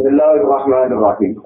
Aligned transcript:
Bismillahirrahmanirrahim. 0.00 1.36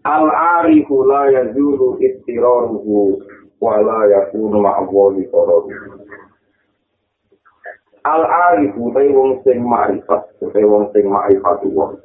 Al-arifu 0.00 1.04
la 1.04 1.28
yazulu 1.28 2.00
istiraruhu 2.00 3.20
wa 3.60 3.76
la 3.76 4.00
yakunu 4.08 4.56
ma'awwali 4.64 5.28
qarabi. 5.28 5.76
Al-arifu 8.08 8.96
te 8.96 9.12
wong 9.12 9.44
sing 9.44 9.60
ma'rifat, 9.60 10.24
te 10.40 10.60
wong 10.64 10.88
sing 10.96 11.04
ma'rifat 11.12 11.68
wong. 11.68 12.00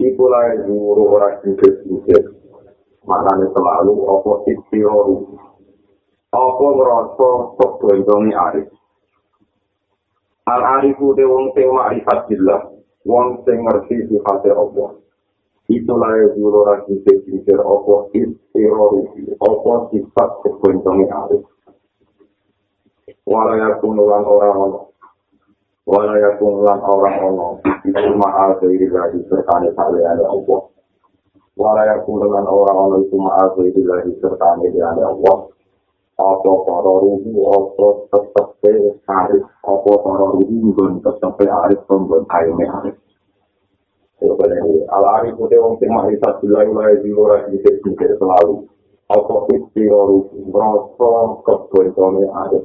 Iku 0.00 0.24
la 0.32 0.56
yazulu 0.56 1.04
ora 1.12 1.36
singkir-singkir. 1.44 2.32
Maknanya 3.04 3.52
selalu 3.52 4.08
apa 4.08 4.32
istiraruhu. 4.56 5.36
Apa 6.32 6.64
ngerasa 6.64 7.28
kebendongi 7.60 8.32
arif. 8.32 8.72
Al-arifu 10.48 11.12
te 11.12 11.28
wong 11.28 11.52
sing 11.52 11.68
ma'rifat 11.68 12.24
billah. 12.32 12.72
Wong 13.02 13.42
sing 13.42 13.66
ngerti 13.66 14.06
sifatnya 14.06 14.54
Allah. 14.54 14.90
itulah 15.70 16.10
yang 16.18 16.36
dulu 16.36 16.68
lagi 16.68 16.94
pikir 17.06 17.56
apa 17.56 17.94
istirori 18.12 19.02
apa 19.40 19.72
sifat 19.88 20.30
kebencongnya 20.44 21.06
arif. 21.08 21.42
Walaya 23.24 23.78
kunulan 23.78 24.26
orang 24.26 24.56
ono 24.58 24.80
walaya 25.86 26.34
kunulan 26.36 26.82
orang 26.82 27.16
ono 27.24 27.48
itu 27.88 28.12
ma'al 28.18 28.58
dari 28.58 28.86
lagi 28.90 29.22
sertane 29.30 29.70
saliannya 29.72 30.26
Allah. 30.26 30.60
Walaya 31.56 32.02
kunulan 32.04 32.44
orang 32.44 32.76
ono 32.76 32.96
itu 33.06 33.16
ma'al 33.16 33.54
dari 33.56 33.82
lagi 33.86 34.12
sertane 34.18 34.66
saliannya 34.68 35.06
Allah 35.08 35.51
apa 36.22 36.50
para 36.62 36.92
ruhu 37.02 37.32
apa 37.50 37.86
tetep 38.14 38.48
arif 39.10 39.44
apa 39.66 39.92
para 40.06 40.26
ruhu 40.38 40.70
tetep 41.02 41.38
arif 41.42 41.80
pembun 41.90 42.22
ayume 42.30 42.66
arif 42.70 42.96
Al 44.22 45.04
arif 45.18 45.34
itu 45.34 45.56
wong 45.58 45.82
sing 45.82 45.90
makrifat 45.90 46.38
bila 46.38 46.62
mulai 46.70 46.94
di 47.02 47.10
ora 47.10 47.42
dikit 47.50 47.82
dikit 47.82 48.22
selalu. 48.22 48.70
Apa 49.10 49.50
istirahat 49.50 50.30
merasa 50.46 51.10
kebentone 51.42 52.30
arif. 52.30 52.64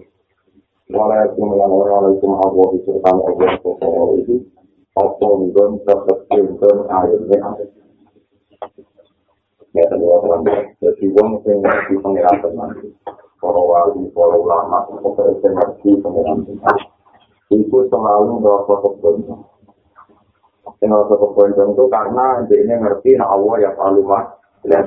Walau 0.87 1.27
kemudian 1.35 1.67
orang 1.67 2.15
itu 2.15 2.27
Allah 2.31 2.65
disertai 2.77 3.11
Allah 3.11 3.51
Subhanahu 3.59 4.13
itu 4.23 4.35
apa 4.95 5.27
mungkin 5.27 5.71
tetap 5.83 6.19
bentone 6.29 6.81
arifnya 6.87 7.37
arif. 7.41 7.69
Ya 9.73 9.83
tadi 9.89 10.05
orang 10.05 10.45
jadi 10.77 11.05
wong 11.17 11.29
sing 11.41 11.57
ngerti 11.59 11.93
pengiran 12.05 12.37
tenan. 12.37 12.69
Para 13.37 13.61
wali, 13.61 14.09
para 14.11 14.33
ulama, 14.33 14.89
sing 14.89 15.53
ngerti 15.53 15.89
pengiran 16.01 16.41
tenan. 16.45 16.77
Itu 17.53 17.79
selalu 17.87 18.41
merasa 18.41 18.73
kebentone. 18.81 19.45
Yang 20.77 20.91
harus 20.93 21.17
kepoinkan 21.17 21.73
itu 21.73 21.83
karena 21.89 22.25
dia 22.45 22.75
ngerti 22.77 23.11
Allah 23.17 23.55
yang 23.57 23.73
selalu 23.79 24.01
mah 24.05 24.23
lihat 24.67 24.85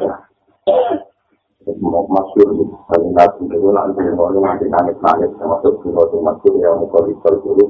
masyur 1.89 2.49
kalau 2.89 3.09
nabi 3.13 3.43
itu 3.53 3.69
nanti 3.69 4.03
mau 4.17 4.33
nanti 4.33 4.65
nangis 4.71 4.97
nangis 5.05 5.31
termasuk 5.37 5.77
juga 5.85 6.09
tuh 6.09 6.21
masyur 6.25 6.55
yang 6.57 6.81
mau 6.81 7.01
di 7.05 7.15
dulu 7.21 7.65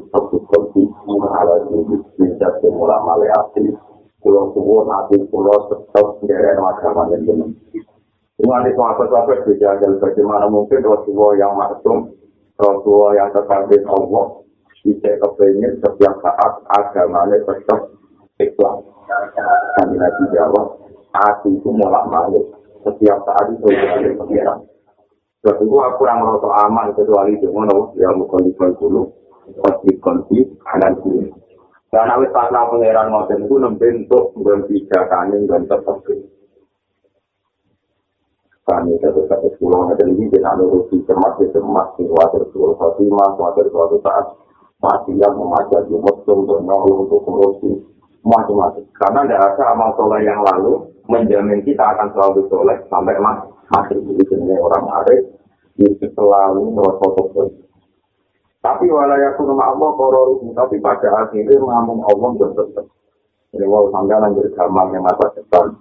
kursi 0.47 0.83
ala 1.11 1.55
ini 1.67 1.99
bisa 2.15 2.49
semula 2.63 3.03
maleati 3.03 3.75
pulau 4.23 4.55
pulau 4.55 4.87
nanti 4.87 5.19
pulau 5.29 5.67
tetap 5.69 6.07
dari 6.23 6.55
agama 6.55 7.11
yang 7.11 7.25
benar 7.27 7.51
ini 8.41 8.49
nanti 8.49 8.73
sahabat-sahabat 8.73 9.45
dijagal 9.45 10.01
bagaimana 10.01 10.49
mungkin 10.49 10.81
Rasulullah 10.81 11.37
yang 11.37 11.53
maksum 11.61 12.09
Rasulullah 12.57 13.13
yang 13.21 13.29
terkait 13.37 13.85
Allah 13.85 14.41
bisa 14.81 15.13
kepengen 15.21 15.77
setiap 15.85 16.15
saat 16.25 16.53
agamanya 16.73 17.37
tetap 17.45 17.93
ikhlas. 18.41 18.81
Kami 19.77 19.97
lagi 20.01 20.25
jawab, 20.33 20.81
hati 21.13 21.53
itu 21.53 21.69
mulak 21.69 22.09
malik. 22.09 22.49
Setiap 22.81 23.29
saat 23.29 23.53
itu 23.53 23.69
ada 23.77 24.09
pengiran. 24.25 24.59
Sebab 25.45 25.57
itu 25.61 25.77
aku 25.77 26.01
kurang 26.01 26.25
merasa 26.25 26.49
aman 26.65 26.97
kecuali 26.97 27.37
itu. 27.37 27.53
Mana 27.53 27.93
ya 28.01 28.09
bukan 28.17 28.49
di 28.49 28.53
dulu. 28.57 29.05
Konti 30.01 30.41
kanan 30.65 30.97
kiri. 31.05 31.29
Dan 31.91 32.09
awet 32.09 32.31
karena 32.33 32.71
pengiran 32.71 33.11
ngoten 33.13 33.45
itu 33.45 33.57
membentuk 33.61 34.33
membijakan 34.39 35.35
dan 35.45 35.63
tetap 35.67 36.01
kami 38.71 38.95
tetap 39.03 39.27
satu 39.27 39.51
pulau 39.59 39.91
ada 39.91 40.07
ini 40.07 40.31
kita 40.31 40.55
nuruti 40.55 41.03
cermat 41.03 41.43
di 41.43 41.51
cermat 41.51 41.99
di 41.99 42.07
wajar 42.07 42.47
suatu 42.55 42.79
fatimah 42.79 43.35
wajar 43.35 43.67
suatu 43.67 43.99
saat 43.99 44.27
mati 44.79 45.13
yang 45.19 45.35
memakai 45.35 45.83
jumat 45.91 46.23
untuk 46.23 46.63
nolong 46.63 47.05
untuk 47.05 47.27
ngurusi 47.27 47.71
macam-macam. 48.23 48.85
Karena 48.95 49.21
tidak 49.27 49.41
ada 49.43 49.65
amal 49.75 49.91
soleh 49.99 50.23
yang 50.23 50.41
lalu 50.47 50.87
menjamin 51.11 51.67
kita 51.67 51.83
akan 51.83 52.15
selalu 52.15 52.47
soleh 52.47 52.79
sampai 52.87 53.19
mati. 53.19 53.99
Jadi 53.99 54.55
orang 54.57 54.87
arif 55.03 55.21
itu 55.77 56.07
selalu 56.15 56.71
merasa 56.71 57.07
terus. 57.11 57.53
Tapi 58.61 58.87
walayaku 58.93 59.41
nama 59.49 59.73
Allah 59.73 59.91
kororuhu, 59.97 60.53
tapi 60.53 60.77
pada 60.85 61.09
akhirnya 61.25 61.57
ngomong 61.59 62.05
Allah 62.05 62.31
bertetap. 62.37 62.87
Jadi 63.51 63.65
wow 63.67 63.89
sampai 63.89 64.21
lanjut 64.21 64.53
yang 64.53 65.03
masa 65.03 65.27
depan. 65.35 65.75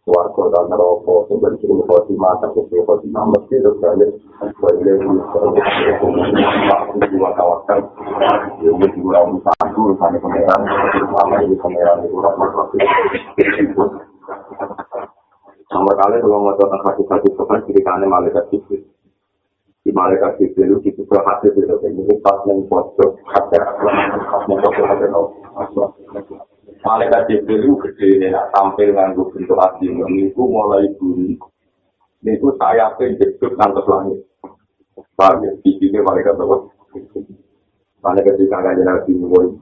Suarga 0.00 0.48
dan 0.56 0.64
neraka, 0.72 1.28
sebenarnya 1.28 1.60
suruh 1.60 1.84
khotimah, 1.84 2.32
tapi 2.40 2.64
suruh 2.72 2.88
khotimah 2.88 3.20
mesti 3.36 3.60
terbalik. 3.60 4.08
Bagi 4.56 4.88
yang 4.88 5.12
dua 7.04 7.30
kawasan, 7.36 7.84
yang 8.64 8.80
dua 8.80 9.20
satu, 9.44 9.92
urusan 9.92 10.16
pangeran, 10.16 10.60
sama 11.04 11.36
ini 11.44 11.52
pangeran 11.60 12.00
itu 12.08 12.16
rahmat 12.16 12.48
Sama 15.68 15.92
kali 15.92 16.16
kalau 16.24 16.48
mau 16.48 16.56
tentang 16.56 16.80
hati-hati 16.80 17.28
sopan, 17.36 17.60
ceritanya 17.68 18.08
malaikat 18.08 18.48
sipil. 18.48 18.80
Di 19.84 19.92
malaikat 19.92 20.40
sipil 20.40 20.80
itu 20.80 20.96
kita 20.96 21.20
hati 21.28 21.52
itu, 21.52 21.60
ini 21.60 22.16
pas 22.24 22.40
yang 22.48 22.64
pojok, 22.72 23.20
hati, 23.36 23.56
pas 23.60 24.44
yang 24.48 24.64
pojok, 24.64 24.84
hati, 24.88 26.29
Malaikat 26.80 27.28
Jibril 27.28 27.60
itu 27.60 27.74
gede 27.84 28.06
ini, 28.16 28.28
tampil 28.56 28.96
nganggu 28.96 29.28
bentuk 29.36 29.60
hati 29.60 29.84
itu 29.92 30.42
mulai 30.42 30.88
bunyi. 30.96 31.36
Itu 32.24 32.56
saya 32.56 32.92
penjepit 32.96 33.52
ngantuk 33.56 33.84
langit. 33.84 34.24
Paham 35.16 35.44
ya? 35.44 35.52
Di 35.60 35.76
sini 35.76 36.00
malaikat 36.00 36.40
apa? 36.40 36.56
Malaikat 38.00 38.34
di 38.40 38.48
kakak 38.48 38.80
Nabi 38.80 39.12
Muhammad. 39.12 39.60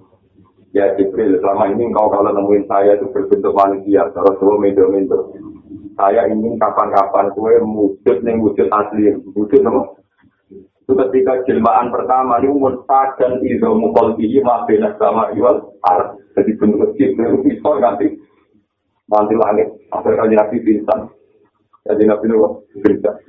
Ya 0.77 0.95
Jibril, 0.95 1.41
selama 1.43 1.73
ini 1.75 1.91
engkau 1.91 2.13
kalau 2.13 2.29
nemuin 2.29 2.69
saya 2.69 2.95
itu 2.95 3.09
berbentuk 3.11 3.57
manusia, 3.57 4.05
terus 4.13 4.37
semua 4.37 4.61
mendo-mendo. 4.61 5.33
Saya 5.97 6.29
ingin 6.31 6.61
kapan-kapan 6.61 7.33
kue 7.35 7.57
wujud 7.59 8.17
nih 8.23 8.37
wujud 8.39 8.69
asli, 8.71 9.17
wujud 9.33 9.65
apa? 9.65 9.83
Itu 10.89 10.97
ketika 10.97 11.45
jelmaan 11.45 11.93
pertama 11.93 12.41
ini 12.41 12.49
murtad 12.49 13.21
dan 13.21 13.45
izo 13.45 13.77
mukol 13.77 14.17
bihi 14.17 14.41
maafin 14.41 14.89
sama 14.97 15.29
iwal 15.37 15.77
arah. 15.85 16.17
Jadi 16.33 16.57
bentuk 16.57 16.97
kecil 16.97 17.13
itu 17.13 17.37
bisa 17.45 17.77
nanti 17.77 18.17
nanti 19.05 19.37
langit. 19.37 19.69
Akhirnya 19.93 20.25
kalau 20.25 20.33
nabi 20.33 20.57
bintang. 20.65 21.13
Jadi 21.85 22.09
nabi 22.09 22.25
nuh 22.33 22.65
bintang. 22.81 23.21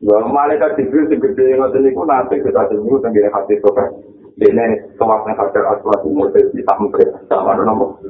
Wah, 0.00 0.24
malaikat 0.32 0.80
Jibril 0.80 1.12
segede 1.12 1.44
yang 1.44 1.60
ada 1.60 1.76
niku 1.76 2.08
nanti 2.08 2.40
kita 2.40 2.64
sembuh 2.72 2.96
tenggine 3.04 3.28
hati 3.28 3.60
soka. 3.60 3.84
Ini 4.40 4.96
kewakna 4.96 5.36
hajar 5.36 5.76
aswad 5.76 6.08
umur 6.08 6.32
di 6.32 6.64
sampai 6.64 7.04
sama 7.28 7.52
nomor. 7.52 8.00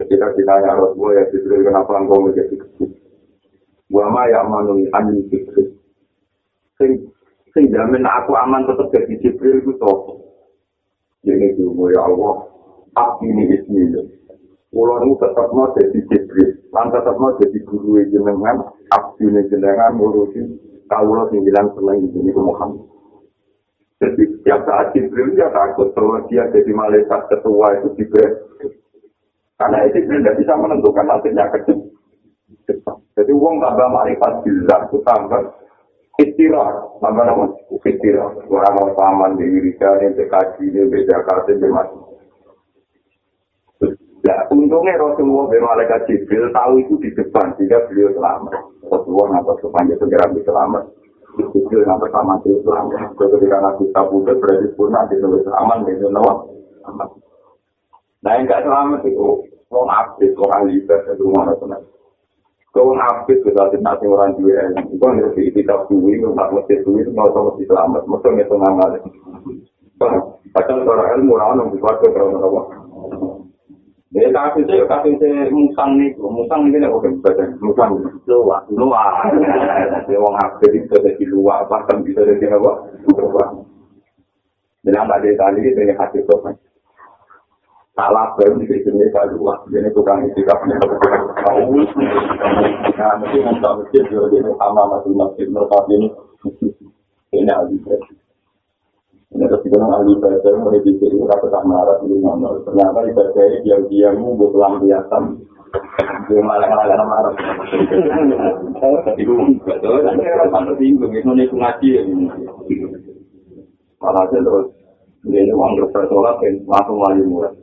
Ketika 0.00 0.32
ditanya 0.40 0.72
Rasulullah 0.72 1.20
ya 1.20 1.24
Jibril 1.36 1.68
kenapa 1.68 2.00
engkau 2.00 2.24
menjadi 2.24 2.56
kecil? 2.64 2.96
Wama 3.92 4.24
ya 4.32 4.40
manui 4.48 4.88
ani 4.88 5.20
Jibril. 5.28 5.81
Sing 6.82 6.92
sing 7.54 7.70
jamin 7.70 8.02
aku 8.02 8.34
aman 8.34 8.66
tetap 8.66 8.90
jadi 8.90 9.14
Jibril 9.22 9.62
itu 9.62 9.78
toh. 9.78 10.18
Ini 11.22 11.54
dulu 11.54 11.86
ya 11.94 12.02
Allah, 12.02 12.50
aku 12.98 13.22
ini 13.30 13.54
ismi 13.54 13.94
Kulo 14.72 14.98
tetap 15.20 15.52
mau 15.52 15.70
jadi 15.76 16.00
Jibril, 16.10 16.66
lan 16.74 16.90
tetap 16.90 17.14
mau 17.20 17.36
jadi 17.38 17.60
guru 17.62 18.00
jenengan, 18.08 18.72
ini 19.20 19.44
jenengan 19.52 19.94
ngurusi 20.00 20.40
kaulah 20.88 21.28
sembilan 21.28 21.66
seneng 21.76 21.96
di 22.02 22.08
sini 22.10 22.30
Muhammad. 22.32 22.80
Jadi 24.00 24.22
setiap 24.34 24.66
saat 24.66 24.96
Jibril 24.96 25.36
ya 25.38 25.52
takut 25.54 25.94
kalau 25.94 26.24
dia 26.26 26.48
jadi 26.50 26.72
malaikat 26.74 27.20
ketua 27.30 27.78
itu 27.78 27.88
Jibril. 28.00 28.32
Karena 29.60 29.86
itu 29.86 30.02
Jibril 30.02 30.26
tidak 30.26 30.38
bisa 30.42 30.52
menentukan 30.58 31.06
nantinya 31.06 31.44
kecil. 31.54 31.78
Jadi 33.12 33.30
uang 33.30 33.60
tambah 33.60 33.88
marifat 33.92 34.40
bila 34.42 34.76
itu 34.88 34.98
tambah 35.04 35.42
istirahat, 36.20 37.00
tambah 37.00 37.24
nama 37.24 37.44
istirahat. 37.80 38.44
Orang 38.48 38.74
mau 38.76 38.88
paman 38.92 39.40
di 39.40 39.48
Wirika, 39.48 40.00
di 40.02 40.12
TKJ, 40.18 40.56
di 40.74 40.98
Jakarta, 41.08 41.48
di 41.48 41.68
Mas. 41.68 41.88
Ya, 44.22 44.38
untungnya 44.54 44.94
Rasulullah 45.02 45.50
bin 45.50 45.66
Malaikat 45.66 46.06
Jibril 46.06 46.54
tahu 46.54 46.78
itu 46.78 46.94
di 47.02 47.10
depan, 47.10 47.58
sehingga 47.58 47.90
beliau 47.90 48.14
selamat. 48.14 48.54
Rasulullah 48.86 49.42
nggak 49.42 49.58
sepanjang 49.58 49.98
segera 49.98 50.30
bisa 50.30 50.46
selamat. 50.54 50.84
Jibril 51.50 51.82
nggak 51.82 52.12
sama 52.14 52.38
dia 52.46 52.54
selamat. 52.62 53.18
Ketika 53.18 53.58
Nabi 53.58 53.84
Tabudut 53.90 54.36
berarti 54.38 54.66
pun 54.78 54.94
nanti 54.94 55.18
aman, 55.18 55.78
gitu, 55.90 56.06
nama. 56.06 56.32
Nah, 58.22 58.38
yang 58.38 58.46
gak 58.46 58.62
selamat 58.62 59.02
itu, 59.02 59.50
abis, 59.66 60.30
wong 60.38 60.50
ahli 60.54 60.78
ibadah, 60.78 61.10
itu 61.10 61.26
mana 61.26 61.58
tenang. 61.58 61.82
Kau 62.72 62.96
abis, 62.96 63.36
kita 63.44 63.68
tidak 63.68 64.00
sing 64.00 64.08
orang 64.08 64.32
juga, 64.40 64.64
itu 64.80 64.96
kan 64.96 65.20
ngerti 65.20 65.52
kita 65.52 65.76
suwi, 65.92 66.16
nggak 66.16 66.56
mesti 66.56 66.80
suwi, 66.80 67.04
nggak 67.04 67.28
usah 67.28 67.42
mesti 67.52 67.68
selamat, 67.68 68.02
mesti 68.08 68.28
ngitung 68.32 68.60
ngamal. 68.64 68.90
Padahal 70.56 70.88
orang 70.88 71.08
ilmu, 71.20 71.36
orang 71.36 71.60
nunggu 71.60 71.76
keluarga, 71.76 72.08
orang 72.16 72.40
orang 72.40 72.66
Ya 74.12 74.28
kasih 74.28 74.68
saya 74.68 74.84
kasih 74.84 75.16
saya 75.16 75.48
musang 75.48 75.96
nih, 75.96 76.12
musang 76.20 76.68
ini 76.68 76.84
nih 76.84 76.92
oke 76.92 77.08
baca 77.24 77.48
musang 77.64 77.96
luar 78.28 78.60
luar. 78.68 79.32
Ya 80.04 80.20
wong 80.20 80.36
apa 80.36 80.68
bisa 80.68 81.00
dari 81.00 81.24
luar, 81.24 81.64
bahkan 81.64 82.04
bisa 82.04 82.20
dari 82.20 82.44
apa? 82.44 82.92
Luar. 83.08 83.48
Dia 84.84 85.00
tadi 85.08 85.64
itu 85.64 85.80
yang 85.80 85.96
hati 85.96 86.20
tuh 86.28 86.44
kan. 86.44 86.52
Salah 87.96 88.36
baru 88.36 88.60
di 88.60 88.68
sini 88.68 89.08
kalau 89.16 89.32
luar, 89.32 89.64
ini 89.72 89.88
tukang 89.96 90.28
istiqamah 90.28 90.76
tahu. 90.76 90.92
Nah 91.42 93.12
mesti 93.18 93.38
nggak 93.42 93.74
masjid 93.82 94.04
jadi 94.06 94.38
sama 94.54 94.82
masih 94.94 95.12
masjid 95.18 95.46
mereka 95.50 95.78
ini. 95.90 96.08
Ini 97.32 97.50
aja. 97.50 97.96
Ini 99.32 99.44
ketika 99.48 99.80
ahli 99.80 100.12
ibadah 100.12 100.52
mulai 100.60 100.84
dicari 100.84 101.16
rata 101.24 101.48
tak 101.48 101.64
marah 101.64 101.98
di 102.04 102.14
mana. 102.20 102.52
Ternyata 102.68 103.00
ibadah 103.08 103.44
dia 103.64 103.76
dia 103.88 104.08
munggu 104.12 104.52
pelampiasan. 104.52 105.40
Dia 106.28 106.40
malah 106.44 106.68
malah 106.68 107.00
marah. 107.00 107.34
Itu 109.16 109.34
betul. 109.64 110.04
Nanti 110.04 110.22
orang 110.28 110.50
mana 110.52 110.72
bingung 110.76 111.10
itu 111.16 111.32
nih 111.32 111.48
ngaji. 111.48 111.90
Malah 113.98 114.24
terus 114.28 114.68
dia 115.24 115.54
uang 115.56 115.80
berpersoalan 115.80 116.34
kan 116.38 116.54
langsung 116.68 116.98
lagi 117.00 117.22
mulai. 117.24 117.56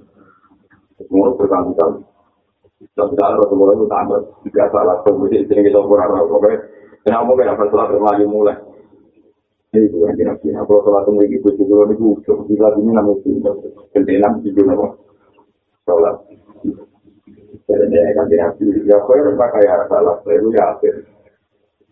Semua 1.00 1.32
berkali-kali. 1.38 2.09
Kalau 2.96 3.44
semua 3.52 3.76
itu 3.76 3.86
tambah 3.92 4.20
tiga 4.48 4.72
salah 4.72 5.04
kemudian 5.04 5.44
sini 5.52 5.68
kita 5.68 5.84
kurang 5.84 6.16
apa 6.16 6.48
Kenapa 7.04 7.32
kita 7.36 7.54
bersolat 7.56 7.92
lagi 7.96 8.24
mulai? 8.28 8.56
Ini 9.70 9.86
bukan 9.94 10.18
kira-kira. 10.18 10.66
Kalau 10.66 10.82
sholat 10.82 11.06
tunggu 11.06 11.30
ibu 11.30 11.50
juga, 11.54 11.86
ini 11.86 11.96
bukan. 12.02 12.42
Bila 12.50 12.74
ini 12.74 12.90
namanya 12.90 13.22
cinta. 13.22 13.52
Kentenan 13.94 14.42
juga 14.42 14.62
nama. 14.66 14.88
Sholat. 15.86 16.16
Jadi 17.70 17.86
dia 17.94 18.02
akan 18.18 18.26
kira-kira. 18.34 18.82
Ya, 18.90 18.98
kau 19.06 19.14
yang 19.14 19.38
pakai 19.38 19.70
arah 19.70 19.86
salah. 19.86 20.18
Itu 20.26 20.50
ya 20.58 20.74
akhir. 20.74 21.06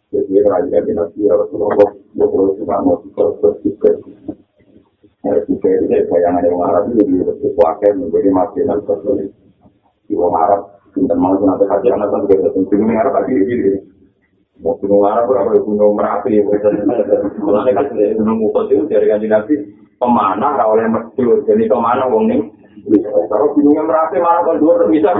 Jadi 0.10 0.25
dia 0.25 0.42
akan 0.50 0.74
kira-kira. 0.74 1.06
Ya, 1.22 1.34
Rasulullah. 1.38 1.89
Ya, 2.18 2.25
kalau 2.25 2.54
suka 2.57 2.75
mau 2.81 2.98
terus 3.13 3.57
juga. 3.62 3.89
Ya, 5.22 5.31
juga 5.45 5.69
itu 5.69 5.86
saya 6.10 6.30
yang 6.42 6.57
Arab 6.66 6.84
itu. 6.98 7.04
Dia 7.13 7.30
berpakai 7.30 7.94
menjadi 7.94 8.30
mati 8.34 8.60
dan 8.66 8.81
terus. 8.89 9.30
Di 10.10 10.13
orang 10.18 10.38
Arab. 10.50 10.62
Kita 10.98 11.16
mau 11.16 11.38
nanti 11.38 11.66
haji 11.70 11.88
anak-anak. 11.94 12.26
Kita 12.26 12.50
tentu 12.58 12.76
Arab 12.90 13.14
lagi. 13.22 13.38
mau 14.62 14.74
gunung 14.82 15.06
Arab 15.06 15.30
apa 15.30 15.62
gunung 15.62 15.94
Merapi 15.94 16.42
mulane 17.38 17.72
kan 17.78 17.86
gunung 17.94 18.42
Ukut 18.50 18.74
itu 18.74 18.90
dari 18.90 19.06
kanjeng 19.06 19.30
Nabi 19.30 19.54
pemanah 20.02 20.58
ora 20.58 20.66
oleh 20.66 20.86
medyur 20.90 21.46
jadi 21.46 21.70
pemanah 21.70 22.10
wong 22.10 22.26
ning 22.26 22.42
kalau 23.30 23.54
gunungnya 23.54 23.86
Merapi 23.86 24.18
malah 24.18 24.42
kon 24.50 24.58
dhuwur 24.58 24.90
bisa 24.90 25.14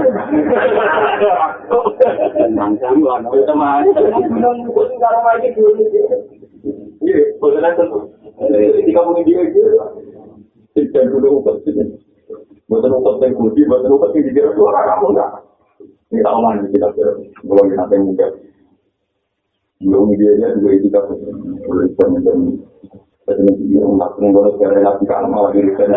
nangkang 2.50 2.98
lan 2.98 3.22
itu 3.30 3.42
teman 3.46 3.86
gunung 4.26 4.58
Ukut 4.74 4.90
karo 4.98 5.18
lagi 5.22 5.48
dulu 5.54 5.82
iya 7.06 7.18
bosan 7.38 7.66
tentu 7.78 8.10
ketika 8.42 9.00
mungkin 9.06 9.22
dia 9.22 9.42
itu 9.46 9.62
tidak 10.74 11.14
gunung 11.14 11.46
Ukut 11.46 11.62
Bukan 12.68 12.92
ukut 13.00 13.16
yang 13.24 13.32
putih, 13.32 13.64
bukan 13.64 13.96
ukut 13.96 14.12
yang 14.12 14.28
dikira 14.28 14.52
suara 14.52 14.84
kamu 14.84 15.16
enggak. 15.16 15.47
Ini 16.08 16.24
tak 16.24 16.34
omong 16.40 16.64
kita, 16.72 16.88
belum 17.44 17.66
nanti 17.76 17.96
mungkin. 18.00 18.32
belum 19.78 20.10
dia 20.18 20.34
nya 20.42 20.48
juga 20.58 20.74
kita 20.82 21.00
boleh 21.06 21.86
dan 21.94 22.10
dan 22.26 22.38
tapi 23.28 23.46
dia 23.62 23.84
nggak 23.84 24.10
pernah 24.18 24.30
boleh 24.34 24.52
sekali 24.58 24.80
lagi 24.82 25.04
kan 25.06 25.30
malah 25.30 25.54
diri 25.54 25.70
saya 25.78 25.94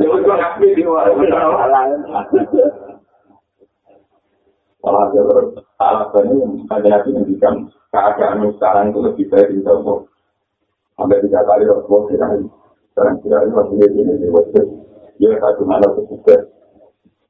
dia 0.00 0.08
juga 0.08 0.34
ngapain 0.40 0.72
di 0.72 0.82
luar 0.86 1.12
Salah 4.84 5.08
satu 5.16 5.64
alasannya 5.80 6.68
ada 6.68 6.88
nabi 6.92 7.08
menunjukkan 7.16 7.54
keadaan 7.88 8.44
sekarang 8.56 8.92
itu 8.92 9.00
lebih 9.00 9.26
baik 9.32 9.48
di 9.52 9.64
dalam 9.64 10.04
Sampai 10.94 11.24
tiga 11.24 11.40
kali 11.42 11.64
Rasulullah 11.64 12.04
tidak 12.12 12.30
sekarang 12.92 13.16
tidak 13.24 13.38
ada 13.42 13.50
masih 13.50 13.76
di 13.80 13.86
sini 13.96 14.12
di 14.20 14.28
wajib. 14.30 14.64
Dia 15.18 15.30
satu 15.40 15.62
malam 15.64 15.90
sukses, 16.04 16.43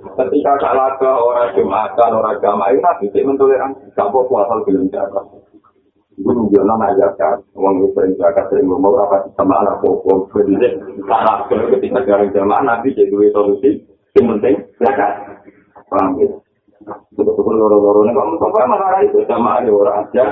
Ketika 0.00 0.52
salah 0.64 0.96
ke 0.96 1.08
orang 1.08 1.52
Jumatan, 1.52 2.10
orang 2.16 2.40
agama 2.40 2.72
itu 2.72 2.80
nabi 2.80 3.06
tidak 3.12 3.26
mentoleransi. 3.28 3.84
Apa-apa 3.96 4.34
asal 4.48 4.58
belum 4.64 4.88
jaga. 4.88 5.20
Guru 6.20 6.52
Jono 6.52 6.76
mengajarkan, 6.76 7.40
uang 7.56 7.80
itu 7.80 7.88
sering 7.96 8.12
zakat 8.20 8.44
sering 8.52 8.68
ngomong 8.68 8.92
apa 9.00 9.24
sama 9.36 9.64
anak 9.64 9.80
pokok. 9.80 10.28
Jadi 10.36 10.76
salah 11.08 11.48
ketika 11.48 12.04
jalan 12.04 12.28
jamaah 12.32 12.62
nabi 12.64 12.92
jadi 12.92 13.08
dua 13.08 13.28
solusi. 13.32 13.80
Yang 14.16 14.24
penting 14.36 14.54
zakat. 14.80 15.12
Paham 15.88 16.20
gitu. 16.20 16.36
Betul-betul 17.12 17.60
loro-loro 17.60 18.08
ini 18.08 18.16
kamu 18.16 18.40
kok 18.40 18.56
marah 18.56 19.04
itu 19.04 19.20
sama 19.28 19.60
ada 19.60 19.68
orang 19.68 20.00
aja. 20.16 20.22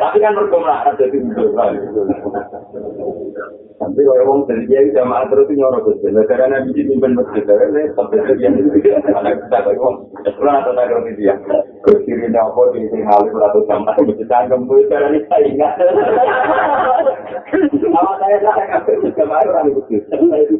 Tapi 0.00 0.16
kan 0.24 0.32
berkomunikasi 0.32 0.96
jadi 1.04 1.16
betul. 1.20 1.52
Tapi 3.80 3.96
kalau 4.04 4.44
orang 4.44 4.68
dia 4.68 4.84
jamaah 4.92 5.24
terus 5.32 5.48
nyorok 5.56 5.88
terus. 5.88 6.12
Negara 6.12 6.52
nabi 6.52 6.76
di 6.76 6.84
pimpin 6.84 7.16
masjid, 7.16 7.48
tapi 7.48 7.64
tapi 7.96 8.16
dia 8.36 8.52
itu 8.52 8.76
ada 8.92 9.32
kita 9.32 9.56
kalau 9.56 10.04
orang 10.36 10.56
atau 10.60 10.72
negara 10.76 11.00
dia. 11.16 11.32
Kiri 12.04 12.28
apa 12.28 12.60
di 12.76 12.84
sini 12.92 13.08
halim 13.08 13.40
atau 13.40 13.64
masjid 14.04 14.28
tanggung 14.28 14.68
pun 14.68 14.84
cara 14.92 15.08
ini 15.08 15.24
saya 15.32 15.48
ingat. 15.48 15.72
Awak 17.88 18.14
saya 18.20 18.36
tak 18.44 18.68
kasih 18.68 19.16
jamaah 19.16 19.48
orang 19.48 19.72
itu. 19.72 19.96
Saya 20.12 20.44
itu 20.44 20.54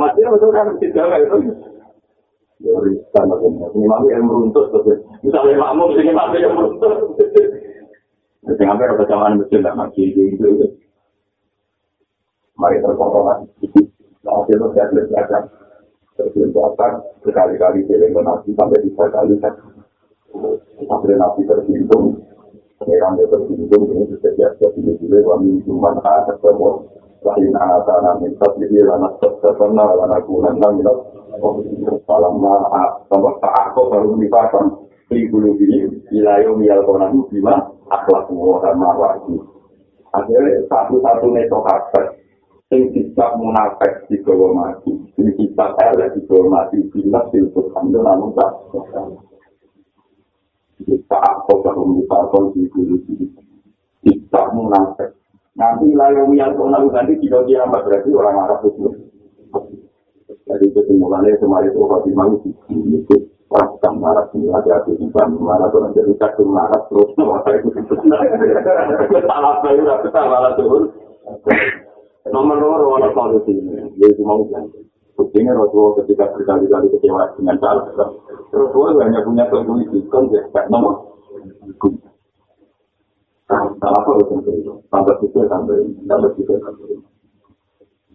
masih 0.00 0.24
betul 0.24 0.50
kan 0.56 0.72
masjid 0.72 0.88
jamaah 0.88 1.20
itu. 1.20 1.36
Ya, 2.64 2.72
riskan 2.80 3.28
aku. 3.28 3.46
Ini 3.76 3.84
malu 3.84 4.08
yang 4.08 4.24
meruntut. 4.24 4.72
Misalnya 5.20 5.60
makmum, 5.60 5.92
ini 6.00 6.16
malu 6.16 6.40
yang. 6.40 6.56
Jadi 8.48 8.62
hampir 8.64 8.88
ada 8.88 9.04
jamaah 9.04 9.36
masjid 9.36 9.60
lah, 9.60 9.76
masjid 9.76 10.08
gitu. 10.16 10.80
Mari 12.64 12.80
terkontrolan. 12.80 13.44
Nah, 14.24 14.40
itu 14.48 14.66
saya 14.72 14.88
belajar. 14.88 15.44
Terbentukkan 16.14 16.92
berkali-kali 17.20 17.84
dari 17.84 18.08
nabi 18.08 18.56
sampai 18.56 18.80
tiga 18.80 19.04
kali 19.12 19.36
kan. 19.44 19.52
Sampai 20.88 21.18
nabi 21.20 21.44
tersinggung. 21.44 22.24
Pengiran 22.74 23.14
dia 23.20 23.30
tersinggung, 23.30 23.84
ini 23.86 24.04
bisa 24.10 24.28
biasa 24.34 24.64
pilih-pilih, 24.74 25.22
wami 25.28 25.62
cuman 25.62 25.94
ada 26.02 26.34
semua. 26.42 26.82
Lain 27.24 27.54
anak-anak 27.56 28.20
minta 28.20 28.46
pilih, 28.58 28.84
anak 28.92 29.16
terserna, 29.22 29.84
anak 29.94 30.26
gunan, 30.26 30.58
minta 30.58 30.92
salam 32.04 32.34
maaf. 32.42 33.06
Sampai 33.08 33.32
saat 33.40 33.72
kau 33.72 33.88
baru 33.88 34.18
dipasang, 34.18 34.90
di 35.08 35.24
bulu 35.30 35.54
ini, 35.56 35.86
wilayah 36.12 36.52
mial 36.52 36.82
konan 36.84 37.24
bima, 37.30 37.72
akhlak 37.88 38.26
semua 38.28 38.60
sama 38.60 38.90
wajib. 38.98 39.40
Akhirnya 40.12 40.66
satu-satunya 40.68 41.46
tokabat, 41.48 42.06
sing 42.74 42.90
bisa 42.90 43.38
munafik 43.38 44.02
di 44.10 44.18
bawah 44.26 44.50
mati, 44.50 44.90
sing 45.14 45.30
bisa 45.38 45.66
elek 45.78 46.18
di 46.18 46.26
bawah 46.26 46.50
mati, 46.50 46.82
bila 46.90 47.22
silput 47.30 47.70
anda 47.78 48.02
namun 48.02 48.34
tak 48.34 48.50
Kita 50.82 51.18
apa 51.22 51.52
baru 51.62 51.86
misalkan 51.86 52.50
di 52.50 52.66
bulu 52.66 52.98
ini, 53.14 53.30
kita 54.02 54.50
munafik. 54.50 55.14
Nanti 55.54 55.86
wilayah 55.86 56.26
yang 56.34 56.58
kau 56.58 56.66
lalu 56.66 56.90
nanti 56.90 57.14
tidak 57.22 57.46
dia 57.46 57.62
berarti 57.62 58.10
orang 58.10 58.42
Arab 58.42 58.66
itu. 58.66 58.90
Jadi 60.50 60.66
kesimpulannya 60.74 61.38
kemarin 61.38 61.70
itu 61.70 61.78
Fatimah 61.86 62.26
itu. 62.34 62.50
Itu 62.74 63.16
Pasang 63.54 64.02
marah 64.02 64.26
ini 64.34 64.50
ada 64.50 64.82
hati 64.82 64.98
di 64.98 65.06
marah 65.14 65.70
tuh 65.70 65.86
jadi 65.94 66.10
kadung 66.18 66.50
marah 66.50 66.80
terus. 66.90 67.14
Saya 67.14 67.62
itu 67.62 67.70
udah 69.86 70.10
salah 70.10 70.58
turun 70.58 70.90
nomor 72.34 72.58
loro 72.58 72.98
ana 72.98 73.14
solusi 73.14 73.54
yaitu 74.02 74.26
mau 74.26 74.42
kan 74.50 74.66
Buktinya 75.14 75.54
Rasulullah 75.54 76.02
ketika 76.02 76.26
berkali-kali 76.34 76.90
kecewa 76.90 77.38
dengan 77.38 77.54
salah. 77.62 77.86
Rasulullah 78.50 79.06
hanya 79.06 79.22
punya 79.22 79.46
keintuisi, 79.46 80.02
kan 80.10 80.26
ya, 80.26 80.42
kayak 80.50 80.66
nomor. 80.74 81.14
Salah 83.46 84.00
apa 84.02 84.10
itu? 84.18 84.34
Sampai 84.90 85.14
situ 85.22 85.38
sampai 85.46 85.86
sampai 86.02 86.30
situ 86.34 86.52
sampai. 86.58 86.98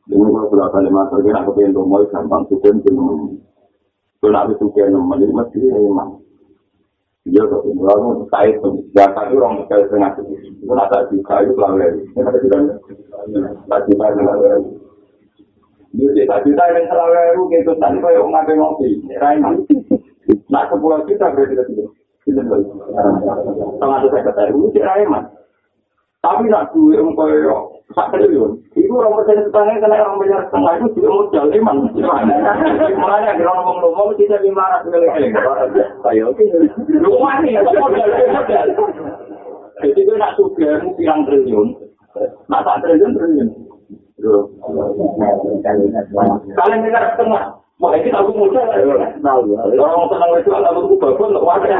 Ini 0.09 0.25
kalau 0.25 0.49
sudah 0.49 0.67
kalimat 0.73 1.05
terkini 1.13 1.37
aku 1.37 1.53
pengen 1.55 1.77
mau 1.77 2.01
gampang 2.09 2.43
suka 2.49 2.67
jenuh. 2.81 3.37
Kalau 4.19 4.39
aku 4.41 4.53
suka 4.57 4.89
nemen 4.89 5.23
ini 5.23 5.31
mesti 5.31 5.59
emang. 5.69 6.19
Iya, 7.29 7.43
tapi 7.45 7.69
kalau 7.77 8.25
saya 8.33 8.49
itu 8.49 8.69
zakat 8.97 9.29
itu 9.29 9.37
orang 9.37 9.61
sekali 9.61 9.83
setengah 9.85 10.11
itu. 10.17 10.21
Itu 10.65 10.73
nata 10.73 10.97
juga 11.13 11.33
itu 11.45 11.53
lagi. 11.61 12.01
Ini 12.17 12.21
ada 12.25 12.37
juga. 12.41 12.57
Tak 13.69 13.79
juga 13.85 14.05
lagi. 14.09 14.61
Ini 15.93 16.25
tak 16.25 16.41
juta 16.41 16.63
yang 16.73 16.85
selalu 16.89 17.13
lalu 17.13 17.41
gitu. 17.53 17.71
Tadi 17.77 17.97
saya 18.01 18.17
mau 18.25 18.33
ngapain 18.33 18.57
ngopi. 18.57 18.89
Rain. 19.21 19.41
Nah, 20.49 20.63
sepuluh 20.73 21.05
juta 21.05 21.29
berarti 21.29 21.53
itu. 21.53 21.85
Tengah 23.77 23.97
itu 24.01 24.07
saya 24.09 24.21
kata, 24.25 24.41
itu 24.49 24.69
tidak 24.73 25.05
emas. 25.05 25.25
Tapi 26.19 26.51
nak 26.51 26.73
duit 26.75 26.99
yang 26.99 27.15
kaya 27.15 27.55
sak 27.97 28.13
triliun, 28.13 28.61
itu 28.77 28.93
orang 28.93 29.17
persen 29.17 29.49
setengah 29.49 29.81
kena 29.81 29.97
orang 29.97 30.21
bayar 30.21 30.41
setengah 30.45 30.73
itu 30.77 30.87
juga 31.01 31.09
modal 31.09 31.45
iman. 31.49 31.77
Makanya 33.01 33.31
kalau 33.41 33.53
ngomong 33.65 33.77
ngomong 33.81 34.09
kita 34.13 34.37
lima 34.45 34.61
ratus 34.61 34.93
miliar. 34.93 35.65
Saya 36.05 36.21
oke. 36.29 36.45
Rumah 36.85 37.35
nih, 37.41 37.57
modal 37.65 38.09
modal. 38.13 38.67
Jadi 39.79 39.99
gue 40.05 40.17
nak 40.21 40.35
suka 40.37 40.85
pirang 41.01 41.25
triliun, 41.25 41.67
nak 42.45 42.61
sak 42.61 42.77
triliun 42.85 43.11
triliun. 43.17 43.49
Kalian 46.53 46.83
dengar 46.83 47.03
setengah, 47.15 47.43
Wah, 47.79 47.95
ini 47.95 48.11
aku 48.11 48.35
muda 48.35 48.59
lah. 48.59 48.75
Orang 49.71 50.11
tenang 50.11 50.31
itu 50.35 50.51
ada 50.51 50.75
aku 50.75 50.99
untuk 50.99 51.47
wadah. 51.47 51.79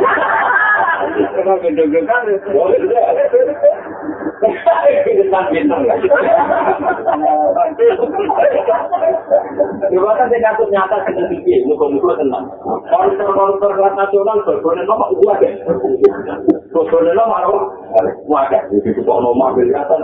Kelihatan. 19.56 20.02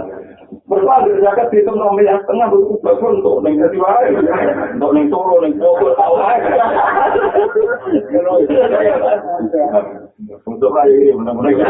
Berapa 0.65 0.97
ada 0.97 1.13
zakat 1.21 1.53
di 1.53 1.61
tempat 1.61 1.93
miliar 1.93 2.17
setengah 2.25 2.49
itu 2.49 2.81
bagus 2.81 3.21
untuk 3.21 3.37
neng 3.45 3.61
jadi 3.61 3.77
wae, 3.77 4.09
untuk 4.73 4.91
neng 4.97 5.05
solo 5.13 5.37
neng 5.37 5.61
bogor 5.61 5.93
tahu 5.93 6.17
aja. 6.17 6.57
Untuk 10.49 10.71
hari 10.73 11.05
ini 11.05 11.13
mudah-mudahan. 11.13 11.69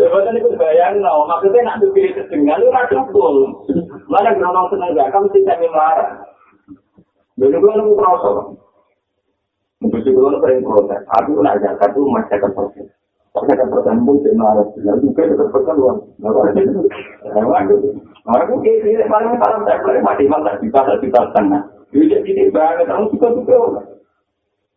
Jabatan 0.00 0.40
itu 0.40 0.48
bayang, 0.56 1.04
no. 1.04 1.28
maksudnya 1.28 1.68
nak 1.68 1.84
dipilih 1.84 2.16
kesengan 2.16 2.64
itu 2.64 2.72
rasa 2.72 3.02
full. 3.12 3.68
Mana 4.08 4.32
geronong 4.32 4.72
senang 4.72 4.96
zakat 4.96 5.20
mesti 5.20 5.44
saya 5.44 5.68
marah. 5.68 6.08
Dulu 7.36 7.60
gue 7.60 7.72
nunggu 7.76 7.94
proses. 8.00 8.36
Juga 9.84 10.32
lo 10.32 10.38
sering 10.40 10.64
protes. 10.64 11.02
Aku 11.20 11.44
nak 11.44 11.60
zakat 11.60 11.92
itu 11.92 12.08
masih 12.08 12.40
akan 12.40 12.52
proses. 12.56 12.88
Kan 13.46 13.70
pertanyaan 13.70 14.06
pun 14.08 14.16
saya 14.24 14.34
marah. 14.34 14.66
Lalu 14.82 14.98
juga 15.06 15.20
itu 15.22 15.34
terpekan 15.38 15.76
luar. 15.78 15.96
Aku 18.28 18.54
kayak 18.60 18.84
gini, 18.84 19.04
paling 19.08 19.38
salam 19.40 19.62
saya 19.64 19.80
boleh 19.80 20.02
mati 20.04 20.24
malah 20.28 20.54
kita 20.60 20.80
tak 20.80 21.00
kita 21.00 21.20
setengah. 21.32 21.62
Jadi 21.94 22.12
jadi 22.28 22.52
banget, 22.52 22.84
kamu 22.90 23.08
suka 23.14 23.28
suka. 23.32 23.56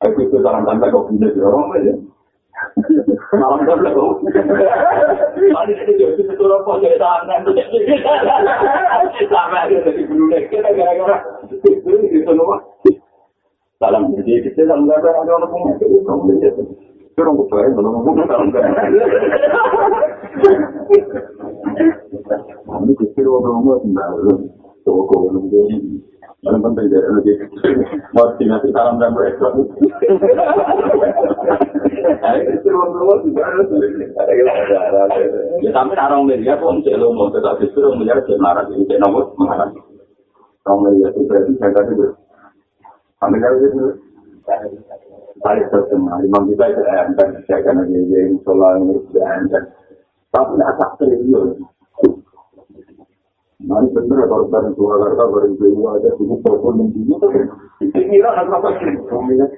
Aku 0.07 0.17
itu 0.23 0.37
salam 0.39 0.63
tanda 0.63 0.87
kau 0.87 1.05
punya 1.05 1.27
di 1.29 1.39
orang 1.43 1.75
aja. 1.77 1.93
Malam 3.31 3.63
dah 3.63 3.75
belum. 3.79 4.21
Mari 5.55 5.73
kita 5.81 5.91
jadi 5.97 6.21
itu 6.23 6.43
apa 6.45 6.71
jadi 6.83 6.97
tangan 6.99 7.41
Sampai 9.27 9.71
ada 9.71 9.91
di 9.91 10.03
bulu 10.05 10.25
kita 10.29 10.69
gara-gara 10.75 11.17
itu 11.51 11.91
itu 12.11 12.31
nomor. 12.31 12.59
Salam 13.79 14.13
jadi 14.13 14.45
kita 14.45 14.67
salam 14.67 14.87
ada 14.87 15.09
orang 15.25 15.49
punya 15.49 15.73
itu. 16.51 16.90
Butuh 17.29 17.59
ya, 17.61 17.69
belum 17.77 17.91
ngomong 18.01 18.25
dalam 18.25 18.47
Ini 22.81 22.93
kecil 22.97 23.27
orang 23.29 23.53
ngomong 23.61 23.79
sendiri, 23.85 24.33
toko 24.81 25.15
nunggu. 25.29 25.61
Yang 26.41 26.57
penting 26.57 26.89
dia 26.89 27.05
lagi 27.05 27.33
mesti 28.17 28.43
nanti 28.49 28.73
salam 28.73 28.97
dan 28.97 29.13
mereka. 29.13 29.45
Ya 35.61 35.69
tapi 35.69 35.93
orang 35.93 36.25
media 36.25 36.57
pun 36.57 36.81
selalu 36.81 37.13
mau 37.13 37.29
tetap 37.29 37.61
justru 37.61 37.93
menjadi 37.93 38.25
semarang 38.25 38.73
ini 38.73 38.89
cek 38.89 38.97
nomor 38.97 39.29
semarang. 39.37 39.69
Orang 40.65 40.89
media 40.89 41.13
itu 41.13 41.29
berarti 41.29 41.53
saya 41.61 41.77
tadi 41.77 41.93
ber. 41.93 42.09
Sampai 43.21 43.37
kali 43.37 43.61
itu 43.61 43.85
saya 45.41 45.65
terkenal, 45.73 46.21
imam 46.21 46.49
kita 46.53 46.65
itu 46.69 46.81
enten, 46.85 47.29
saya 47.49 47.73
lagi 47.73 47.97
yang 48.13 48.37
sholat 48.45 48.77
ini 48.81 48.95
enten. 49.17 49.63
Tapi 50.31 50.55
tidak 50.55 50.71
tak 50.79 50.91
triliun. 51.01 51.49
Mari 53.61 53.93
benar 53.93 54.25
kalau 54.25 54.49
bareng 54.49 54.73
Purwakarta 54.73 55.21
bareng 55.29 55.53
Jawa 55.61 56.01
aja 56.01 56.09
cukup 56.17 56.41
telepon 56.41 56.81
yang 56.81 56.89
dulu 56.97 57.13
tuh. 57.21 57.29
Pikiran 57.93 58.41
apa 58.41 58.57
apa 58.57 58.69
sih? 58.81 58.89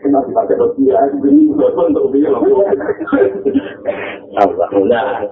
Kena 0.04 0.20
dipakai 0.28 0.60
rupiah, 0.60 1.08
beli 1.24 1.56
telepon 1.56 1.96
untuk 1.96 2.12
dia. 2.12 2.28
Alhamdulillah. 4.36 5.24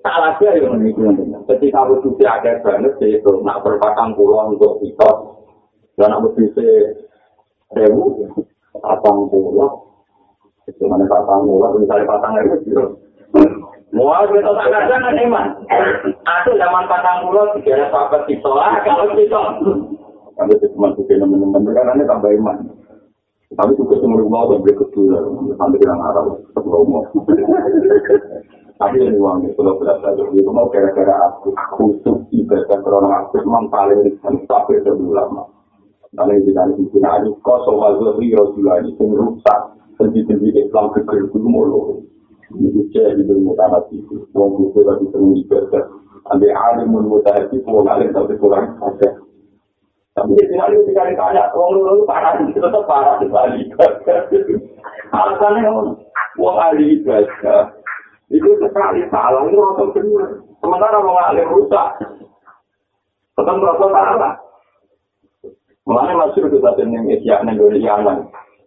Salah 0.00 0.32
saya 0.40 0.56
yang 0.56 0.80
menipu. 0.80 1.04
Ketika 1.48 1.84
aku 1.84 2.00
sudah 2.00 2.40
ada 2.40 2.64
banget 2.64 2.96
itu 3.04 3.32
nak 3.44 3.60
berpatang 3.60 4.16
pulau 4.16 4.52
untuk 4.52 4.80
kita, 4.80 5.10
dan 6.00 6.12
nak 6.12 6.24
berbisa 6.24 6.64
sewu, 7.76 8.28
patang 8.80 9.28
pulau, 9.28 9.93
itu 10.64 10.84
mana 10.88 11.04
patang 11.04 11.44
pulau, 11.44 11.76
misalnya 11.76 12.08
patang 12.08 12.40
itu, 12.40 12.82
Mau 13.94 14.10
kita 14.26 14.50
tak 14.50 14.68
kadang 14.74 15.02
kan 15.06 15.22
iman. 15.22 15.46
Aku 16.26 16.50
zaman 16.58 16.84
patang 16.90 17.30
pulau 17.30 17.54
tiga 17.54 17.78
ada 17.78 17.86
sahabat 17.94 18.26
di 18.26 18.34
sholat 18.42 18.82
kalau 18.82 19.06
kita. 19.14 19.38
Kalau 20.34 20.50
itu 20.50 20.66
cuma 20.74 20.90
suka 20.98 21.14
teman-teman 21.14 21.62
kan 21.70 21.94
ini 21.94 22.02
tambah 22.02 22.30
iman. 22.42 22.58
Tapi 23.54 23.78
juga 23.78 23.94
semua 24.02 24.18
rumah 24.18 24.50
udah 24.50 24.58
beli 24.66 24.74
kedua, 24.74 25.14
sampai 25.54 25.78
dengan 25.78 26.02
arah 26.10 26.26
sebelum 26.58 26.90
mau. 26.90 27.06
Tapi 28.82 28.98
ini 28.98 29.14
uang 29.22 29.46
itu 29.46 29.54
kalau 29.54 29.78
berasa 29.78 30.10
itu 30.18 30.50
mau 30.50 30.66
kira-kira 30.74 31.14
aku 31.30 31.54
khusus 31.78 32.18
ibadah 32.34 32.82
korona 32.82 33.22
aku 33.22 33.46
memang 33.46 33.70
paling 33.70 34.02
riskan 34.02 34.42
sampai 34.50 34.82
lebih 34.82 35.14
lama. 35.14 35.46
Karena 36.18 36.34
di 36.42 36.50
dalam 36.50 36.74
itu 36.82 36.98
ada 36.98 37.30
kosong 37.46 37.78
azuri 37.78 38.34
rasulullah 38.34 38.82
ini 38.82 38.98
rusak 38.98 39.60
sendiri-sendiri 39.98 40.66
Islam 40.66 40.92
kekir 40.94 41.28
itu 41.28 41.38
mulu. 41.38 42.04
Ini 42.54 42.86
cek 42.92 43.18
di 43.18 43.22
dalam 43.26 43.50
mutahati 43.50 43.98
itu. 43.98 44.28
Wong 44.36 44.48
buku 44.54 44.84
tadi 44.84 45.04
sering 45.10 45.32
ibadah. 45.42 45.84
Ambil 46.30 46.52
alimun 46.54 47.04
mutahati, 47.10 47.56
wong 47.66 47.88
alim 47.88 48.12
tapi 48.14 48.36
kurang 48.38 48.78
saja. 48.78 49.10
Tapi 50.14 50.30
di 50.38 50.46
sini 50.46 50.62
itu 50.70 50.86
dikali 50.86 51.18
tanya, 51.18 51.50
wong 51.58 51.74
lulu 51.74 52.06
parah 52.06 52.38
itu 52.38 52.54
tetap 52.54 52.86
parah 52.86 53.18
di 53.18 53.26
Bali. 53.26 53.66
Alasannya 55.10 55.70
wong 56.38 56.56
ahli 56.58 57.02
ibadah 57.02 57.74
itu 58.30 58.48
sekali 58.62 59.04
salah 59.10 59.42
itu 59.46 59.58
rasa 59.58 59.84
benar. 59.92 60.28
Sementara 60.62 60.98
wong 61.02 61.18
alim 61.18 61.50
rusak, 61.50 61.88
tetap 63.36 63.54
merasa 63.58 63.86
salah. 63.90 64.34
Mengenai 65.84 66.32
ke 66.32 66.58
satu 66.64 66.80
yang 66.80 67.04
isyak 67.12 67.44
negeri 67.44 67.84
yang 67.84 68.08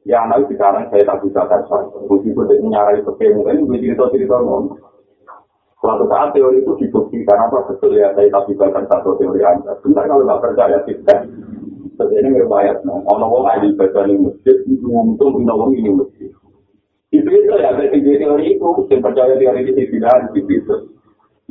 Ya 0.08 0.24
anak 0.24 0.48
sekarang 0.48 0.88
saya 0.88 1.04
tak 1.04 1.20
bisa 1.20 1.44
kasar. 1.52 1.84
Meskipun 2.08 2.48
dia 2.48 2.64
menyarai 2.64 3.04
sepe 3.04 3.28
mungkin 3.36 3.68
gue 3.68 3.76
cerita-cerita 3.84 4.40
ngomong. 4.40 4.80
Suatu 5.84 6.08
saat 6.08 6.32
teori 6.32 6.64
itu 6.64 6.74
dibuktikan 6.80 7.44
apa 7.44 7.68
betul 7.68 7.92
ya 7.92 8.16
saya 8.16 8.32
tak 8.32 8.48
bisa 8.48 8.72
satu 8.72 9.20
teori 9.20 9.44
anda. 9.44 9.76
Sebentar 9.84 10.08
kalau 10.08 10.24
nggak 10.24 10.40
percaya 10.40 10.80
tidak. 10.88 11.28
Terus 12.00 12.12
ini 12.24 12.40
ngerbayat. 12.40 12.88
Ono 12.88 13.26
wong 13.28 13.52
ahli 13.52 13.76
baca 13.76 14.08
di 14.08 14.16
masjid, 14.16 14.56
untung 14.88 15.36
punya 15.36 15.52
wong 15.52 15.76
ini 15.76 15.92
masjid. 15.92 16.32
Itu 17.12 17.28
itu 17.28 17.54
ya 17.60 17.76
dari 17.76 18.00
teori 18.00 18.56
itu. 18.56 18.68
Saya 18.88 19.04
percaya 19.04 19.36
teori 19.36 19.60
itu 19.68 19.92
tidak 19.92 20.32
itu. 20.32 20.76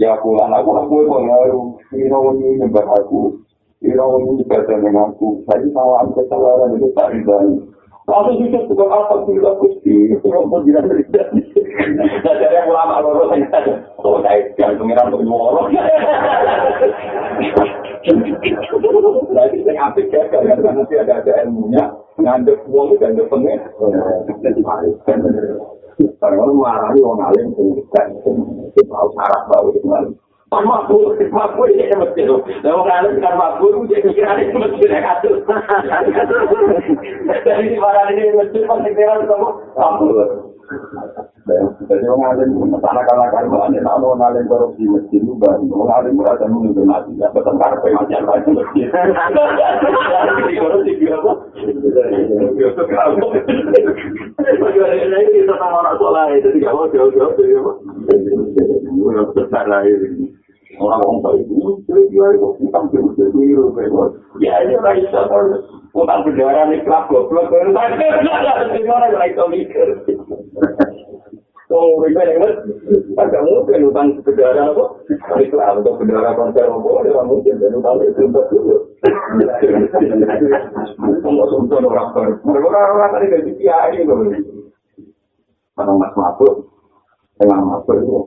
Ya 0.00 0.16
pulang 0.24 0.56
aku 0.56 0.80
aku 0.80 1.04
pengaruh. 1.04 1.76
Ini 1.92 2.08
wong 2.08 2.40
ini 2.40 2.64
nyembah 2.64 2.88
aku. 3.04 3.36
Ini 3.84 4.00
wong 4.00 4.32
ini 4.32 4.48
baca 4.48 4.80
dengan 4.80 5.12
aku. 5.12 5.44
Saya 5.44 5.68
salah 5.76 6.08
kesalahan 6.16 6.72
itu 6.72 6.88
tak 6.96 7.12
ridani. 7.12 7.75
Lalu 8.06 8.46
itu 8.46 8.58
juga 8.70 8.86
alhamdulillah 8.86 9.58
kusti, 9.58 10.14
terus 10.22 10.46
pun 10.46 10.62
tidak 10.62 10.86
terjadi. 10.86 11.42
Jadi 12.22 12.44
yang 12.54 12.70
ulama 12.70 13.02
loro 13.02 13.26
saya 13.26 13.46
oh 13.98 14.22
saya 14.22 14.46
jangan 14.54 14.78
pengiran 14.78 15.10
untuk 15.10 15.26
nyuara. 15.26 15.62
Jadi 19.26 19.56
saya 19.66 19.80
apik 19.90 20.14
ya, 20.14 20.22
karena 20.30 20.54
nanti 20.54 20.94
ada 20.94 21.18
ada 21.18 21.32
ilmunya, 21.42 21.82
ngandep 22.22 22.62
uang 22.70 22.94
itu 22.94 23.02
ngandep 23.02 23.26
pengen. 23.26 23.60
Karena 26.22 26.44
marah 26.46 26.94
orang 26.94 27.26
alim, 27.34 27.56
kan, 27.90 28.06
mau 28.86 29.10
sarap 29.18 29.50
bau 29.50 29.74
itu 29.74 29.82
Pak 30.46 30.62
Makbul, 30.62 31.18
Makbul 31.34 31.74
ini 31.74 31.90
yang 31.90 32.06
mesti 32.06 32.22
loh. 32.22 32.38
Lalu 32.62 32.80
kalau 32.86 33.10
kan 33.18 33.34
Makbul, 33.34 33.90
dia 33.90 33.98
pikiran 33.98 34.38
itu 34.38 34.54
mesti 34.54 34.86
dia 34.86 35.02
katus. 35.02 35.42
Dari 37.42 37.66
di 37.66 37.76
barang 37.82 38.08
ini 38.14 38.30
mesti 38.30 38.58
pasti 38.62 38.90
dia 38.94 39.26
sama 39.26 39.48
Makbul. 39.74 40.55
Jadi 40.66 42.04
orang 42.10 42.34
alim 42.34 42.74
anak-anak 42.74 43.30
kalau 43.30 43.62
ada 43.62 43.78
nama 43.78 44.02
orang 44.02 44.34
alim 44.34 44.50
masjid 44.50 45.22
juga, 45.22 45.54
orang 45.54 45.94
alim 46.02 46.18
berada 46.18 46.46
menunggu 46.50 46.82
mati, 46.82 47.14
ya 47.14 47.30
betul 47.30 47.54
karpe 47.62 47.86
macam 47.94 48.26
lain 48.26 48.50
masjid. 48.50 48.90
Korupsi 50.58 51.06
apa? 51.06 51.32
Bagaimana 54.58 54.94
ini 55.22 55.30
kita 55.38 55.54
sama 55.54 55.86
orang 55.86 55.96
soleh, 56.02 56.42
jadi 56.42 56.58
kalau 56.66 56.90
jadi 56.90 57.54
apa? 57.62 57.72
Yang 58.90 59.28
besar 59.38 59.64
lah 59.70 59.86
ini. 59.86 60.34
Orang 60.76 61.00
orang 61.08 61.22
tahu 61.24 61.40
itu, 61.40 61.56
jadi 61.88 62.02
dia 62.10 62.26
itu 62.36 62.48
utang 62.68 62.84
jadi 62.92 63.08
itu, 63.08 63.64
ya 64.44 64.60
ini 64.66 64.76
orang 64.76 65.00
bisa 65.00 65.24
utang 65.96 66.28
berdarah 66.28 66.68
nih 66.68 66.84
kelab 66.84 67.08
goblok, 67.08 67.48
gimana 67.48 69.08
kalau 69.08 69.26
itu 69.32 69.44
mikir? 69.48 69.88
Oh, 71.66 71.98
ribet 71.98 72.30
ya, 72.30 72.46
Agak 73.18 73.42
mungkin 73.42 73.90
utang 73.90 74.22
kendaraan 74.22 74.70
apa? 74.70 74.84
Islam 75.42 75.82
untuk 75.82 75.98
kendaraan 75.98 76.38
konser 76.38 76.62
apa? 76.62 76.90
Ya 77.02 77.22
mungkin 77.26 77.58
dan 77.58 77.74
utang 77.74 77.98
itu 78.06 78.22
untuk 78.22 78.46
dulu. 78.54 78.76
Enggak 79.34 79.66
sumpah 81.50 81.82
orang 81.82 82.08
baru. 82.14 82.32
Orang-orang 82.46 83.10
tadi 83.18 83.26
dari 83.34 83.52
kiai 83.58 83.98
loh. 84.06 84.30
Orang 85.76 85.98
mas 85.98 86.14
mabuk, 86.14 86.70
dengan 87.34 87.66
mabuk 87.66 87.98
itu. 87.98 88.18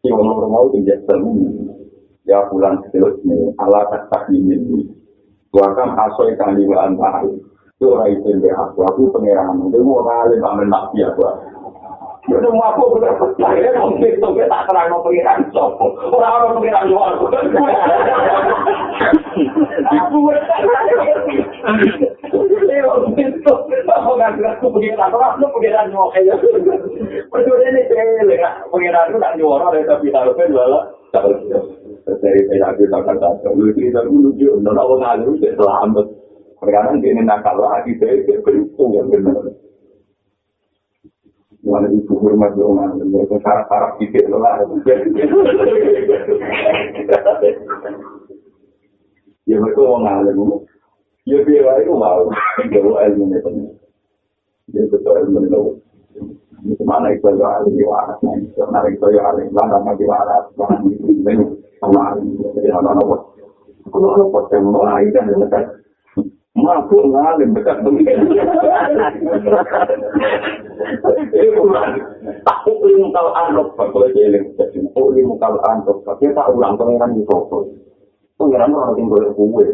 Si 0.00 0.08
orang 0.08 0.48
mau 0.48 0.72
tidak 0.72 1.04
semu. 1.04 1.36
Ya 2.24 2.48
bulan 2.48 2.80
seterus 2.88 3.20
ini, 3.28 3.52
ala 3.60 3.92
tak 3.92 4.24
ini. 4.32 4.88
Wakam 5.50 5.98
asoi 5.98 6.38
kandiwaan 6.38 6.94
tahu. 6.94 7.42
Itu 7.80 7.96
orang 7.96 8.12
itu 8.12 8.28
yang 8.44 8.54
aku, 8.54 8.84
aku 8.86 9.10
pengerangan. 9.10 9.72
Itu 9.72 9.82
mau 9.82 10.04
kali 10.06 10.38
pamen 10.38 10.70
nabi 10.70 11.02
aku. 11.02 11.26
Udah 12.30 12.52
mau 12.52 12.70
aku 12.70 13.00
udah 13.00 13.16
percaya 13.16 13.72
dong 13.74 13.98
itu 13.98 14.20
kita 14.20 14.46
tak 14.46 14.62
terang 14.68 14.92
mau 14.92 15.02
pengiran 15.02 15.42
sopo. 15.50 15.96
Orang 16.12 16.32
orang 16.38 16.54
pengiran 16.60 16.86
luar. 16.86 17.16
Aku 17.16 17.26
itu 23.18 23.52
aku 23.88 24.10
nggak 24.14 24.30
nggak 24.38 24.54
tuh 24.60 24.70
pengiran 24.70 25.10
orang 25.10 25.40
lu 25.40 25.48
pengiran 25.50 25.90
luar 25.90 26.14
aja. 26.14 26.34
Berdua 27.32 27.56
ini 27.66 27.80
cewek 27.90 28.38
ya 28.38 28.50
pengiran 28.70 29.10
lu 29.10 29.18
nggak 29.18 29.36
luar 29.40 29.72
ada 29.72 29.96
tapi 29.96 30.14
harusnya. 30.14 30.99
Ya 49.50 49.58
mereka 49.58 49.82
mau 49.82 49.98
ngalim, 49.98 50.62
ya 51.26 51.42
biar 51.42 51.82
itu 51.82 51.90
mau, 51.90 52.22
jauh 52.70 52.94
ilmu 53.02 53.34
ini. 53.34 53.66
Ya 54.70 54.86
betul 54.86 55.26
ilmu 55.26 55.38
ini. 55.42 55.58
Mana 56.84 57.08
itu 57.14 57.28
ya 57.40 57.48
alim 57.60 57.72
di 57.72 57.84
waras, 57.88 58.20
mana 58.20 58.84
itu 58.92 59.06
ya 59.16 59.22
alim, 59.32 59.48
mana 59.54 59.80
nama 59.80 59.96
di 59.96 60.04
waras, 60.04 60.44
mana 60.60 60.76
itu 60.84 61.08
ini, 61.08 61.44
alim, 61.80 62.36
jadi 62.56 62.68
anak-anak. 62.76 63.20
Kalau 63.88 64.08
anak 64.12 64.28
potong, 64.28 64.70
wah 64.76 65.00
itu 65.00 65.16
ada 65.16 65.60
Mampu 66.50 66.98
ngalim 67.08 67.54
dekat 67.54 67.78
begini. 67.86 68.42
Tak 72.42 72.58
ukli 72.66 72.92
mukal 72.98 73.30
anrok, 73.38 73.78
kalau 73.78 74.10
jeling. 74.10 74.50
Ukli 74.92 75.22
mukal 75.22 75.62
anrok, 75.62 76.02
tak 76.04 76.50
ulang 76.50 76.74
pengeran 76.74 77.14
di 77.14 77.22
soto. 77.24 77.70
Pengeran 78.34 78.74
orang 78.74 78.98
yang 78.98 79.06
boleh 79.08 79.30
kue. 79.38 79.66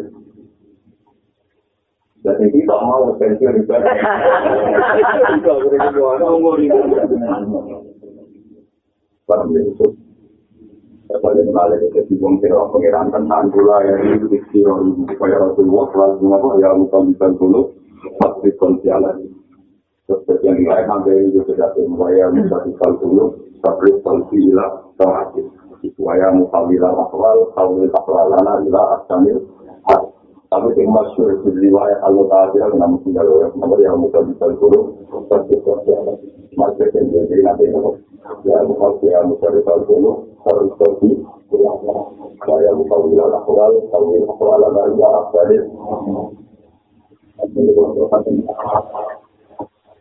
Jadi 2.27 2.45
kita 2.51 2.75
mau 2.83 3.15
pensiun 3.15 3.63
ibadah. 3.63 3.95
Kita 5.31 5.53
boleh 5.63 5.79
berdoa, 5.79 6.13
ngomong 6.19 6.59
ini. 6.59 6.75
Paham 9.27 9.55
ya 9.55 9.63
itu? 9.63 9.87
Kepada 11.07 11.39
balik 11.39 11.87
ke 11.95 12.03
si 12.11 12.19
wong 12.19 12.43
kira 12.43 12.67
pengiran 12.75 13.15
tentang 13.15 13.47
gula 13.55 13.79
ya 13.87 13.95
ini 14.03 14.27
di 14.27 14.43
siro 14.51 14.83
supaya 15.07 15.39
Rasulullah 15.39 15.87
lalu 15.95 16.35
apa 16.35 16.49
ya 16.59 16.71
muka 16.75 16.99
bisa 17.07 17.27
dulu 17.39 17.71
pasti 18.19 18.51
konsialan. 18.59 19.23
Seperti 20.11 20.51
yang 20.51 20.67
lain 20.67 20.87
sampai 20.91 21.31
itu 21.31 21.47
sudah 21.47 21.71
supaya 21.79 22.27
muka 22.35 22.59
bisa 22.67 22.87
dulu 22.99 23.39
tapi 23.63 23.89
konsialan 24.03 24.73
terakhir. 24.99 25.47
Supaya 25.95 26.27
muka 26.35 26.59
bila 26.67 26.91
akwal 26.91 27.39
kawil 27.55 27.87
akwalana 27.87 28.67
ila 28.67 28.83
asamil 28.99 29.39
tapi 30.47 30.69
yang 30.79 30.95
masyur 30.95 31.43
di 31.43 31.51
riwayat 31.69 31.99
Allah 32.07 32.25
Ta'ala 32.31 32.71
kena 32.71 32.87
mesti 32.87 33.11
kalau 33.15 33.51
nomor 33.59 33.79
yang 33.83 33.99
muka 33.99 34.23
bisa 34.23 34.47
dulu 34.57 34.95
pasti 35.27 35.55
konsialan. 35.63 36.17
Masih 36.57 36.87
yang 36.95 37.07
jadi 37.11 37.35
nanti. 37.43 37.67
Ya 38.47 38.63
muka 38.63 38.89
ya 39.03 39.21
muka 39.27 39.47
bisa 39.51 39.73
dulu 39.87 40.31
harus 40.47 40.71
pergi 40.79 41.11
saya 42.47 42.71
lupa 42.75 42.97
bila 43.03 43.25
akwal 43.39 43.73
kalau 43.91 44.07
ini 44.15 44.27
akwal 44.27 44.61
ada 44.63 44.83
ya 44.95 45.09
akwalin 45.25 45.65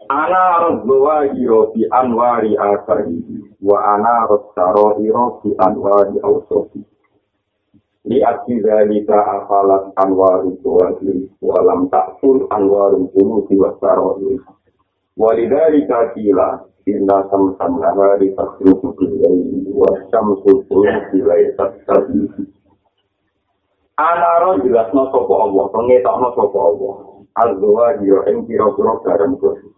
Ana 0.06 0.42
harus 0.62 0.86
bawa 0.86 1.26
hiro 1.34 1.74
di 1.74 1.82
anwari 1.90 2.54
asari 2.54 3.18
wa 3.66 3.98
ana 3.98 4.30
harus 4.30 4.46
taro 4.54 5.02
hiro 5.02 5.42
di 5.42 5.50
anwari 5.58 6.22
ausofi 6.22 6.86
Li 8.06 8.22
arti 8.22 8.62
zalika 8.62 9.18
afalat 9.18 9.90
anwari 9.98 10.54
tuwali 10.62 11.26
walam 11.42 11.90
takfur 11.90 12.46
anwari 12.54 13.02
puluh 13.14 13.50
diwasaro 13.50 14.22
Walidhalika 15.18 16.14
kila 16.14 16.60
inna 16.86 17.26
samsam 17.32 17.82
nahari 17.82 18.30
tasrufu 18.38 18.94
billahi 18.94 19.74
wa 19.74 19.90
syamsu 20.12 20.62
suluki 20.70 21.18
laysat 21.26 21.82
tabihi 21.90 22.46
Anaro 23.96 24.60
jelas 24.60 24.92
no 24.92 25.08
sopo 25.08 25.40
Allah, 25.40 25.72
pengetok 25.72 26.16
no 26.20 26.30
sopo 26.36 26.58
Allah. 26.60 26.94
Azwa 27.36 27.96
yo 28.04 28.28
ing 28.28 28.44
kira-kira 28.44 28.92
bareng 29.08 29.40
kuwi. 29.40 29.72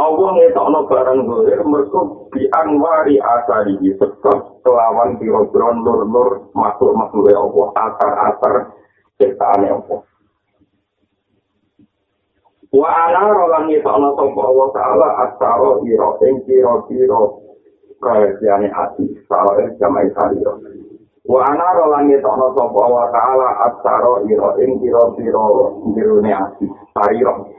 Allah 0.00 0.28
ngetok 0.40 0.66
no 0.72 0.80
bareng 0.88 1.20
kuwi 1.28 1.52
mergo 1.68 2.21
di 2.32 2.48
anwari 2.48 3.20
asari 3.20 3.76
sekot 4.00 4.64
kelawan 4.64 5.20
kira-kira 5.20 5.68
nur-nur 5.76 6.48
makhluk-makhluk 6.56 7.28
Allah, 7.28 7.66
akar-akar 7.76 8.54
ciptaane 9.20 9.68
Allah. 9.68 10.00
Wa 12.72 12.88
ana 12.88 13.28
rolang 13.36 13.68
itu 13.68 13.84
ana 13.84 14.16
sapa 14.16 14.40
Allah 14.48 14.68
taala 14.72 15.08
astaro 15.28 15.84
ira 15.84 16.08
ing 16.24 16.40
kira-kira 16.48 17.20
rahasiane 18.00 18.72
ati 18.72 19.12
salah 19.28 19.60
jamai 19.76 20.08
saliro. 20.16 20.56
Wa 21.28 21.52
ana 21.52 21.68
rolang 21.76 22.08
itu 22.08 22.24
ana 22.24 22.48
sapa 22.56 22.78
Allah 22.80 23.06
taala 23.12 23.48
astaro 23.68 24.24
ira 24.24 24.56
ing 24.64 24.80
kira-kira 24.80 25.44
jirune 25.92 26.32
ati 26.32 26.64
saliro. 26.96 27.52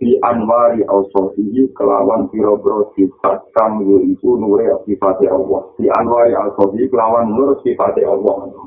Di 0.00 0.16
anwari 0.24 0.80
al-sofihi 0.80 1.76
kelawan 1.76 2.32
kira-kira 2.32 2.88
sifat 2.96 3.52
kang 3.52 3.84
yaitu 3.84 4.40
nure 4.40 4.80
sifat 4.88 5.20
Allah. 5.28 5.62
Di 5.76 5.92
anwari 5.92 6.32
al-sofihi 6.32 6.88
kelawan 6.88 7.36
nur 7.36 7.60
sifat 7.60 8.00
Allah. 8.08 8.64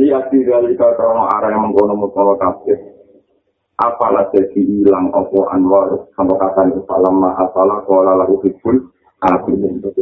Lihat 0.00 0.32
di 0.32 0.48
dalika 0.48 0.96
krono 0.96 1.28
arah 1.28 1.52
yang 1.52 1.70
mengkono-mengkono 1.70 2.40
kafir. 2.40 2.94
apalah 3.74 4.30
jadi 4.30 4.54
hilang 4.54 5.10
opo 5.10 5.50
anwar 5.50 6.06
sampai 6.14 6.38
kata 6.38 6.70
itu 6.70 6.80
salam 6.86 7.18
ma 7.18 7.34
apalah 7.34 7.82
kola 7.82 8.14
lalu 8.22 8.46
hibul 8.46 8.78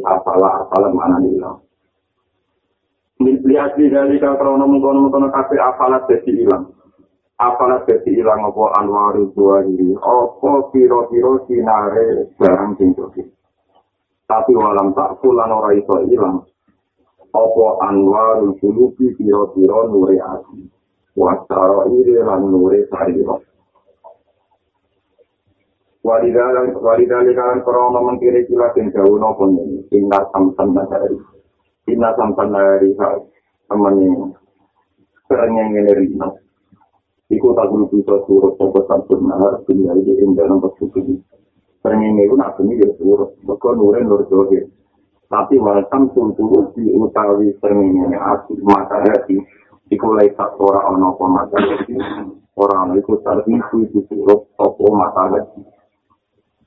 apalah 0.04 0.66
apalah 0.66 0.90
mana 0.92 1.16
hilang 1.24 1.56
lihat 3.22 3.78
di 3.80 3.88
dari 3.88 4.20
krono 4.20 4.68
mengkono 4.68 5.08
mengkono 5.08 5.32
kafe 5.32 5.56
apalah 5.56 6.04
jadi 6.04 6.30
hilang 6.44 6.68
apalah 7.40 7.84
jadi 7.88 8.10
hilang 8.20 8.48
opo 8.50 8.68
anwar 8.74 9.16
dua 9.32 9.64
ini 9.64 9.96
opo 9.96 10.68
piro 10.74 11.08
piro 11.08 11.44
sinare 11.48 12.32
barang 12.36 12.72
tinggi 12.76 13.22
tapi 14.28 14.52
walam 14.56 14.96
tak 14.96 15.20
pulang 15.20 15.52
orang 15.52 15.76
itu 15.76 15.96
hilang 16.08 16.40
apa 17.32 17.66
anwarul 17.88 18.52
kulubi 18.60 19.08
piro-piro 19.16 19.88
nure 19.88 20.20
ati? 20.20 20.68
Wasaro 21.16 21.88
iri 21.92 22.20
lan 22.20 22.48
nure 22.48 22.88
sariro 22.88 23.40
walidalan 26.02 26.74
walidalan 26.76 27.30
kan 27.32 27.62
krono 27.62 28.00
mengkiri 28.02 28.42
kila 28.50 28.74
den 28.74 28.90
jauh 28.90 29.16
nopo 29.20 29.46
ini 29.48 29.86
inna 29.94 30.18
samsan 30.34 30.74
nagari 30.74 31.14
inna 31.88 32.10
samsan 32.16 32.48
nagari 32.52 32.90
teman 33.68 33.96
ini. 34.00 34.28
Serengnya 35.30 35.64
ngene 35.68 35.92
rino 35.96 36.41
iku 37.42 37.58
tak 37.58 37.66
dulu 37.74 37.90
bisa 37.90 38.14
suruh 38.30 38.54
sopo 38.54 38.86
samsun 38.86 39.26
nahar 39.26 39.58
dunia 39.66 39.98
ini 39.98 40.22
indah 40.22 40.46
nomor 40.46 40.70
suci 40.78 41.18
serengnya 41.82 42.14
ngene 42.14 42.22
itu 42.30 42.34
nak 42.38 42.54
ini 42.62 42.78
dia 42.78 42.94
suruh 43.02 43.34
maka 43.42 43.74
nure 43.74 43.98
nur 44.06 44.22
johe 44.30 44.70
tapi 45.26 45.58
walsam 45.58 46.06
sulturu 46.14 46.70
di 46.78 46.94
utawi 46.94 47.50
serengnya 47.58 48.06
ngene 48.06 48.18
asli 48.22 48.62
mata 48.62 49.02
hati. 49.02 49.42
Iku 49.90 50.14
laisak 50.14 50.54
ora 50.62 50.86
ono 50.86 51.18
pemata 51.18 51.58
hati. 51.58 51.98
Orang 52.54 52.94
itu 52.94 53.18
terhisu 53.26 53.90
itu 53.90 53.98
suruh 54.06 54.46
sopo 54.54 54.86
mata 54.94 55.34
hati. 55.34 55.66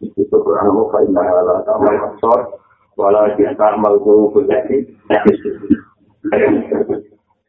Itu 0.04 0.28
Quran 0.28 0.76
wa 0.76 1.00
inna 1.08 1.24
ala 1.24 1.64
ta'mal 1.64 1.96
absar 2.04 2.52
wala 3.00 3.32
ta'mal 3.32 3.96
qulubul 4.04 4.44
lati 4.44 4.84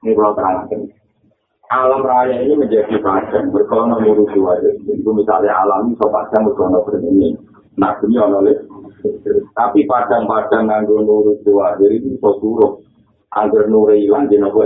ini 0.06 0.12
kalau 0.14 0.32
terangkan 0.38 0.80
alam 1.70 2.02
raya 2.06 2.46
ini 2.46 2.54
menjadi 2.54 2.94
padang 3.02 3.50
berkono 3.50 3.98
ngurusi 3.98 4.38
wajah 4.38 4.72
itu 4.86 5.10
misalnya 5.10 5.50
alam 5.50 5.90
ini 5.90 5.98
so 5.98 6.06
padang 6.06 6.46
berkono 6.46 6.86
berdini 6.86 7.34
nah 7.74 7.98
ini 8.06 8.16
oleh 8.16 8.56
tapi 9.52 9.82
padang-padang 9.84 10.70
nganggo 10.70 11.02
ngurusi 11.02 11.50
wajah 11.50 11.90
ini 11.90 12.14
so 12.22 12.38
suruh 12.38 12.78
agar 13.34 13.66
nure 13.66 13.98
hilang 13.98 14.30
di 14.30 14.38
nopo 14.38 14.62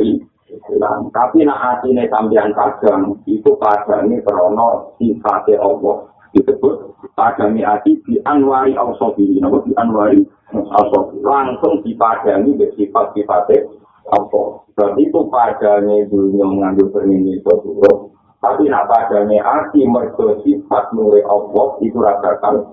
tapi 1.15 1.47
nak 1.47 1.63
hati 1.63 1.95
ini 1.95 2.11
sambian 2.11 2.53
padang 2.53 3.17
itu 3.25 3.55
padang 3.57 4.11
ini 4.11 4.19
krono 4.27 4.99
sifatnya 4.99 5.63
Allah. 5.63 6.11
Disebut 6.31 6.95
padangi 7.19 7.63
hati 7.67 7.99
di 8.07 8.15
anwari 8.23 8.79
al-sobi 8.79 9.39
nama 9.43 9.59
di 9.67 9.75
anwari 9.75 10.23
al-sobi 10.55 11.19
langsung 11.27 11.83
dipadangi 11.83 12.55
dengan 12.55 12.71
sifat-sifatnya 12.79 13.80
apa 14.31 14.43
sebab 14.71 14.91
itu 15.03 15.21
padangi 15.27 16.07
dunia 16.07 16.47
mengambil 16.47 16.87
bernini 16.95 17.43
sesuatu 17.43 18.15
tapi 18.39 18.71
nak 18.71 18.87
padangi 18.87 19.43
hati 19.43 19.83
mergo 19.91 20.39
sifat 20.47 20.95
nuri 20.95 21.19
Allah 21.27 21.69
itu 21.83 21.99
rasakan 21.99 22.71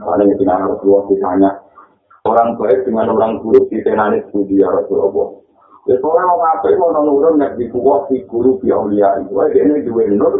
karena 0.00 0.22
itu 0.28 0.44
tidak 0.44 0.60
Rasulullah 0.68 1.04
ditanya 1.08 1.50
orang 2.24 2.56
baik 2.60 2.84
dengan 2.84 3.12
orang 3.12 3.40
buruk 3.40 3.68
di 3.72 3.80
tenani 3.80 4.20
studi 4.28 4.60
ya 4.60 4.68
Rasulullah. 4.68 5.40
Ya, 5.88 5.96
soalnya 5.98 6.28
mau 6.28 6.38
ngapain 6.44 6.76
mau 6.76 6.92
nurun 6.92 7.40
nek 7.40 7.56
di 7.56 7.64
kuwah 7.72 8.04
di 8.12 8.20
guru 8.28 8.60
di 8.60 8.68
aulia 8.68 9.16
itu, 9.24 9.32
ini 9.32 9.80
dua 9.80 10.04
nur 10.12 10.34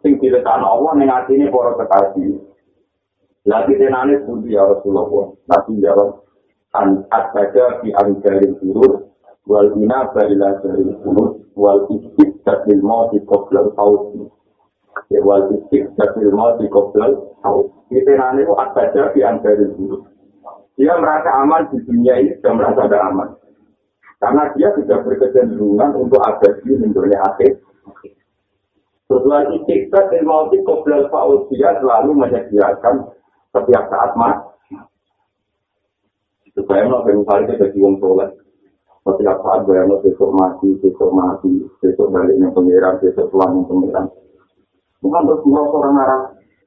sing 0.00 0.16
diletakno 0.16 0.64
Allah 0.64 0.92
ning 0.96 1.08
atine 1.12 1.52
para 1.52 1.76
kekasih. 1.76 2.40
Lagi 3.46 3.78
tenane 3.78 4.24
pundi 4.24 4.56
ya 4.56 4.64
Rasulullah. 4.64 5.36
Nabi 5.46 5.78
jawab 5.84 6.25
an 6.80 6.88
asbaja 7.08 7.80
fi 7.80 7.88
anjarin 7.96 8.56
surur 8.60 9.08
wal 9.48 9.68
ina 9.80 10.12
balila 10.12 10.60
dari 10.60 10.84
surur 11.00 11.40
wal 11.56 11.88
istik 11.92 12.36
datil 12.44 12.80
mati 12.84 13.20
qoblal 13.24 13.72
haus. 13.80 14.12
Ya 15.08 15.24
wal 15.24 15.48
istik 15.56 15.92
datil 15.96 16.32
mati 16.36 16.68
qoblal 16.68 17.36
haus. 17.42 17.72
Ini 17.88 18.02
tenane 18.04 18.44
itu 18.44 18.54
asbaja 18.54 19.16
fi 19.16 19.20
anjarin 19.24 19.72
surur. 19.80 20.00
Dia 20.76 20.92
merasa 21.00 21.30
aman 21.40 21.72
di 21.72 21.80
dunia 21.88 22.20
ini 22.20 22.36
sudah 22.36 22.52
merasa 22.52 22.80
ada 22.84 22.98
aman. 23.08 23.28
Karena 24.20 24.52
dia 24.56 24.68
sudah 24.76 25.00
berkecenderungan 25.04 25.96
untuk 25.96 26.20
ada 26.20 26.48
di 26.60 26.76
dunia 26.76 27.20
akhir. 27.24 27.64
Setelah 29.06 29.54
istiqsa 29.54 30.10
dan 30.10 30.26
mauti 30.26 30.58
koblal 30.66 31.06
fausia 31.08 31.78
selalu 31.78 32.10
menyediakan 32.26 33.06
setiap 33.54 33.84
saat 33.86 34.12
mas. 34.18 34.36
Supaya 36.56 36.88
mau 36.88 37.04
misalnya 37.04 37.52
kita 37.52 37.68
jadi 37.68 37.78
wong 37.84 38.00
soleh. 38.00 38.32
Setiap 39.06 39.38
saat 39.44 39.60
bayang 39.68 39.92
mau 39.92 40.02
besok 40.02 40.34
mati, 40.34 40.72
besok 40.82 41.14
mati, 41.14 41.62
besok 41.78 42.10
balik 42.10 42.42
yang 42.42 42.50
pengiran, 42.50 42.98
besok 42.98 43.30
pulang 43.30 43.54
yang 43.54 43.68
pengiran. 43.68 44.04
Bukan 44.98 45.22
terus 45.28 45.44
merasa 45.46 45.76
orang 45.78 45.94
arah, 46.00 46.20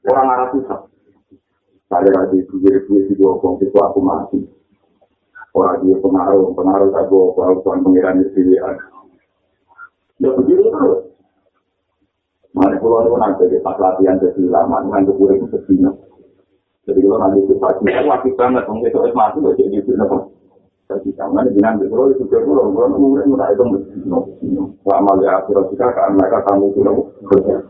orang 0.07 0.27
arah 0.29 0.47
susah. 0.55 0.79
Saya 1.89 2.09
lagi 2.13 2.45
pikir 2.45 2.85
gue 2.85 2.99
sih 3.09 3.17
gue 3.17 3.41
kong 3.41 3.57
besok 3.59 3.81
aku 3.81 3.99
mati. 3.99 4.39
Orang 5.57 5.81
dia 5.83 5.97
pengaruh, 5.99 6.53
pengaruh 6.53 6.93
tak 6.93 7.09
gue, 7.09 7.33
tuan 7.65 7.81
pengiran 7.81 8.21
di 8.21 8.29
sini. 8.37 8.55
Ya 10.21 10.29
begitu 10.37 10.69
terus. 10.69 11.11
Mana 12.53 12.77
pulau 12.77 13.03
itu 13.03 13.17
nanti 13.17 13.51
di 13.51 13.57
pas 13.59 13.75
latihan 13.81 14.21
jadi 14.21 14.41
lama, 14.47 14.85
nanti 14.87 15.11
gue 15.11 15.29
itu 15.33 15.45
sedihnya. 15.49 15.91
Jadi 16.89 17.05
kalau 17.05 17.21
nanti 17.21 17.37
itu 17.45 17.53
pagi, 17.61 17.85
aku 17.93 18.09
aktif 18.09 18.33
banget, 18.33 18.65
mungkin 18.65 18.89
itu 18.89 18.99
es 19.05 19.13
masuk, 19.13 19.39
gak 19.45 19.57
jadi 19.61 19.77
itu. 19.77 19.91
Jadi 20.89 21.09
jangan 21.13 21.45
di 21.45 21.61
nanti 21.61 21.85
pulau 21.85 22.09
itu 22.09 22.25
jadi 22.25 22.41
pulau, 22.49 22.73
pulau 22.73 22.89
itu 22.89 22.97
mungkin 22.97 23.29
nggak 23.37 23.53
itu 23.53 23.63
mesti. 23.69 23.97
Lama 24.89 25.11
ya 25.21 25.37
akhirnya 25.37 25.69
juga 25.69 25.87
kan 25.93 26.17
mereka 26.17 26.41
tamu 26.49 26.73
pulau 26.73 27.13
kerja. 27.29 27.61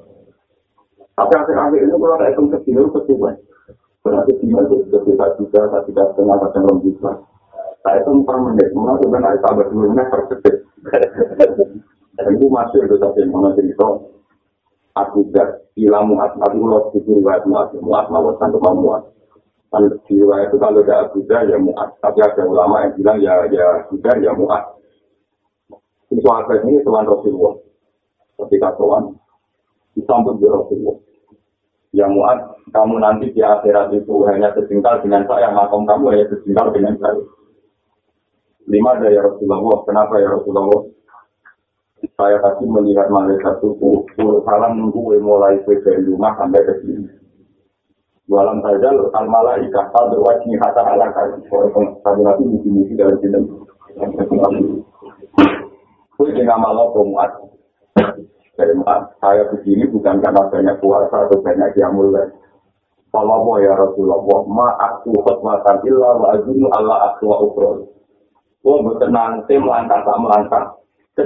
Tapi 1.19 1.33
akhir-akhir 1.35 1.83
ini 1.83 1.91
kalau 1.99 2.15
ada 2.15 2.31
itu 2.31 2.47
kecil 2.47 2.79
itu 2.79 2.91
kecil, 2.95 3.17
berarti 4.07 4.31
tinggal 4.39 4.63
itu 4.71 4.87
sekitar 4.87 5.35
juga, 5.35 5.67
tapi 5.67 5.91
tidak 5.91 6.15
setengah 6.15 6.37
kadang 6.47 6.63
belum 6.63 6.77
bisa. 6.79 7.11
Saya 7.83 7.99
itu 7.99 8.11
per 8.23 8.37
menit, 8.39 8.71
mana 8.71 8.95
tuh 9.03 9.11
kan 9.11 9.27
ada 9.27 9.39
tambah 9.43 9.67
dua 9.67 9.91
menit 9.91 10.07
per 10.07 10.21
detik. 10.31 10.55
Dan 12.15 12.35
itu 12.35 12.45
masih 12.47 12.87
itu 12.87 12.95
tapi 13.03 13.19
mana 13.27 13.51
cerita 13.55 13.87
aku 15.05 15.29
dak 15.31 15.69
ilang 15.79 16.11
muat 16.11 16.35
aku 16.39 16.57
lo 16.59 16.91
pikir 16.91 17.23
buat 17.23 17.45
muat 17.47 17.71
muat 17.79 18.05
mau 18.11 18.33
santu 18.41 18.59
muat 18.59 19.03
kan 19.69 19.85
jiwa 20.09 20.49
itu 20.49 20.57
kalau 20.57 20.81
ada 20.81 21.05
aku 21.05 21.23
ya 21.29 21.57
muat 21.61 21.93
tapi 22.01 22.25
ada 22.25 22.41
ulama 22.41 22.89
yang 22.89 22.93
bilang 22.97 23.17
ya 23.21 23.33
ya 23.53 23.85
sudah 23.93 24.17
ya 24.17 24.33
muat 24.33 24.79
itu 26.09 26.25
apa 26.25 26.57
ini 26.65 26.81
tuan 26.81 27.05
Rasulullah. 27.05 27.55
Ketika 28.45 28.73
tuan 28.81 29.13
disambut 29.93 30.41
di 30.41 30.47
Rasulullah. 30.49 30.97
Ya 31.93 32.05
muat 32.09 32.57
kamu 32.69 33.01
nanti 33.01 33.33
di 33.33 33.41
akhirat 33.41 33.93
itu 33.93 34.13
hanya 34.29 34.53
setinggal 34.53 35.01
dengan 35.01 35.25
saya 35.25 35.49
makom 35.53 35.85
kamu 35.85 36.13
hanya 36.13 36.25
setinggal 36.33 36.73
dengan 36.73 36.97
saya. 37.01 37.21
Lima 38.69 38.97
ada 38.97 39.09
ya 39.09 39.25
Rasulullah 39.25 39.81
kenapa 39.85 40.21
ya 40.21 40.29
Rasulullah 40.29 40.85
saya 42.15 42.39
tadi 42.39 42.63
melihat 42.63 43.11
malaikat 43.11 43.59
itu 43.59 44.07
salam 44.47 44.79
nunggu 44.79 45.19
mulai 45.19 45.59
dari 45.67 46.03
rumah 46.07 46.31
sampai 46.39 46.63
ke 46.63 46.73
sini. 46.83 47.07
Walam 48.29 48.61
saja 48.61 48.93
al 48.93 49.27
malaikat 49.27 49.87
al 49.91 50.05
berwajib 50.13 50.53
kata 50.61 50.81
ala 50.85 51.07
kali. 51.11 51.43
Kami 52.05 52.21
nanti 52.23 52.43
misi-misi 52.45 52.93
dari 52.95 53.17
sini. 53.19 53.39
Kue 56.15 56.29
dengan 56.35 56.59
malah 56.61 56.87
pemuat. 56.91 57.31
Dari 58.59 58.75
saya 59.23 59.47
begini 59.55 59.87
bukan 59.87 60.19
karena 60.19 60.43
banyak 60.51 60.75
puasa 60.83 61.15
atau 61.27 61.39
banyak 61.39 61.71
yang 61.79 61.95
mulai. 61.95 62.27
Kalau 63.09 63.57
ya 63.57 63.73
Rasulullah, 63.73 64.21
ma 64.45 64.69
aku 64.77 65.15
khutmatan 65.25 65.81
illa 65.81 66.13
wa 66.13 66.27
azunu 66.37 66.69
Allah 66.69 67.09
aku 67.09 67.25
wa 67.25 67.37
ukro. 67.41 67.69
Gue 68.61 68.75
bertenang, 68.85 69.47
saya 69.49 69.57
melangkah 69.57 69.99
tak 70.05 70.17
melangkah. 70.19 70.65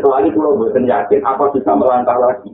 Itu 0.01 0.39
lo 0.39 0.57
buatan 0.57 0.89
yakin 0.89 1.21
apa 1.21 1.53
bisa 1.53 1.71
melangkah 1.77 2.17
lagi. 2.17 2.51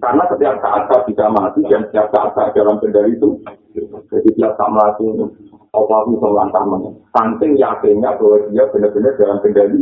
Karena 0.00 0.24
setiap 0.32 0.56
saat 0.64 0.88
saya 0.88 1.04
bisa 1.04 1.28
mati 1.28 1.60
dan 1.68 1.84
setiap 1.86 2.08
saat 2.10 2.32
saya 2.32 2.50
dalam 2.56 2.80
kendali 2.80 3.14
itu. 3.14 3.36
Jadi 4.08 4.28
setiap 4.32 4.56
saat 4.56 4.72
mati 4.72 5.04
apa 5.70 5.96
bisa 6.08 6.26
melangkah 6.26 6.64
mana. 6.66 6.90
Saking 7.14 7.52
yakinnya 7.60 8.16
bahwa 8.16 8.36
dia 8.48 8.64
benar-benar 8.72 9.12
dalam 9.20 9.38
kendali. 9.44 9.80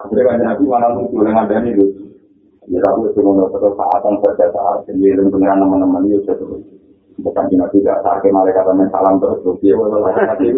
Akhirnya 0.00 0.22
kan 0.24 0.40
Nabi 0.40 0.64
malah 0.64 0.90
muncul 0.96 1.22
dengan 1.22 1.44
dan 1.44 1.68
itu. 1.68 1.86
Ya 2.70 2.78
tapi 2.86 3.10
itu 3.10 3.20
terus 3.20 3.74
saatan 3.76 4.14
pada 4.22 4.46
saat 4.48 4.78
dengan 4.88 5.58
teman-teman 5.60 6.06
itu 6.06 6.22
bukan 7.18 7.44
cuma 7.50 7.66
tidak 7.74 7.98
sakit 8.06 8.30
mereka 8.30 8.62
teman 8.62 8.88
salam 8.94 9.18
terus 9.18 9.42
terus 9.42 9.58
dia 9.60 9.74
walau 9.74 10.06
lagi 10.06 10.54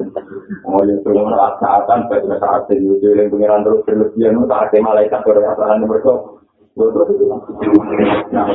mau 0.69 0.83
yang 0.85 1.01
sudah 1.01 1.23
merasa 1.25 1.57
saatan 1.59 2.07
pada 2.07 2.37
saat 2.38 2.62
itu 2.71 3.01
yang 3.01 3.33
pengiran 3.33 3.65
terus 3.65 3.81
berlebihan 3.88 4.37
itu 4.37 4.45
sakit 4.47 4.81
malaikat 4.85 5.21
berasaan 5.25 5.81
mereka 5.83 6.12
terus 6.77 7.09
itu 7.17 7.25
nah. 8.33 8.49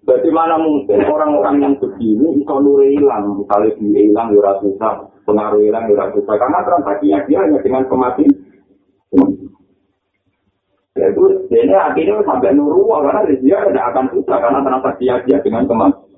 Bagaimana 0.00 0.58
mungkin 0.58 1.06
orang-orang 1.06 1.56
yang 1.60 1.74
begini 1.78 2.42
itu 2.42 2.54
nuri 2.56 2.98
hilang 2.98 3.36
misalnya 3.36 3.78
dia 3.78 4.00
hilang 4.10 4.32
ya 4.34 4.52
susah 4.58 5.06
pengaruh 5.28 5.60
hilang 5.60 5.86
ya 5.86 6.08
susah 6.10 6.34
karena 6.34 6.66
transaksinya 6.66 7.18
dia 7.28 7.38
hanya 7.46 7.60
dengan 7.62 7.84
kematian. 7.86 8.32
Ya 10.98 11.14
itu 11.14 11.22
ini 11.52 11.76
akhirnya 11.76 12.26
sampai 12.26 12.56
nuru 12.56 12.90
karena 12.90 13.22
dia 13.38 13.62
tidak 13.70 13.86
akan 13.94 14.06
susah 14.10 14.36
karena 14.40 14.60
transaksinya 14.66 15.14
dia 15.28 15.38
dengan 15.46 15.62
kematian 15.68 16.09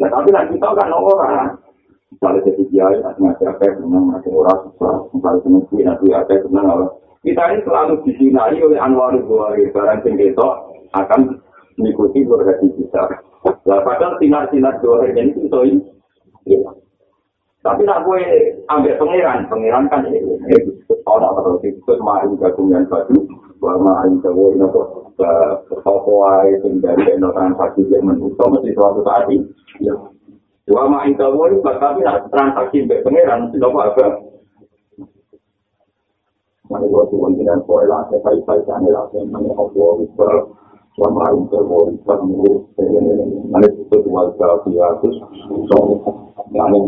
Nah, 0.00 0.08
tapi 0.08 0.28
nanti 0.32 0.56
kita 0.56 0.68
kan 0.72 0.90
orang. 0.90 1.60
Misalnya 2.10 2.42
jadi 2.42 2.62
kiai, 2.74 2.96
ngaji 2.98 3.42
apa, 3.46 3.64
senang, 3.78 4.04
ngaji 4.10 4.28
orang 4.34 4.58
susah, 4.66 4.94
misalnya 5.14 5.40
senang 5.46 5.62
kiai, 5.70 5.84
ngaji 5.86 6.06
apa, 6.10 6.34
senang 6.42 6.66
apa. 6.66 6.86
Kita 7.20 7.42
ini 7.52 7.58
selalu 7.68 7.94
disinari 8.08 8.56
oleh 8.64 8.80
Anwar 8.80 9.12
Buhari, 9.12 9.68
barang 9.70 10.00
sing 10.02 10.16
akan 10.90 11.20
mengikuti 11.78 12.24
berhati 12.26 12.66
besar. 12.80 13.22
Nah, 13.44 13.80
padahal 13.84 14.16
sinar-sinar 14.18 14.80
dua 14.80 15.06
ini 15.06 15.36
itu 15.36 15.60
ini. 15.68 16.56
Tapi 17.60 17.84
nak 17.84 18.08
gue 18.08 18.24
ambil 18.72 18.96
pangeran, 18.96 19.44
pangeran 19.52 19.84
kan 19.92 20.08
ini. 20.08 20.24
Orang 21.04 21.36
terus 21.44 21.76
itu 21.76 21.92
main 22.00 22.32
gabungan 22.40 22.88
baju, 22.88 23.16
bahwa 23.20 23.49
main 23.60 24.16
jawa 24.24 24.44
ini 24.56 24.64
kok 24.72 24.88
sopo 25.84 26.12
ae 26.24 26.56
sing 26.64 26.80
dari 26.80 27.04
transaksi 27.20 27.84
yang 27.92 28.08
menutup 28.08 28.48
mesti 28.48 28.72
suatu 28.72 29.04
saat 29.04 29.28
ini. 29.28 29.44
Dua 30.64 30.88
main 30.88 31.12
jawa 31.20 31.52
ini 31.52 31.60
tapi 31.60 32.00
nak 32.00 32.32
transaksi 32.32 32.88
mbek 32.88 33.04
pangeran 33.04 33.52
tidak 33.52 33.76
apa. 33.76 34.06
Mana 36.70 36.86
gua 36.86 37.02
tuh 37.10 37.26
dengan 37.34 37.58
poin 37.66 37.90
lah, 37.90 38.06
saya 38.06 38.22
kait 38.22 38.46
kait 38.46 38.62
sana 38.62 38.86
lah, 38.94 39.02
saya 39.10 39.26
mana 39.26 39.50
apa 39.58 39.84
bisa 40.06 40.28
sama 40.94 41.10
main 41.18 41.42
jawa 41.50 41.90
ini 41.90 41.98
kamu 42.06 42.46
mana 43.50 43.66
itu 43.66 43.96
dua 44.06 44.30
kali 44.38 44.78
terus 45.02 45.18
so, 45.66 45.78
mana 46.54 46.78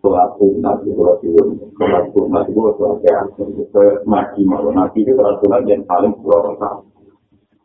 sholat 0.00 0.28
sunat 0.40 0.76
di 0.82 0.90
sholat 0.96 1.16
tidur 1.20 1.46
sholat 1.76 2.04
sunat 2.16 2.44
itu 2.48 2.60
sholat 2.80 2.96
kayak 3.04 3.24
mati 4.08 4.42
malu 4.48 4.72
nabi 4.72 5.04
itu 5.04 5.12
sholat 5.12 5.36
sunat 5.44 5.60
yang 5.68 5.84
paling 5.84 6.12
dua 6.24 6.40
rakaat 6.40 6.90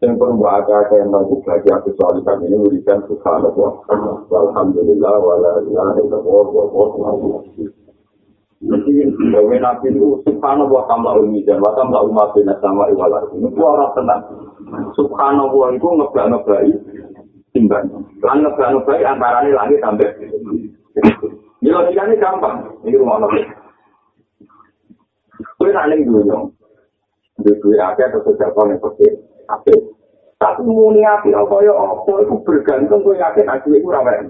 yang 0.04 0.20
perlu 0.20 0.44
agak 0.44 0.92
yang 0.92 1.08
bagus 1.08 1.40
lagi 1.48 1.70
aku 1.72 1.90
soal 1.96 2.20
kami 2.20 2.52
ini 2.52 2.60
berikan 2.60 3.00
subhanallah 3.08 3.80
alhamdulillah 4.28 5.16
wala 5.24 5.64
ilaha 5.64 5.98
illallah 6.04 6.46
wa 6.52 6.64
wa 6.68 7.40
Jadi, 8.66 8.94
bahwa 9.32 9.56
nabi 9.56 9.88
itu 9.96 10.20
subhanallah 10.28 10.84
tamla 10.92 11.16
dan 11.48 11.58
wa 11.64 11.72
tamla 11.80 12.00
umat 12.12 12.36
bina 12.36 12.56
sama 12.60 12.92
iwala 12.92 13.24
itu 13.32 13.62
orang 13.62 13.92
tenang. 13.94 14.22
Subhanallah 14.96 15.76
itu 15.76 15.86
ngebak-ngebai 15.86 16.72
timbang. 17.52 17.88
Lan 18.24 18.38
ngebak-ngebai 18.42 19.04
antara 19.06 19.44
langit 19.48 19.80
sampai 19.84 20.08
Ini 21.66 21.74
logikanya 21.74 22.14
gampang. 22.22 22.62
Ini 22.86 23.02
rumah 23.02 23.26
nabi. 23.26 23.42
Kue 25.58 25.74
nanti 25.74 26.06
dulu 26.06 26.54
Duit-duit 27.42 27.82
aja 27.82 28.06
atau 28.06 28.22
sosial 28.22 28.54
kau 28.54 28.70
yang 28.70 28.78
pasti. 28.78 29.10
Tapi, 29.50 29.74
tapi 30.38 30.62
muni 30.62 31.02
api 31.02 31.34
apa 31.34 31.58
ya 31.66 31.74
apa 31.74 32.22
itu 32.22 32.38
bergantung 32.46 33.02
kue 33.02 33.18
yakin 33.18 33.50
aku 33.50 33.74
itu 33.74 33.90
ramai. 33.90 34.30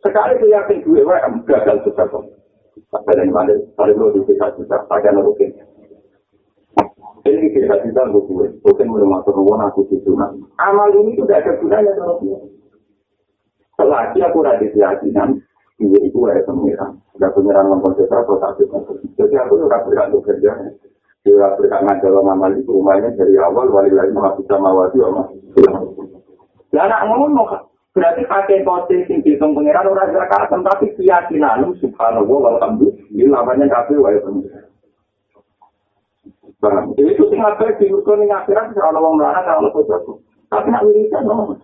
Sekali 0.00 0.40
kue 0.40 0.48
yakin 0.48 0.80
duit 0.80 1.04
wae 1.04 1.20
gagal 1.44 1.84
sosial 1.84 2.08
kau. 2.08 2.24
Sampai 2.88 3.12
dari 3.12 3.28
mana? 3.28 3.52
Paling 3.76 4.00
lo 4.00 4.16
di 4.16 4.24
kita 4.24 4.48
juga. 4.56 4.80
Pakai 4.88 5.12
nurutin. 5.12 5.52
Ini 7.28 7.52
kita 7.52 7.76
kita 7.84 8.02
gue. 8.08 8.56
Bukan 8.64 8.88
belum 8.88 9.20
masuk 9.20 9.36
rumah 9.36 9.68
aku 9.68 9.84
itu. 9.92 10.16
Amal 10.56 10.88
ini 10.96 11.20
sudah 11.20 11.44
ada 11.44 11.60
gunanya. 11.60 11.92
Selagi 13.76 14.18
aku 14.24 14.38
radis 14.40 14.72
keyakinan, 14.72 15.44
Iya 15.80 15.98
itu 16.04 16.18
ada 16.28 16.44
pengiran. 16.44 17.00
Ada 17.16 17.32
pengiran 17.32 17.64
ngomong 17.72 17.96
sesuatu 17.96 18.36
atau 18.36 18.52
sakit. 18.52 18.68
Jadi 19.16 19.34
aku 19.40 19.64
juga 19.64 19.80
bergantung 19.80 20.20
kerja. 20.20 20.52
Dia 21.24 21.48
berkangan 21.56 22.00
dalam 22.04 22.28
amal 22.28 22.52
itu 22.52 22.68
rumahnya 22.68 23.12
dari 23.16 23.36
awal 23.40 23.68
wali 23.72 23.92
lagi 23.92 24.12
masih 24.12 24.44
sama 24.48 24.72
wajib 24.76 25.04
sama. 25.04 25.24
Ya 26.72 26.84
anak 26.84 27.08
ngomong 27.08 27.48
berarti 27.90 28.22
pakai 28.28 28.62
posisi 28.62 29.02
sing 29.08 29.18
dihitung 29.26 29.56
pengiran 29.56 29.90
orang 29.90 30.14
zakat 30.14 30.46
tapi 30.46 30.94
keyakinan 30.94 31.74
subhanallah 31.82 32.56
alhamdulillah 32.56 33.40
namanya 33.40 33.66
kafe 33.68 33.96
wali 33.96 34.20
pengiran. 34.20 34.64
Paham? 36.60 36.92
Jadi 36.92 37.16
itu 37.16 37.24
sing 37.32 37.40
ngapain 37.40 37.72
di 37.80 37.88
urut 37.88 38.04
ini 38.20 38.28
akhirat 38.28 38.76
kalau 38.76 39.00
orang 39.00 39.16
melarang 39.16 39.44
kalau 39.48 39.72
sesuatu. 39.72 40.12
Tapi 40.52 40.68
nak 40.68 40.84
wiridan 40.84 41.24
ngomong. 41.24 41.56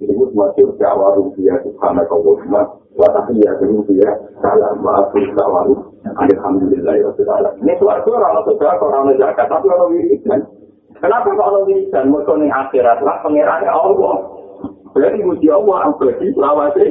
Itu 0.00 0.32
masih 0.32 0.64
Jawa 0.80 1.12
rupiah 1.20 1.60
subhanallah 1.60 2.80
Watahiyah 2.96 3.54
ya 3.92 4.12
salam 4.42 4.82
wa'afir 4.82 5.28
sawaru 5.38 5.76
Alhamdulillah 6.04 6.92
ya 6.98 7.04
Rasulullah 7.06 7.52
Ini 7.60 7.76
suatu 7.78 8.08
orang 8.16 8.42
sudah 8.48 8.80
orang 8.80 9.14
zakat 9.14 9.46
tapi 9.46 9.66
orang 9.70 9.94
wiridan 9.94 10.40
Kenapa 10.98 11.30
kalau 11.32 11.64
wiridan? 11.64 12.12
Mereka 12.12 12.32
ini 12.36 12.48
akhirat? 12.52 12.98
Lah 13.00 13.24
pengirannya 13.24 13.72
Allah. 13.72 14.16
Berarti 14.92 15.18
muji 15.22 15.48
Allah 15.48 15.94
Berarti 15.96 16.26
selawasi 16.34 16.86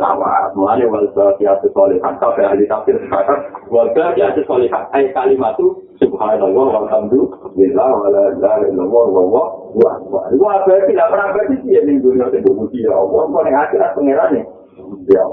Sawat 0.00 0.56
Mulanya 0.56 0.88
wal-baqiatu 0.88 1.68
solihat 1.76 2.16
Sampai 2.18 2.48
ahli 2.48 2.64
tafsir 2.64 2.96
sekarang. 3.04 3.42
Wal-baqiatu 3.68 4.42
solihat 4.48 4.88
Ayat 4.96 5.12
kalimat 5.12 5.54
itu 5.60 5.76
Subhanallah 6.00 6.66
walhamdulillah 6.82 7.90
Wala 8.00 8.22
ilaha 8.32 8.64
illallah 8.64 9.46
Wala 9.74 9.98
Wala 10.38 10.58
berarti 10.64 10.94
tidak 10.94 11.10
pernah 11.10 11.28
berarti 11.34 11.54
Dia 11.66 11.80
ini 11.82 11.98
dunia 11.98 12.30
Itu 12.30 12.50
muji 12.54 12.86
Allah 12.86 13.26
Kalau 13.26 13.50
akhirat 13.50 13.90
pengirannya 13.98 14.42
Ya 15.10 15.24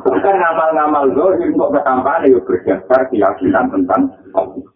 Bukan 0.00 0.34
ngamal-ngamal 0.36 1.04
zohir 1.14 1.54
untuk 1.54 1.70
ketampahan 1.70 2.26
ya 2.26 2.38
berdasar 2.42 3.00
keyakinan 3.12 3.70
tentang 3.70 4.10
Allah. 4.34 4.66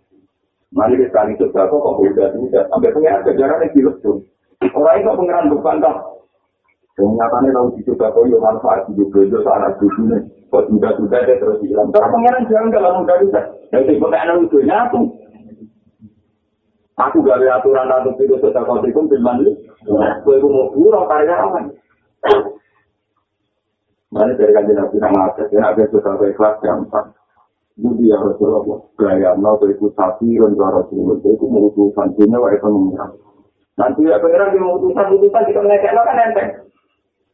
Mari 0.75 0.99
kita 0.99 1.11
sekali 1.11 1.39
coba 1.39 1.71
kok 1.71 1.81
kok 1.83 1.99
udah 2.03 2.29
tidak 2.35 2.65
sampai 2.67 2.95
pengiran 2.95 3.23
kejaran 3.23 3.63
yang 3.63 3.73
gilus 3.75 3.97
tuh. 4.03 4.19
Orang 4.75 4.99
itu 4.99 5.11
pengiran 5.15 5.51
bukan 5.55 5.77
toh. 5.83 5.97
Kenyataannya 6.95 7.51
kalau 7.55 7.75
dicoba 7.75 8.07
kok 8.11 8.27
ya 8.27 8.39
manfaat 8.39 8.81
hidup 8.91 9.09
bejo 9.11 9.39
sana 9.43 9.69
dunia. 9.79 10.19
Kok 10.51 10.67
sudah 10.71 10.93
sudah 10.99 11.21
dia 11.27 11.39
terus 11.39 11.59
hilang. 11.63 11.89
Terus 11.95 12.11
pengiran 12.11 12.43
jangan 12.51 12.69
kalau 12.75 12.91
mudah 13.03 13.17
tidak. 13.23 13.45
Jadi 13.71 13.93
pengiran 13.99 14.39
itu 14.47 14.59
nyatu. 14.67 15.01
Aku 16.95 17.27
ada 17.27 17.59
aturan 17.59 17.91
atau 17.91 18.15
tidak 18.15 18.39
tetap 18.39 18.71
kau 18.71 18.79
tikum 18.79 19.11
firman 19.11 19.43
ini. 19.43 19.53
Gue 20.23 20.39
mau 20.47 20.71
buruk 20.71 21.11
karya 21.11 21.35
apa? 21.35 21.59
Mana 24.15 24.31
dari 24.39 24.55
kajian 24.55 24.79
nabi 24.79 25.03
nama 25.03 25.27
aja, 25.27 25.43
ya 25.51 25.75
ada 25.75 25.91
sudah 25.91 26.23
ikhlas 26.23 26.55
gampang. 26.63 27.11
Budi 27.75 28.07
ya 28.07 28.15
Rasulullah, 28.23 28.79
gaya 28.95 29.35
mau 29.35 29.59
ke 29.59 29.75
ikut 29.75 29.91
sapi 29.99 30.39
suara 30.39 30.87
Rasulullah, 30.87 31.19
itu 31.19 31.43
mengutusan 31.51 32.15
dunia 32.15 32.39
wa 32.39 32.55
itu 32.55 32.71
mengira. 32.71 33.11
Nanti 33.75 34.07
ya 34.07 34.23
pengiran 34.23 34.55
di 34.55 34.63
mengutusan 34.63 35.19
utusan 35.19 35.43
kita 35.51 35.61
ngekek 35.67 35.91
kan 35.99 36.23
enteng. 36.31 36.51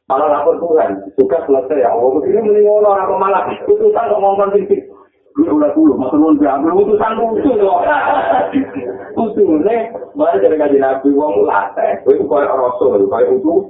Malah 0.08 0.40
lapor 0.40 0.56
Tuhan, 0.56 1.12
suka 1.20 1.44
selesai 1.44 1.84
ya. 1.84 1.92
Allah 1.92 2.16
begini 2.16 2.48
mending 2.48 2.64
orang 2.64 3.12
malah 3.20 3.44
utusan 3.68 4.08
ngomongkan 4.08 4.56
titik. 4.56 4.88
Gue 5.36 5.52
udah 5.52 5.76
dulu, 5.76 6.00
maksud 6.00 6.16
lu 6.16 6.32
ambil 6.40 6.80
utusan 6.80 7.12
lucu 7.20 7.52
loh. 7.60 7.84
Utuh, 9.20 9.61
nih, 9.61 9.92
mana 10.16 10.40
dari 10.40 10.56
kajian 10.56 10.80
nabi, 10.80 11.12
wong 11.12 11.44
latih. 11.44 12.00
Itu 12.09 12.24
kayak 12.24 12.56
Rasul, 12.56 13.04
kayak 13.04 13.28
utuh, 13.37 13.68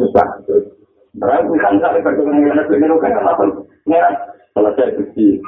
besar. 0.00 0.40
Orang 1.16 1.48
bukan 1.48 1.80
sampai 1.80 2.04
perkebunan 2.04 2.44
dengan 2.68 2.96
kan 3.00 3.24
apa? 3.24 3.44
Ya, 3.88 4.04
selesai 4.52 4.96
bukti. 5.00 5.40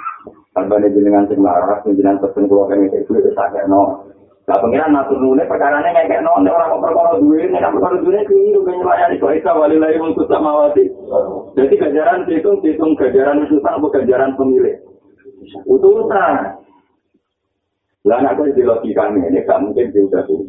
Tanpa 0.57 0.81
nih 0.81 0.93
jenengan 0.97 1.29
sing 1.29 1.45
laras, 1.45 1.85
jenengan 1.85 2.21
pesen 2.25 2.49
keluarga 2.49 2.77
yang 2.77 2.89
itu 2.89 3.13
itu 3.15 3.31
sakit 3.37 3.69
no. 3.69 4.11
Lah 4.49 4.57
pengiran 4.65 4.97
natur 4.97 5.21
nune 5.21 5.45
perkara 5.45 5.85
nya 5.85 5.93
kayak 5.93 6.25
no, 6.25 6.41
orang 6.41 6.73
kok 6.73 6.83
perkara 6.83 7.21
duit, 7.21 7.53
nek 7.53 7.69
perkara 7.69 8.01
duit 8.01 8.25
keliru 8.25 8.65
kan 8.65 8.81
melayani 8.81 9.21
kok 9.21 9.37
isa 9.37 9.53
wali 9.53 9.77
lagi 9.77 10.01
untuk 10.01 10.25
samawati. 10.25 10.89
Jadi 11.53 11.75
gajaran 11.77 12.25
hitung 12.27 12.59
hitung 12.65 12.97
gajaran 12.97 13.45
itu 13.45 13.61
sama 13.61 13.87
gajaran 13.93 14.35
pemilik. 14.35 14.81
Utusan. 15.69 16.58
Lah 18.09 18.25
anak 18.25 18.41
di 18.57 18.65
logika 18.65 19.13
ini 19.13 19.45
gak 19.45 19.61
mungkin 19.61 19.93
diudah 19.93 20.25
tuh. 20.25 20.49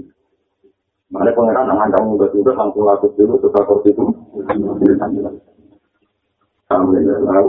Mana 1.10 1.34
pangeran 1.34 1.66
aman 1.74 1.90
kamu 1.90 2.22
udah 2.22 2.30
sudah 2.30 2.54
langsung 2.54 2.86
laku 2.86 3.10
dulu 3.18 3.42
suka 3.42 3.66
kursi 3.66 3.90
itu. 3.90 4.06
Alhamdulillah. 4.46 5.34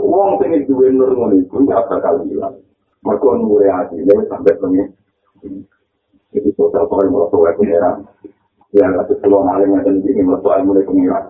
Uang 0.01 0.41
tinggi 0.41 0.65
dua 0.65 0.89
nur 0.89 1.13
ngono 1.13 1.37
itu 1.37 1.61
nggak 1.61 1.85
bakal 1.93 2.25
hilang. 2.25 2.57
Mereka 3.05 3.29
nure 3.37 3.69
hati 3.69 4.01
ini 4.01 4.25
sampai 4.25 4.57
pengen. 4.57 4.89
Jadi 6.33 6.49
total 6.57 6.89
kalau 6.89 7.05
mau 7.13 7.29
tahu 7.29 7.45
pangeran. 7.53 8.01
Ya 8.73 8.89
nggak 8.89 9.13
sesuatu 9.13 9.45
yang 9.45 9.77
ada 9.77 9.93
di 9.93 10.01
sini 10.09 10.25
mau 10.25 10.41
tahu 10.41 10.65
mulai 10.65 10.81
pangeran. 10.81 11.23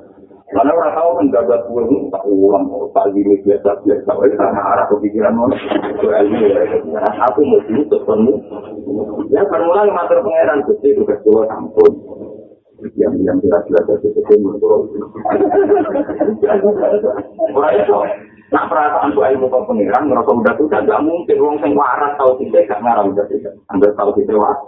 Karena 0.52 0.72
orang 0.72 0.96
tahu 0.96 1.10
menjaga 1.20 1.58
pulang 1.68 2.12
tak 2.12 2.24
ulang, 2.28 2.64
tak 2.96 3.08
gini 3.12 3.40
biasa 3.44 3.72
biasa. 3.84 4.12
Karena 4.12 4.62
arah 4.72 4.86
kepikiran 4.88 5.36
mau 5.36 5.52
ilmu 5.52 6.38
ya. 6.48 6.64
Aku 7.28 7.40
mau 7.44 7.60
dulu 7.68 7.84
ketemu. 7.92 8.34
Ya 9.32 9.42
permulaan 9.48 9.96
mater 9.96 10.20
pangeran 10.22 10.66
gusti 10.68 10.92
itu 10.92 11.04
ketua 11.08 11.48
sampun. 11.48 11.94
yang 12.98 13.14
yang 13.22 13.38
tidak 13.46 13.62
jelas 13.70 13.86
dari 13.86 14.10
itu 14.10 14.22
Orang 17.54 17.74
itu 17.78 17.94
nak 18.50 18.66
perasaan 18.74 19.14
tuh 19.14 19.22
ilmu 19.22 19.48
pengiran 19.70 20.10
merasa 20.10 20.34
udah 20.34 20.54
tuh 20.58 20.66
tidak 20.66 20.98
mungkin. 21.06 21.38
Uang 21.38 21.62
sing 21.62 21.78
waras 21.78 22.18
tahu 22.18 22.42
kita 22.42 22.66
gak 22.66 22.82
ngarang 22.82 23.14
udah 23.14 23.26
tidak 23.30 23.54
ambil 23.70 23.94
tahu 23.94 24.12
kita 24.18 24.34
waras 24.34 24.60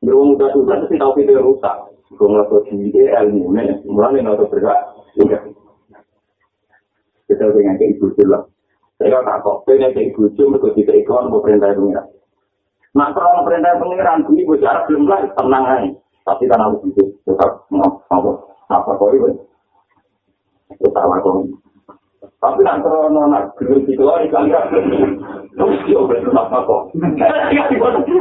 beruang 0.00 0.40
udah 0.40 0.48
tuh 0.56 0.64
tapi 0.64 0.96
tahu 0.96 1.12
kita 1.20 1.36
rusak. 1.36 1.76
Gue 2.16 2.32
ngerasa 2.32 2.56
dia 2.72 3.20
ilmu 3.28 3.52
nih. 3.52 3.76
Mulai 3.84 4.24
tahu 4.24 4.48
bergerak. 4.48 4.80
Tidak 5.12 5.42
kita 7.28 7.44
dengan 7.52 7.76
kayak 7.76 7.92
ibu 8.00 8.08
jelas 8.16 8.48
Saya 8.98 9.22
tak 9.22 9.46
kok, 9.46 9.62
pengen 9.62 9.94
kayak 9.94 10.10
bucu, 10.18 10.42
mereka 10.42 10.74
tidak 10.74 11.06
ikon, 11.06 11.30
mau 11.30 11.38
perintah 11.38 11.70
pengiran. 11.70 12.02
Nah, 12.96 13.12
kalau 13.12 13.44
perintah 13.44 13.76
pengiran, 13.76 14.24
ini 14.32 14.48
bicara 14.48 14.88
belum 14.88 15.04
lah, 15.04 15.20
tenang 15.36 15.64
aja. 15.68 15.90
Tapi 16.28 16.44
kan 16.44 16.60
aku 16.60 16.92
gitu, 16.92 17.08
tetap 17.24 17.64
apa, 17.72 18.30
apa 18.68 18.90
kau 19.00 19.12
itu, 19.16 19.32
tetap 20.76 21.08
aku. 21.08 21.48
Tapi 22.38 22.60
nak 22.62 22.84
kalau 22.84 23.08
nak 23.10 23.56
gelung 23.58 23.82
gitu 23.88 24.04
lagi 24.04 24.28
kali 24.30 24.52
kan, 24.52 24.68
terus 24.70 25.80
dia 25.88 25.98
betul 25.98 26.36
apa 26.36 26.62
kok? 26.62 26.82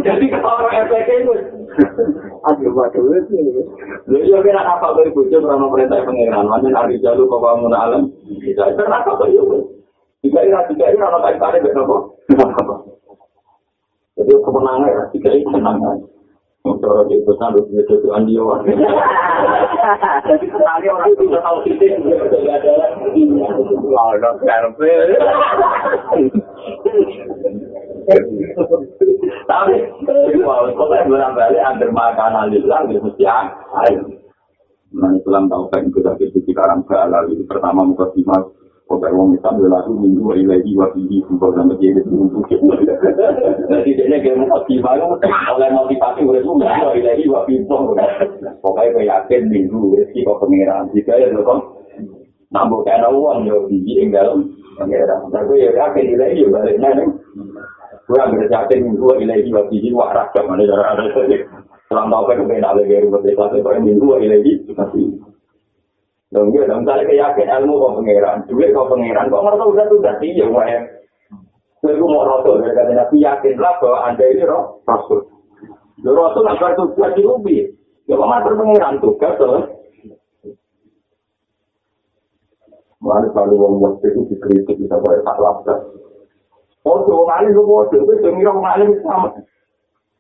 Jadi 0.02 0.26
kalau 0.32 0.58
orang 0.58 0.88
RPK 0.88 1.10
itu, 1.22 1.34
aduh 2.48 2.72
waduh 2.74 3.04
itu. 3.14 3.62
Lalu 4.08 4.24
dia 4.24 4.40
kira 4.40 4.62
apa 4.64 4.96
kau 4.96 5.04
ibu 5.04 5.22
cuci 5.28 5.38
kalau 5.44 5.70
perintah 5.70 6.02
pengiran, 6.02 6.48
mana 6.48 6.72
hari 6.74 6.98
jalur 7.04 7.28
kau 7.28 7.44
bangun 7.44 7.76
alam, 7.76 8.10
bisa 8.42 8.72
kenapa 8.74 9.20
kau 9.20 9.28
itu? 9.28 9.78
Jika 10.26 10.48
ini 10.48 10.56
tiga 10.74 10.96
ini 10.96 11.04
orang 11.04 11.24
kait 11.28 11.38
tarik 11.38 11.62
betul 11.62 12.18
Jadi 14.18 14.32
kemenangan 14.42 14.90
ya 14.90 15.04
tiga 15.14 15.30
ini 15.30 15.46
kemenangan. 15.46 15.98
Cara 16.68 17.02
di 17.08 17.16
itu 17.16 17.32
sampai 17.40 17.64
punya 17.64 17.80
itu 17.86 18.10
andio. 18.12 18.60
Jadi 20.28 20.46
kenali 20.52 20.88
orang 20.92 21.10
itu 21.16 21.24
tahu 21.32 21.58
titik 21.64 21.96
ada. 22.04 22.74
Lalu 23.88 24.32
karpe. 24.44 24.94
Tapi 29.48 29.76
kalau 30.44 30.76
kau 30.76 30.92
berang 30.92 31.34
balik 31.38 31.64
antar 31.64 31.90
makanan 31.94 32.52
lillah 32.52 32.84
itu 32.90 33.00
mesti 33.00 33.24
air. 33.24 34.02
Nah 34.92 35.12
Islam 35.16 35.52
tahu 35.52 35.68
kan 35.72 35.88
itu 35.88 36.00
dari 36.00 36.26
sisi 36.32 36.52
karang 36.56 36.84
halal 36.88 37.28
itu 37.32 37.44
pertama 37.48 37.84
muka 37.84 38.08
simak 38.16 38.48
Pokoknya 38.88 39.20
orang 39.20 39.36
bisa 39.36 39.50
berlaku 39.52 39.92
minggu 40.00 40.32
ilahi 40.48 40.72
wa 40.80 40.88
fihi 40.96 41.20
Kalau 41.20 41.52
sama 41.60 41.76
dia 41.76 41.92
itu 41.92 42.08
untuk 42.08 42.48
Jadi 42.48 43.90
dia 44.00 44.18
kayak 44.24 44.48
motivasi 44.48 45.04
Oleh 45.28 45.70
motivasi 45.76 46.24
udah 46.24 46.40
itu 46.40 46.52
minggu 46.56 46.90
ilahi 46.96 47.24
wa 47.28 47.44
fihi 47.44 47.68
Pokoknya 48.64 48.92
gue 48.96 49.04
yakin 49.12 49.42
minggu 49.52 49.92
rezeki 49.92 50.24
kok 50.24 50.40
pengeran. 50.40 50.88
Jika 50.96 51.20
ya 51.20 51.28
loh 51.36 51.84
Nambah 52.48 52.80
kayak 52.88 53.12
uang 53.12 53.44
ya 53.44 53.60
biji 53.68 54.00
yang 54.00 54.16
dalam 54.16 54.56
pengeran. 54.80 55.20
Tapi 55.36 55.52
gue 55.52 55.76
yakin 55.76 56.06
ilahi 56.16 56.40
ya 56.40 56.48
baliknya 56.48 56.90
nih. 56.96 57.08
Gue 58.08 58.20
ambil 58.24 58.48
yakin 58.48 58.80
minggu 58.88 59.08
ilahi 59.20 59.52
wa 59.52 59.64
fihi 59.68 59.92
Wah 59.92 60.16
rakyat 60.16 60.48
mana 60.48 60.64
cara-cara 60.64 61.04
Selang 61.92 62.08
tau 62.08 62.24
kan 62.24 62.40
gue 62.40 62.56
nak 62.64 62.76
lagi 62.80 63.04
rumah 63.04 63.20
desa 63.20 63.52
Pokoknya 63.52 63.84
minggu 63.84 64.16
ilahi 64.16 64.52
Tapi 64.72 65.27
Dong 66.28 66.52
ya, 66.52 66.68
dong 66.68 66.84
saya 66.84 67.08
yakin 67.08 67.48
ilmu 67.48 67.80
kok 67.80 67.94
pangeran, 68.04 68.44
duit 68.52 68.76
kok 68.76 68.92
pangeran, 68.92 69.32
kok 69.32 69.44
merasa 69.48 69.64
udah 69.64 69.86
tuh 69.88 70.04
ganti 70.04 70.36
ya 70.36 70.44
ya. 70.68 70.80
Saya 71.80 72.04
mau 72.04 72.28
rasul 72.28 72.60
dari 72.60 72.76
kata 72.76 72.92
Nabi 72.92 73.24
yakinlah 73.24 73.74
bahwa 73.80 74.00
anda 74.04 74.26
ini 74.28 74.44
roh 74.44 74.84
rasul. 74.84 75.24
Lo 76.04 76.12
rasul 76.12 76.44
agar 76.52 76.76
tugas 76.76 77.16
di 77.16 77.24
ubi, 77.24 77.64
ya 78.12 78.20
kok 78.20 78.28
mater 78.28 78.60
pangeran 78.60 79.00
tugas 79.00 79.34
tuh. 79.40 79.78
Mana 82.98 83.30
kalau 83.32 83.56
wong 83.56 83.74
waktu 83.80 84.12
itu 84.12 84.28
dikritik 84.28 84.84
bisa 84.84 85.00
boleh 85.00 85.24
tak 85.24 85.38
lapar. 85.40 85.80
Oh, 86.84 87.04
tuh 87.08 87.24
ngalim 87.24 87.56
lu 87.56 87.64
mau 87.68 87.88
tuh, 87.88 88.04
gue 88.04 88.20
dengar 88.20 88.56
ngalim 88.58 89.00
sama. 89.04 89.32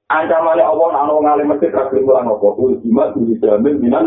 Ancamannya 0.08 0.64
Allah, 0.64 0.88
anak 1.04 1.20
ngalim 1.20 1.48
mesti 1.52 1.68
kasih 1.68 2.00
mulang 2.04 2.32
apa? 2.32 2.48
Ultimat, 2.56 3.12
dijamin, 3.16 3.76
binan. 3.84 4.06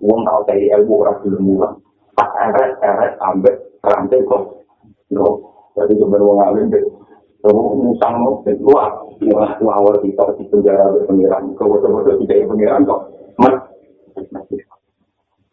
Wong 0.00 0.20
tau 0.24 0.40
dari 0.48 0.72
ilmu 0.72 1.04
ora 1.04 1.12
gelem 1.22 1.44
mulang. 1.44 1.76
Pas 2.16 2.28
eret 2.48 2.76
eret 2.80 3.14
ambek 3.20 3.56
rantai 3.84 4.24
kok. 4.24 4.64
Yo, 5.12 5.26
jadi 5.76 5.92
sebenarnya 5.96 6.26
wong 6.26 6.40
alim 6.40 6.66
deh. 6.72 6.84
Kamu 7.40 7.72
musang 7.80 8.20
mau 8.20 8.44
kedua, 8.44 9.00
ya 9.24 9.32
waktu 9.32 9.64
awal 9.64 9.96
kita 10.04 10.28
di 10.36 10.44
penjara 10.52 10.92
berpengiran, 10.92 11.56
kau 11.56 11.72
betul-betul 11.72 12.20
tidak 12.28 12.52
pengiran 12.52 12.84
kok, 12.84 13.00
mat. 13.40 13.54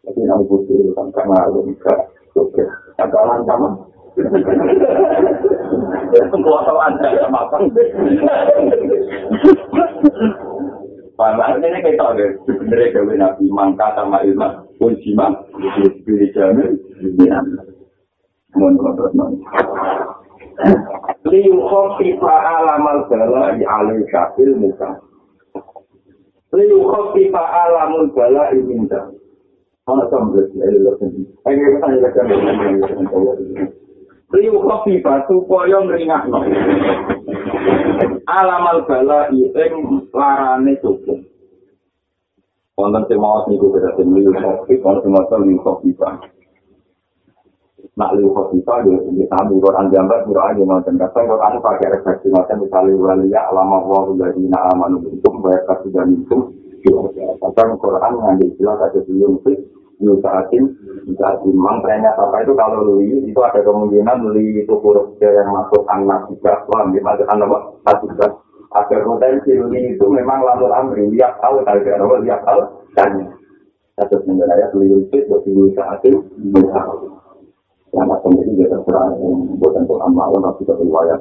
Tapi 0.03 0.19
nabi 0.27 0.43
butuh 0.51 0.91
kan 0.99 1.07
karena 1.15 1.47
ada 1.47 1.59
juga, 1.63 1.93
oke, 2.35 2.63
agak 2.99 3.23
lancar 3.23 3.55
Kuasa 6.37 6.73
anda 6.89 7.09
sama 7.21 7.45
apa? 7.45 7.57
Paham 11.17 11.65
ini 11.65 11.81
kita 11.81 12.13
deh, 12.13 12.29
sebenarnya 12.45 12.93
gawe 12.93 13.13
nabi 13.17 13.49
mangka 13.49 13.89
sama 13.97 14.21
ilmu 14.21 14.69
pun 14.77 14.93
jima, 15.01 15.33
pilih 16.05 16.29
jamin, 16.29 16.77
mohon 18.53 18.77
terus 18.77 19.13
mohon. 19.17 19.41
Liu 21.25 21.57
khofifa 21.65 22.35
alamal 22.61 23.09
bala 23.09 23.57
di 23.57 23.65
alim 23.65 24.05
syafil 24.13 24.53
muka. 24.61 25.01
Liu 26.53 26.85
khofifa 26.85 27.43
alamul 27.65 28.13
bala 28.13 28.53
di 28.53 28.61
minta. 28.61 29.09
Mana 29.89 30.05
sama 30.11 30.35
berarti, 30.35 30.57
ayo 30.61 30.77
lepas 30.83 31.01
ini. 31.01 31.23
Kita 31.47 31.79
tanya 31.79 31.97
lepas 32.11 32.27
Liu 34.37 34.55
khofifa 34.61 35.13
supaya 35.25 35.77
meringakno. 35.81 36.39
Alamal 38.27 38.83
bala 38.85 39.31
ing 39.31 39.49
larane 40.13 40.73
cukup. 40.83 41.19
Wonten 42.77 43.03
sing 43.09 43.17
maos 43.17 43.49
niku 43.49 43.73
beda 43.73 43.89
sing 43.97 44.13
liu 44.13 44.29
khofi, 44.37 44.77
wonten 44.85 45.01
sing 45.01 45.11
maos 45.15 45.31
liu 45.41 45.57
khofifa. 45.65 46.09
Nak 47.97 48.13
liu 48.13 48.29
khofifa 48.29 48.85
yo 48.85 49.01
iki 49.09 49.25
sami 49.25 49.57
Quran 49.57 49.89
gambar 49.89 50.29
mira 50.29 50.53
aja 50.53 50.61
wonten 50.61 51.01
kata 51.01 51.25
Quran 51.25 51.57
pakai 51.57 51.89
refleksi 51.97 52.27
macam 52.29 52.61
misalnya 52.61 52.93
waliya 53.01 53.41
alama 53.49 53.81
wa 53.81 54.05
ladina 54.13 54.59
amanu 54.69 55.01
minkum 55.01 55.41
wa 55.41 55.57
yakatu 55.57 55.89
dan 55.89 56.13
minkum. 56.13 56.53
Kata 57.41 57.61
Quran 57.81 58.11
ngambil 58.13 58.47
istilah 58.53 58.75
kata 58.77 59.01
sebelum 59.09 59.41
itu 59.41 59.76
Yusaatin, 59.97 60.63
Yusaatin, 61.09 61.53
memang 61.57 61.81
ternyata 61.81 62.29
apa 62.29 62.45
itu 62.45 62.53
kalau 62.53 63.01
li 63.01 63.33
itu 63.33 63.39
ada 63.41 63.57
kemungkinan 63.65 64.29
li 64.29 64.61
itu 64.61 64.73
huruf 64.77 65.17
yang 65.17 65.49
masuk 65.49 65.81
anak 65.89 66.29
juga, 66.29 66.61
paham 66.69 66.93
ya, 66.93 67.01
masuk 67.01 67.25
anak 67.25 67.49
satu 67.81 68.05
juga. 68.13 68.27
Ada 68.77 69.01
potensi 69.01 69.57
li 69.57 69.97
itu 69.97 70.05
memang 70.05 70.45
lamur 70.45 70.69
amri, 70.69 71.09
lihat 71.09 71.41
tahu, 71.41 71.65
kalau 71.65 71.81
tidak 71.81 71.97
tahu, 71.97 72.13
lihat 72.21 72.41
tahu, 72.45 72.61
dan 72.93 73.11
satu 73.97 74.21
sebenarnya 74.21 74.53
ayat 74.53 74.71
li 74.77 74.85
itu 75.01 75.17
bagi 75.25 75.49
Yusaatin, 75.55 76.15
yang 77.95 78.05
macam 78.05 78.35
ini 78.35 78.53
juga 78.53 78.77
terserah, 78.77 79.15
bukan 79.57 79.87
untuk 79.87 79.97
amal, 80.03 80.29
tapi 80.35 80.67
itu 80.67 80.73
riwayat, 80.75 81.19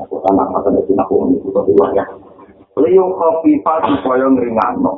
aku 0.00 0.16
anak 0.32 0.48
masa 0.48 0.72
dari 0.72 0.94
aku 0.96 1.14
ini 1.28 1.36
itu 1.38 1.48
riwayat. 1.52 2.08
Liu 2.76 3.04
khafifah 3.14 3.78
supaya 3.88 4.24
ngeringatno. 4.32 4.92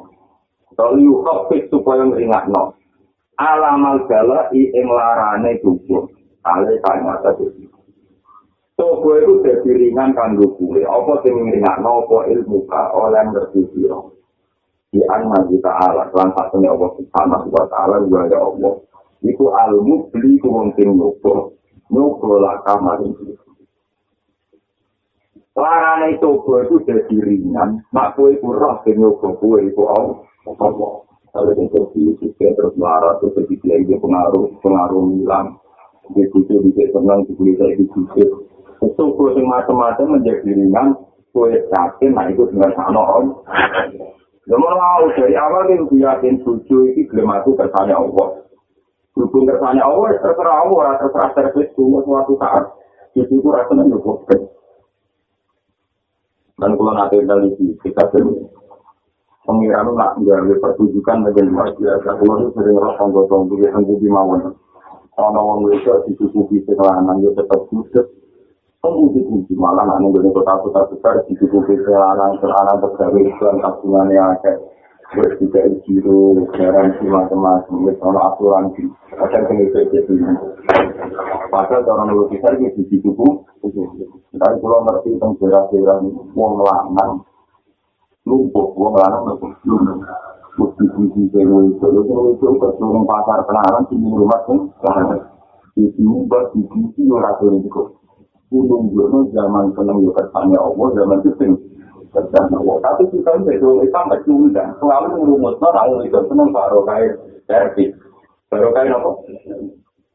Atau 0.73 0.95
liu 0.95 1.21
khafif 1.27 1.67
supaya 1.71 2.07
ngeringatno. 2.07 2.78
Alamal 3.39 4.03
i 4.51 4.63
ing 4.75 4.87
larane 4.91 5.63
tubuh 5.63 6.11
ale 6.43 6.75
kaya 6.83 7.15
tadi 7.23 7.71
tubuh 8.75 9.15
itu 9.19 9.35
jadi 9.47 9.71
ringan 9.75 10.15
kanggo 10.15 10.55
kue 10.59 10.83
apa 10.83 11.23
sing 11.23 11.35
ringakno 11.35 12.07
apa 12.07 12.31
ilmu 12.31 12.63
ka 12.71 12.95
oleh 12.95 13.27
ngerti 13.27 13.63
sira. 13.75 13.99
Di 14.89 15.05
anna 15.05 15.45
kita 15.45 15.69
ala 15.69 16.09
lan 16.15 16.33
satune 16.33 16.65
Allah 16.65 16.89
subhanahu 16.97 17.53
wa 17.53 17.65
ta'ala 17.69 18.01
wa 18.09 18.25
ya 18.31 18.39
Allah. 18.41 18.75
Iku 19.21 19.51
almu 19.51 20.09
beli 20.15 20.39
ku 20.39 20.55
wong 20.55 20.79
sing 20.79 20.95
nyoba 20.95 21.51
nyoba 21.91 22.31
lah 22.39 22.57
kamar 22.63 23.03
iki 23.03 23.35
larane 25.59 26.15
tubuh 26.23 26.63
itu 26.63 26.79
jadi 26.87 27.17
ringan. 27.19 27.83
Mak 27.91 28.15
kue 28.15 28.39
ku 28.39 28.55
roh 28.55 28.79
sing 28.87 29.03
nyoba 29.03 29.35
kue 29.43 29.67
iku 29.67 29.83
Allah 29.91 31.08
kalau 31.33 31.53
itu 31.53 31.81
di 32.19 32.29
terus 32.37 32.75
marah 32.79 33.21
terus 33.21 33.37
dia 33.51 33.97
pengaruh 34.01 34.53
pengaruh 34.65 35.03
hilang 35.17 35.59
di 36.15 36.25
situ 36.33 36.55
bisa 36.65 36.89
senang 36.93 37.25
di 37.29 37.33
situ 37.37 37.53
di 37.55 37.85
situ 37.85 38.27
itu 38.79 39.05
kue 39.19 39.41
macam-macam 39.43 40.19
menjadi 40.19 40.49
ringan 40.55 40.97
kue 41.35 41.53
yakin 41.53 42.11
nah 42.15 42.27
itu 42.31 42.47
dengan 42.49 42.71
sana 42.73 43.03
om 43.03 43.27
Nomor 44.49 44.73
mau 44.81 45.05
dari 45.13 45.37
awal 45.37 45.69
dia 45.69 46.09
yakin 46.09 46.41
tujuh 46.41 46.97
itu 46.97 47.05
belum 47.13 47.29
aku 47.37 47.53
kersane 47.53 47.93
Allah. 47.93 48.49
Berhubung 49.13 49.45
kersane 49.45 49.77
Allah, 49.77 50.17
terserah 50.25 50.65
Allah, 50.65 50.97
terserah 50.97 51.31
servis 51.37 51.69
semua 51.77 52.01
suatu 52.01 52.33
saat. 52.41 52.65
Jadi 53.13 53.29
itu 53.29 53.45
rasanya 53.45 53.93
cukup. 53.93 54.25
Dan 56.57 56.81
kalau 56.81 56.93
nanti 56.97 57.21
dari 57.29 57.53
kita 57.85 58.09
sendiri, 58.09 58.49
pengiran 59.49 59.97
nak 59.97 60.21
gawe 60.21 60.55
pertunjukan 60.61 61.25
bagian 61.25 61.49
luar 61.49 61.73
biasa. 61.73 62.21
Kalau 62.21 62.37
itu 62.45 62.49
sering 62.53 62.77
rasa 62.77 63.03
gotong 63.09 63.49
beli 63.49 63.65
hanggu 63.73 63.97
di 63.97 64.09
mawon. 64.13 64.53
Kalau 65.17 65.41
wong 65.41 65.73
itu 65.73 65.89
dicukupi 66.13 66.61
selanan 66.69 67.25
yo 67.25 67.33
tetap 67.33 67.65
khusus. 67.73 68.05
Kemudian 68.79 69.27
kunci 69.27 69.59
malah 69.59 69.89
anu 69.99 70.15
gede 70.15 70.31
kota 70.31 70.61
kota 70.63 70.87
besar 70.93 71.25
dicukupi 71.27 71.81
selanan 71.83 72.37
selanan 72.45 72.77
tergawe 72.85 73.21
iklan 73.25 73.57
tabungan 73.65 74.13
yang 74.13 74.37
ada. 74.37 74.55
Terus 75.09 75.41
juga 75.41 75.65
jiru, 75.89 76.45
garansi 76.53 77.09
macam-macam, 77.09 77.81
misalnya 77.81 78.29
asuransi, 78.29 78.93
ada 79.17 79.41
pengikut 79.49 79.89
jadi. 79.89 80.15
Padahal 81.49 81.89
orang 81.89 82.13
lukisan 82.13 82.61
ini 82.61 82.77
di 82.77 82.85
situ 82.93 83.17
pun, 83.17 83.41
tapi 83.65 84.57
kalau 84.61 84.85
ngerti 84.85 85.17
tentang 85.17 85.33
daerah-daerah 85.41 86.05
uang 86.37 86.55
lanang, 86.61 87.25
lumpuh, 88.29 88.77
uang 88.77 88.95
lanang 89.01 89.23
lumpuh, 89.33 89.51
lumpuh. 89.65 89.97
Bukti 90.59 90.85
bukti 90.91 91.23
keluar 91.31 91.71
itu, 91.71 91.87
itu 91.87 92.15
itu 92.35 92.47
ke 92.59 92.69
pasar 93.07 93.39
penahanan 93.47 93.87
sini 93.89 94.11
rumah 94.11 94.43
pun, 94.43 94.69
itu 95.79 96.03
ubah 96.03 96.51
di 96.51 96.67
sini 96.67 97.15
orang 97.15 97.39
tuh 97.39 97.55
itu. 97.57 97.83
Gunung 98.51 98.91
gunung 98.91 99.31
zaman 99.31 99.71
seneng 99.77 100.03
yo 100.03 100.11
kersane 100.13 100.57
Allah, 100.59 100.87
zaman 100.99 101.23
itu 101.23 101.31
kersane 102.11 102.55
Allah. 102.59 102.77
Tapi 102.83 103.03
kita 103.15 103.31
itu 103.39 103.69
itu 103.87 103.87
nggak 103.87 104.21
cuma 104.27 104.65
selalu 104.83 105.07
merumuskan 105.23 105.73
orang 105.79 106.03
itu 106.03 106.19
seneng 106.27 106.51
baru 106.51 106.83
kayak 106.85 107.23
servis, 107.47 107.95
baru 108.51 108.75
kayak 108.75 108.99
apa? 108.99 109.11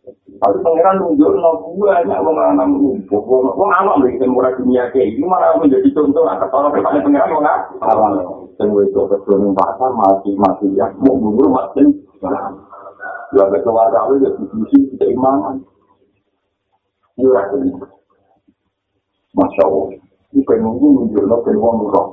Tapi 0.04 0.58
pangeran 0.60 1.00
nunjuk 1.00 1.32
no 1.40 1.72
banyak 1.80 2.20
wong 2.20 2.36
lanang 2.36 2.76
lumpuh, 2.76 3.24
wong 3.24 3.56
wong 3.56 3.72
anak 3.72 4.04
lagi 4.04 4.28
murah 4.28 4.52
dunia 4.60 4.92
kayak 4.92 5.16
ini 5.16 5.24
malah 5.24 5.56
menjadi 5.56 5.88
contoh 5.96 6.28
atas 6.28 6.52
orang 6.52 6.76
kepada 6.76 7.00
pangeran 7.00 7.32
wong 7.32 7.46
awal. 7.80 8.12
Semua 8.60 8.84
itu 8.84 9.00
kebetulan 9.00 9.56
pasar 9.56 9.92
masih 9.96 10.34
masih 10.36 10.70
ya 10.76 10.92
mau 11.00 11.16
buru 11.16 11.48
masih. 11.48 11.88
Ya 13.34 13.44
keluar 13.48 13.88
kawin 13.96 14.28
ya 14.28 14.30
diskusi 14.36 14.78
keimanan. 15.00 15.64
Iya, 17.16 17.42
Masya 19.34 19.64
Allah. 19.64 19.98
Bukan 20.34 20.58
nunggu 20.60 20.88
nunjuk 21.00 21.24
no 21.24 21.38
peluang 21.48 21.88
roh. 21.94 22.08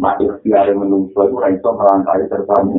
Nah, 0.00 0.16
ikhtiar 0.16 0.72
menunggu 0.72 1.12
itu 1.12 1.36
itu 1.36 1.68
merantai 1.76 2.24
terbang. 2.32 2.72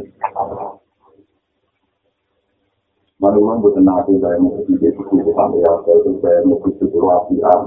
Malu-malu 3.21 3.69
buat 3.69 3.77
nanti 3.85 4.17
saya 4.17 4.41
mau 4.41 4.49
pergi 4.57 4.81
ke 4.81 4.97
situ 4.97 5.29
sampai 5.37 5.61
ya, 5.61 5.71
saya 5.85 6.41
mau 6.41 6.57
pergi 6.57 6.89
ke 6.89 6.97
Ruasian. 6.97 7.59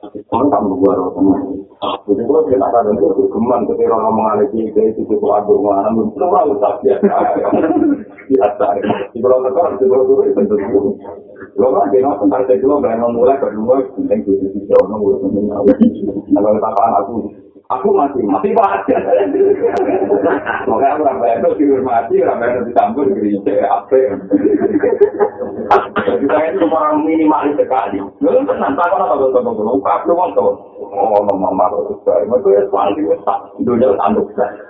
Teman 0.00 0.46
kamu 0.48 0.78
gua 0.78 0.96
roh 0.96 1.10
teman. 1.18 1.40
Jadi 2.06 2.22
kalau 2.24 2.46
nak 2.46 2.72
ada 2.72 2.90
itu 2.94 3.24
keman, 3.28 3.66
ketika 3.66 3.90
orang 3.90 4.02
ngomong 4.06 4.26
ada 4.32 4.44
sih, 4.54 4.70
kayak 4.70 4.96
itu 4.96 5.12
tuh 5.12 5.28
adur 5.34 5.60
mana, 5.60 5.90
belum 5.92 6.14
pernah 6.14 6.46
usah 6.46 6.72
biasa. 6.78 7.16
Biasa. 8.30 8.66
Di 9.10 9.18
kalau 9.18 9.42
kalau 9.50 9.74
itu 9.74 10.32
tentu. 10.32 10.56
Kalau 11.58 11.70
kan 11.74 11.90
nonton 11.90 12.30
tentang 12.30 12.42
itu, 12.56 12.64
bayang 12.80 13.12
mulai 13.12 13.36
berdua, 13.42 13.82
penting 13.98 14.18
tuh 14.22 14.34
di 14.38 14.46
sini 14.54 14.72
orang 14.78 15.02
ngurus 15.02 15.20
mengenal. 15.26 15.66
Kalau 16.30 16.50
katakan 16.54 16.92
aku, 17.02 17.14
aku 17.70 17.88
masih 17.94 18.22
masih 18.26 18.50
baca. 18.52 18.96
Makanya 20.66 20.92
aku 20.98 21.02
ramai 21.06 21.38
itu 21.38 21.50
dihormati, 21.62 22.14
ramai 22.26 22.50
itu 22.50 22.60
dicampur 22.70 23.06
gereja 23.14 23.54
apa? 23.70 23.98
Jadi 26.02 26.26
saya 26.26 26.50
itu 26.50 26.66
orang 26.66 27.06
minimalis 27.06 27.54
sekali. 27.54 28.02
Lalu 28.18 28.42
tenang, 28.50 28.74
tak 28.74 28.90
apa 28.90 29.06
apa 29.06 29.14
apa 29.14 29.38
apa. 29.38 29.62
Luka 29.62 29.90
aku 30.02 30.12
mau 30.12 30.30
tahu. 30.34 30.50
Oh, 30.90 31.22
mama 31.22 31.54
mama 31.54 31.78
itu 31.86 31.94
sekali. 32.02 32.26
Itu 32.26 32.48
ya 32.50 32.62
soal 32.74 32.90
itu 32.98 33.14
tak 33.22 33.38
dunia 33.62 33.94
tanduk 34.02 34.26
saya. 34.34 34.66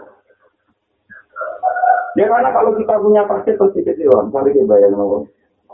Ya 2.19 2.27
karena 2.27 2.51
kalau 2.53 2.75
kita 2.77 2.95
punya 3.01 3.25
praktek 3.25 3.57
pasti 3.57 3.81
kecewa. 3.81 4.29
Misalnya 4.29 4.53
kita 4.53 4.69
bayar 4.69 4.93
mau 4.93 5.25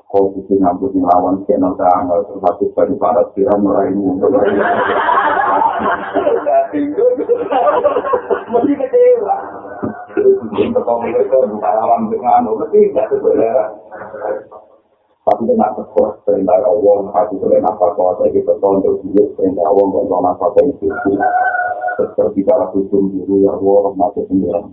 kau 0.07 0.31
sisi 0.39 0.55
ngambut 0.62 0.95
ngelawan 0.95 1.43
channel 1.51 1.74
tanggal 1.74 2.22
terus 2.31 2.39
satu 2.39 2.70
dari 2.79 2.95
para 2.95 3.27
tiram 3.35 3.59
meraihmu. 3.66 4.22
Saya 21.97 22.29
kita 22.37 22.55
hukum 22.77 23.09
dulu 23.09 23.35
ya 23.45 23.53
Allah 23.57 23.93
masih 23.97 24.24
sembilan 24.29 24.64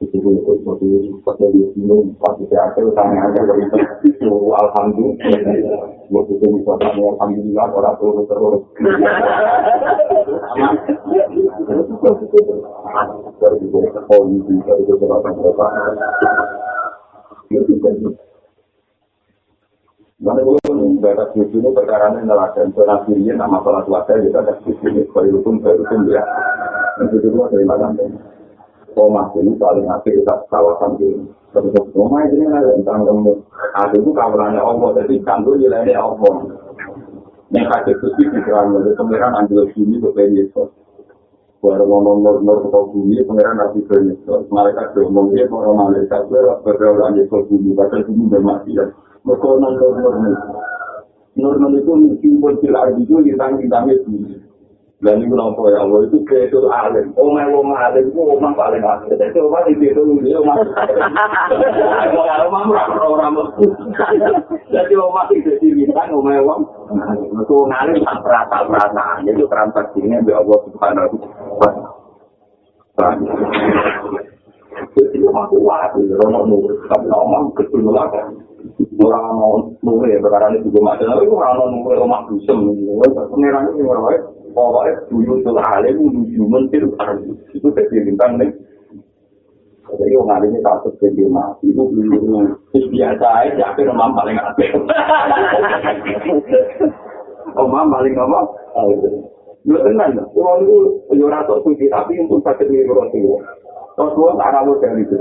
jam. 0.00 0.02
Itu 0.02 0.16
itu 0.18 0.52
seperti 0.58 0.86
seperti 1.22 1.44
di 1.54 1.62
sini 1.74 1.96
pasti 2.18 2.44
saya 2.50 2.74
akan 2.74 2.84
tanya 2.98 3.18
aja 3.30 3.40
dari 3.46 3.62
itu. 4.10 4.30
Alhamdulillah. 4.50 5.86
Waktu 6.10 6.32
itu 6.34 6.46
misalnya 6.50 6.88
alhamdulillah 7.14 7.66
orang 7.70 7.94
terus 7.98 8.26
terus. 8.26 8.62
Dari 13.38 13.56
itu 13.62 13.78
polisi 14.10 14.54
dari 14.66 14.82
itu 14.82 14.94
berapa 14.98 15.66
Mana 20.24 20.40
gue 20.40 20.56
batas 21.04 21.36
suci 21.36 21.58
ini 21.58 21.68
perkara 21.74 22.16
ini 22.16 22.24
nelayan 22.24 22.72
zona 22.72 23.02
kiri 23.04 23.28
nama 23.34 23.60
salah 23.60 23.84
suaka 23.84 24.16
juga 24.24 24.40
ada 24.40 24.56
suci 24.64 24.86
ini 24.88 25.04
sebagai 25.10 25.36
hukum 25.36 25.60
sebagai 25.60 25.84
hukum 25.84 26.00
ya. 26.08 26.24
Yang 27.02 27.20
itu 27.20 27.28
gue 27.28 27.46
terima 27.52 27.76
kasih. 27.76 28.33
Rumah 28.94 29.26
ini 29.34 29.58
paling 29.58 29.86
akhir 29.90 30.14
di 30.14 30.22
kawasan 30.24 30.94
ini. 31.02 31.26
Terus 31.50 31.86
rumah 31.94 32.22
ini 32.30 32.46
ada 32.46 32.74
tentang 32.78 33.06
kamu. 33.06 33.34
Ada 33.74 33.94
itu 33.98 34.10
kawarannya 34.14 34.62
Allah 34.62 34.88
jadi 35.02 35.14
kantor 35.26 35.58
nilainya 35.58 35.98
Allah. 35.98 36.34
Yang 37.54 37.94
suci 38.02 38.22
di 38.30 38.40
dalam 38.46 38.74
itu 38.82 38.94
pengiran 38.98 39.38
ambil 39.38 39.66
sini 39.74 39.98
ke 40.02 40.24
Yesus. 40.30 40.70
Baru 41.62 41.84
ngomong 41.86 42.26
nur-nur 42.26 42.66
ke 42.66 42.80
bumi, 42.92 43.22
pengiran 43.24 43.56
nanti 43.56 43.82
ke 43.86 43.96
Yesus. 44.02 44.46
Malaikat 44.50 44.94
ngomong 44.98 45.30
dia 45.34 45.46
orang 45.50 45.90
malaikat 45.90 46.26
berdoa 46.62 47.14
Yesus 47.14 47.46
bumi, 47.46 47.74
padahal 47.78 48.02
bumi 48.06 48.30
udah 48.30 48.42
mati 48.42 48.74
ya. 48.74 48.86
Mereka 49.22 49.48
nur-nur 49.58 50.14
Nur-nur 51.34 51.72
itu 51.74 51.92
simbol 52.22 52.54
silar 52.62 52.94
itu 52.94 53.18
ditang-ditangnya 53.18 53.98
sini. 54.06 54.38
Dan 55.02 55.26
itu 55.26 55.34
nampak 55.34 55.74
ya 55.74 55.82
Allah 55.82 56.06
itu 56.06 56.22
kreatur 56.22 56.70
alim. 56.70 57.10
Omah 57.18 57.50
omah 57.50 57.90
alim 57.90 58.14
itu 58.14 58.20
omah 58.24 58.54
paling 58.54 58.78
alim. 58.78 59.10
Jadi 59.10 59.36
omah 59.42 59.66
di 59.66 59.74
situ 59.82 60.00
dia 60.22 60.38
omah. 60.38 60.54
Omah 62.14 62.36
omah 62.46 62.62
murah 62.70 62.86
orang 63.02 63.34
mesti. 63.34 63.66
Jadi 64.70 64.94
omah 64.94 65.26
itu 65.34 65.50
di 65.58 65.68
bintang 65.74 66.14
omah 66.14 66.38
omah. 66.38 66.58
Itu 67.26 67.56
ngalim 67.66 68.00
tak 68.06 68.22
perasa 68.22 68.56
perasa. 68.70 69.04
Jadi 69.26 69.42
transaksinya 69.42 70.22
bi 70.22 70.32
Allah 70.32 70.58
subhanahu 70.72 71.14
wa 71.58 71.68
taala. 72.94 73.34
Jadi 74.94 75.18
omah 75.26 75.44
kuat. 75.50 75.90
Romo 76.00 76.40
nur. 76.46 76.70
Tapi 76.86 77.06
omah 77.10 77.50
kecil 77.58 77.82
lah. 77.90 78.08
Orang 78.94 79.26
mau 79.36 80.00
perkara 80.00 80.48
ini 80.54 80.64
juga 80.64 80.96
macam. 80.96 81.12
Tapi 81.12 81.28
orang 81.28 81.52
mau 81.60 81.66
nunggu 81.68 81.98
omah 81.98 82.20
dusem. 82.30 82.72
Pengiran 83.34 83.68
ini 83.74 83.84
orang 83.84 84.32
pokoknya 84.54 85.10
dulu 85.10 85.42
tuh 85.42 85.58
alim 85.58 85.98
menuju 85.98 86.42
mentir 86.46 86.82
itu 87.52 87.68
jadi 87.74 87.96
bintang 88.06 88.38
nih. 88.38 88.50
Jadi 89.84 90.14
orang 90.16 90.40
alim 90.40 90.56
ini 90.56 90.64
takut 90.64 90.94
ke 90.96 91.12
dia 91.12 91.28
mati 91.28 91.68
itu 91.68 91.82
dulu. 91.82 92.56
Biasa 92.72 93.26
aja 93.44 93.74
akhirnya 93.74 93.92
mam 93.92 94.16
paling 94.16 94.38
apik 94.38 94.70
oh 97.58 97.66
mam 97.68 97.92
paling 97.92 98.14
apa? 98.14 98.40
Lu 99.64 99.78
tenang 99.82 100.16
orang 100.32 100.58
itu 100.64 100.76
yo 101.18 101.26
rasa 101.28 101.54
suci 101.66 101.90
tapi 101.90 102.16
untuk 102.22 102.40
sakit 102.46 102.70
di 102.70 102.86
orang 102.86 103.10
tua. 103.12 103.40
Terus 103.94 104.14
gua 104.18 104.34
tak 104.38 104.50
ramu 104.54 104.78
dari 104.82 105.06
itu 105.06 105.14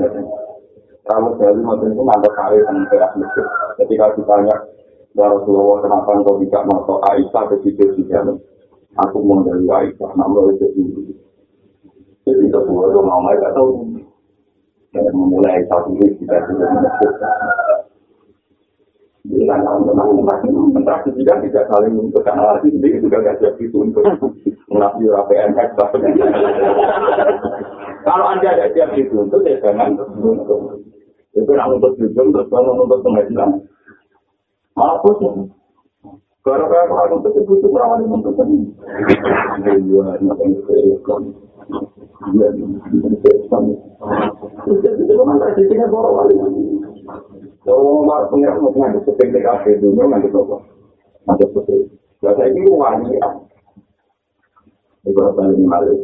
ramu 1.03 1.35
dari 1.37 1.61
macam 1.61 1.91
itu 1.91 2.03
ada 2.05 2.29
kali 2.31 2.57
yang 2.63 2.85
teras 2.89 3.13
masjid. 3.19 3.45
Ketika 3.77 4.15
ditanya 4.15 4.55
Ya 5.13 5.29
Rasulullah, 5.29 5.77
kenapa 5.85 6.09
engkau 6.17 6.41
tidak 6.41 6.65
masuk 6.65 6.97
Aisyah 7.05 7.43
ke 7.53 7.55
situ 7.61 7.85
di 8.01 8.03
dalam? 8.09 8.41
Aku 8.97 9.17
mau 9.25 9.41
dari 9.41 9.65
Aisyah, 9.65 10.11
nama 10.13 10.39
itu 10.53 10.67
dulu. 10.77 11.01
Jadi 12.23 12.43
itu 12.47 12.59
semua 12.63 12.87
itu 12.87 12.99
mau 13.01 13.19
mereka 13.25 13.51
tahu. 13.57 13.99
Dan 14.93 15.09
memulai 15.09 15.65
satu 15.65 15.89
ini 15.97 16.13
kita 16.21 16.37
sudah. 16.45 16.69
Jadi 19.23 19.43
kan 19.47 19.63
teman-teman 19.65 20.75
menteraksi 20.75 21.09
juga 21.15 21.39
tidak 21.41 21.65
saling 21.71 21.95
menentukan 21.95 22.37
lagi, 22.37 22.69
sendiri 22.69 23.01
juga 23.01 23.23
tidak 23.23 23.37
siap 23.39 23.55
itu 23.57 23.77
untuk 23.81 24.03
mengapi 24.69 25.07
PNS. 25.09 25.69
Kalau 28.03 28.25
anda 28.29 28.49
ada 28.51 28.67
siap 28.75 28.93
itu 28.99 29.15
untuk 29.15 29.41
ya 29.47 29.57
jangan 29.63 29.95
itu 31.33 31.51
nak 31.57 31.71
untuk 31.73 31.97
jujur, 31.97 32.29
terus 32.29 32.47
kalau 32.53 32.77
untuk 32.77 33.01
pengadilan. 33.01 33.63
Malah 34.77 35.01
pusing. 35.01 35.49
Gara-gara 36.43 36.91
kalau 36.91 37.23
itu 37.23 37.39
butuh 37.47 37.71
yang 37.71 38.03
untuk 38.11 38.35
ini. 38.43 38.67
Iya, 39.63 40.19
anak 40.19 40.37
yang 40.43 40.51
keirkan. 40.67 41.21
Iya, 42.35 42.47
keirkan. 43.23 43.63
Itu 44.67 45.13
kan 45.23 45.39
tradisinya 45.39 45.87
borong 45.87 46.15
kali. 46.19 46.35
Kalau 47.63 48.03
nggak 48.03 48.27
pengirat 48.27 48.59
mau 48.59 48.75
ngambil 48.75 49.07
seping 49.07 49.31
TKP 49.31 49.79
dulu 49.79 50.03
ngambil 50.03 50.35
apa? 50.35 50.57
Ngambil 51.31 51.47
seping. 51.55 51.83
Biasa 52.19 52.41
ini 52.51 52.61
ini 55.47 55.63
balik. 55.67 55.99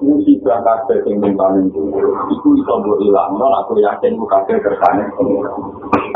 Musibah 0.00 0.64
kabeh 0.64 1.04
sing 1.04 1.20
nimpanin 1.20 1.68
dulu. 1.68 1.92
Iku 2.32 2.48
iso 2.56 2.72
mbok 2.80 3.04
ilangno 3.04 3.52
aku 3.60 3.84
yakin 3.84 4.16
ku 4.16 4.24
kabeh 4.24 4.56
kersane 4.64 5.12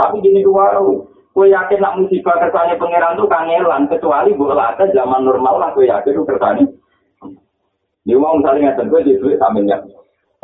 Tapi 0.01 0.17
gini 0.25 0.41
wae. 0.49 1.12
Kue 1.33 1.49
yakin 1.49 1.81
nak 1.81 1.97
musibah 1.97 2.37
kersane 2.37 2.77
pangeran 2.77 3.17
tuh 3.17 3.25
kangelan 3.25 3.89
kecuali 3.89 4.37
mbok 4.37 4.53
lata 4.53 4.85
zaman 4.93 5.25
normal 5.25 5.57
lah 5.57 5.73
kue 5.73 5.89
yakin 5.89 6.21
ku 6.21 6.29
kersane. 6.29 6.69
Ini 8.05 8.21
mau 8.21 8.37
misalnya 8.37 8.77
ngeten 8.77 8.93
gue 8.93 9.01
di 9.01 9.17
duit 9.17 9.41
sambilnya. 9.41 9.81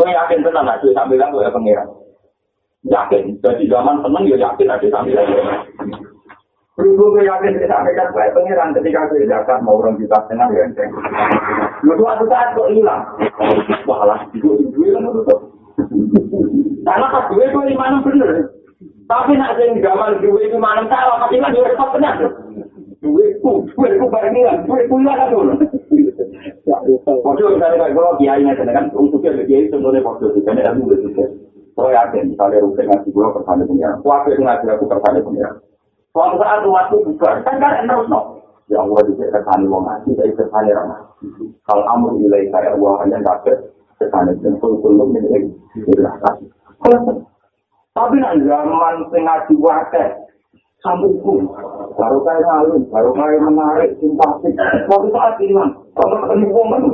Kue 0.01 0.09
yakin 0.09 0.41
tenan 0.41 0.65
nak 0.65 0.81
duit 0.81 0.97
sambilan 0.97 1.29
gue 1.29 1.45
ya 1.45 1.53
pangeran. 1.53 1.89
Yakin. 2.89 3.25
Jadi 3.45 3.69
zaman 3.69 4.01
seneng 4.01 4.25
ya 4.33 4.37
yakin 4.41 4.73
ada 4.73 4.89
sambilan. 4.89 5.27
Berhubung 6.81 7.21
gue 7.21 7.29
yakin 7.29 7.59
kita 7.61 7.69
sampaikan 7.69 8.09
saya 8.17 8.33
pengiran 8.33 8.73
ketika 8.73 9.13
gue 9.13 9.29
zakat 9.29 9.61
mau 9.61 9.77
orang 9.77 10.01
kita 10.01 10.19
senang 10.25 10.49
ya 10.57 10.65
enteng. 10.65 10.89
Lalu 11.85 12.01
suatu 12.01 12.25
saat 12.33 12.57
kok 12.57 12.73
hilang. 12.73 13.03
Walah, 13.85 14.25
itu 14.33 14.57
itu 14.57 14.79
kan 14.97 15.05
itu. 15.05 15.37
Karena 16.81 17.07
gue 17.13 17.45
gue 17.45 17.65
di 17.69 17.77
mana 17.77 18.01
bener. 18.01 18.57
Tapi 19.09 19.33
nak 19.41 19.57
sing 19.57 19.81
gamal 19.81 20.21
gue 20.21 20.43
itu 20.45 20.61
mana 20.61 20.85
salah, 20.93 21.17
pasti 21.25 21.41
kan 21.41 21.57
gue 21.57 21.65
repot 21.65 21.97
benar. 21.97 22.21
Gue 23.01 23.41
ku, 23.41 23.65
gue 23.65 23.89
ku 23.97 24.07
bareng 24.13 24.37
hilang, 24.37 24.69
gue 24.69 24.85
ku 24.85 25.01
hilang 25.01 25.17
kan 25.17 25.33
dulu. 25.33 25.55
Podo 27.25 27.45
misalnya 27.57 27.89
kalau 27.89 28.21
kiai 28.21 28.45
nya 28.45 28.53
kan 28.53 28.93
untuknya 28.93 29.49
kiai 29.49 29.73
semuanya 29.73 30.05
podo 30.05 30.29
itu 30.29 30.45
kan 30.45 30.61
ilmu 30.61 30.93
itu. 30.93 31.25
Kalau 31.73 31.89
yakin 31.95 32.37
misalnya 32.37 32.61
rupiah 32.61 32.85
ngasih 32.91 33.11
gue 33.15 33.33
persane 33.33 33.65
pengiran, 33.65 34.03
kuat 34.05 34.29
ngaji 34.29 34.67
aku 34.77 34.85
persane 34.91 35.25
pengiran. 35.25 35.57
Suatu 36.13 36.37
saat 36.43 36.67
umatku 36.67 36.97
bubar, 37.07 37.41
kan 37.47 37.57
kan 37.63 37.87
terus 37.87 38.11
no. 38.11 38.43
Ya 38.69 38.85
Allah 38.85 39.01
juga 39.09 39.33
kesani 39.33 39.71
wong 39.71 39.87
ngaji, 39.89 40.11
tapi 40.19 40.33
kesani 40.37 40.75
orang 40.75 40.89
ngaji. 40.93 41.27
Kalau 41.65 41.85
amur 41.89 42.13
nilai 42.19 42.51
saya 42.53 42.77
Allah 42.77 42.93
hanya 43.01 43.25
dapat 43.25 43.57
kesani 43.97 44.37
dan 44.43 44.59
kulkulum 44.61 45.17
ini 45.17 45.49
silahkan. 45.73 46.35
Tapi 47.99 48.15
nak 48.23 48.39
zaman 48.47 48.95
sing 49.11 49.23
ngaji 49.27 49.55
wakil, 49.59 50.07
sambungku, 50.87 51.51
baru 51.99 52.19
kaya 52.23 52.47
ngalim, 52.47 52.87
baru 52.95 53.11
kaya 53.11 53.43
menarik, 53.43 53.91
simpatik. 53.99 54.55
Suatu 54.87 55.11
saat 55.11 55.35
hilang, 55.43 55.75
kalau 55.99 56.23
ketemu 56.23 56.47
wong 56.55 56.67
kan, 56.71 56.87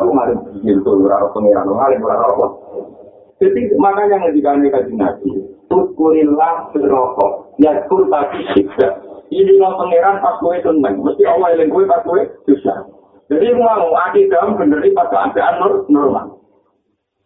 aku 0.00 0.08
ngalim, 0.08 0.38
gitu, 0.64 0.90
berapa 1.04 1.28
pengiran, 1.36 1.68
ngalim, 1.68 2.00
berapa 2.00 2.24
apa. 2.32 2.46
Jadi 3.44 3.60
makanya 3.76 4.24
ngejikan 4.24 4.64
kaji 4.72 4.92
nabi, 4.96 5.28
Tukulillah 5.68 6.72
berokok. 6.72 7.60
Ya 7.60 7.84
kul 7.84 8.08
tadi 8.08 8.40
tidak. 8.56 9.04
Ini 9.28 9.52
no 9.60 9.76
pangeran 9.76 10.24
pas 10.24 10.40
gue 10.40 10.64
seneng. 10.64 11.00
Mesti 11.04 11.22
Allah 11.28 11.56
yang 11.60 11.68
gue 11.68 11.84
pas 11.84 12.04
gue 12.04 12.24
susah. 12.48 12.88
Jadi 13.28 13.56
mau 13.56 13.92
akidah 14.08 14.52
bener 14.54 14.80
pas 14.92 15.08
keadaan 15.12 15.60
normal. 15.88 16.43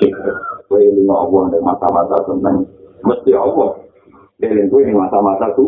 tapi 0.00 0.16
kue 0.72 0.80
lima 0.96 1.28
Allah 1.28 1.52
dan 1.52 1.60
mata-mata 1.60 2.16
tenang. 2.24 2.64
Mesti 3.04 3.36
Allah. 3.36 3.76
Dan 4.40 4.72
gue 4.72 4.80
ini 4.80 4.96
mata-mata 4.96 5.52
ya, 5.52 5.60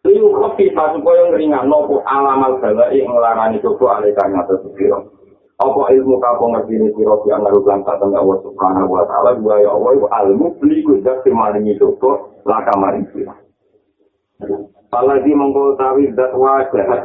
Liu 0.00 0.32
kopi 0.32 0.72
pas 0.72 0.96
supaya 0.96 1.28
ngeringan 1.28 1.68
nopo 1.68 2.00
alamal 2.08 2.56
bala 2.56 2.88
yang 2.96 3.12
coba 3.60 4.00
alekanya 4.00 4.48
tersebut. 4.48 5.12
Apa 5.60 5.92
ilmu 5.92 6.16
kapo 6.16 6.48
ngerti 6.56 6.72
ini 6.72 6.88
siro 6.96 7.20
si 7.20 7.28
anggaru 7.28 7.60
langkah 7.68 8.00
tengah 8.00 8.24
Allah 8.24 8.40
subhanahu 8.40 8.96
wa 8.96 9.04
ta'ala 9.04 9.36
Dua 9.36 9.60
ya 9.60 9.76
Allah 9.76 9.92
almu 10.24 10.56
beli 10.56 10.80
kudak 10.88 11.20
si 11.20 11.28
maringi 11.28 11.76
coba 11.76 12.32
laka 12.48 12.72
maring 12.80 13.04
siro. 13.12 13.36
Palagi 14.88 15.36
mengkol 15.36 15.76
tawi 15.76 16.08
dat 16.16 16.32
wajah. 16.32 17.04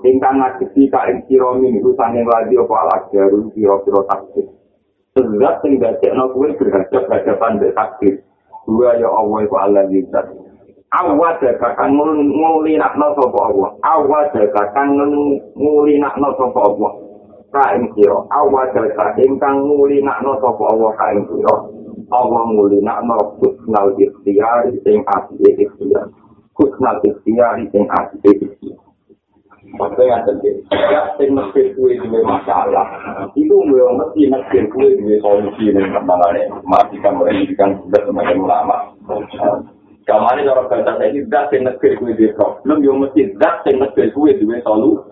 Ingkang 0.00 0.40
ngajibi 0.40 0.88
ka 0.88 1.04
ing 1.12 1.20
siro 1.28 1.60
minggu 1.60 1.92
sanging 1.92 2.24
lagi 2.24 2.56
apa 2.56 2.72
alat 2.72 3.02
jaru 3.12 3.52
siro-siro 3.52 4.00
takdir. 4.08 4.48
Sebab 5.12 5.60
sing 5.60 5.76
dadekno 5.76 6.32
kuwi 6.32 6.56
berhadap-hadapan 6.56 7.60
mbek 7.60 7.76
takdir. 7.76 8.14
Dua 8.64 8.96
ya 8.96 9.12
Allah 9.12 9.44
iku 9.44 9.56
Allah 9.60 9.84
zat. 10.08 10.24
Awal 10.96 11.36
jaga 11.44 11.76
kang 11.76 12.00
nguli 12.00 12.80
nakno 12.80 13.12
sapa 13.12 13.38
Allah. 13.44 13.70
Awal 13.84 14.24
jaga 14.32 14.62
kang 14.72 14.96
nguli 15.52 16.00
sapa 16.00 16.60
Allah. 16.64 16.92
Kain 17.52 17.84
sira. 17.92 18.18
Awal 18.32 18.72
jaga 18.72 19.04
ingkang 19.20 19.68
nguli 19.68 20.00
nakno 20.00 20.40
sapa 20.40 20.64
Allah 20.64 20.90
kain 20.96 21.28
sira. 21.28 21.56
Allah 22.08 22.42
nguli 22.56 22.80
nakno 22.80 23.36
kusnal 23.36 23.92
ikhtiar 24.00 24.64
sing 24.80 25.04
ati 25.04 25.44
ikhtiar. 25.60 26.08
Kusnal 26.56 26.96
ikhtiar 27.04 27.60
sing 27.68 27.84
ati 27.84 28.16
ikhtiar 28.24 28.89
Maksudnya 29.70 30.10
yang 30.10 30.22
terjadi, 30.26 30.60
ya, 30.90 31.02
sing 31.14 31.30
mesti 31.30 31.62
kue 31.78 31.94
dua 32.02 32.20
masalah. 32.26 32.86
Itu 33.38 33.54
gue 33.54 33.86
mesti 33.94 34.26
mesti 34.26 34.66
kue 34.66 34.98
dua 34.98 35.14
solusi 35.22 35.70
yang 35.70 35.94
kembangannya. 35.94 36.50
Matikan 36.66 37.22
mereka 37.22 37.70
sudah 37.86 38.02
semakin 38.02 38.42
lama. 38.50 38.90
Kamane 40.08 40.42
cara 40.42 40.66
bahasa 40.66 40.98
saya 40.98 41.14
ini 41.14 41.22
zat 41.30 41.54
yang 41.54 41.70
negeri 41.70 41.94
kue 42.02 42.18
di 42.18 42.34
problem, 42.34 42.82
yang 42.82 42.98
mesti 42.98 43.30
zat 43.38 43.62
yang 43.70 43.86
negeri 43.86 44.10
kue 44.10 44.34
di 44.34 44.44
solu. 44.66 45.06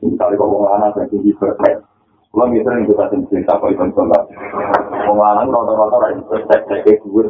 Misalnya 0.00 0.36
kalau 0.40 0.64
orang 0.64 0.80
anak 0.80 0.96
yang 0.96 1.08
tinggi 1.12 1.36
perfect, 1.36 1.84
kalau 2.32 2.48
misalnya 2.48 2.88
kita 2.88 3.04
cerita 3.28 3.60
kok 3.60 3.68
itu 3.68 3.84
sholat, 3.92 4.22
orang 5.04 5.44
anak 5.44 5.52
rata-rata 5.52 5.96
orang 6.00 6.24
perfect, 6.24 6.62
saya 6.64 6.80
kayak 6.80 7.04
gue 7.04 7.24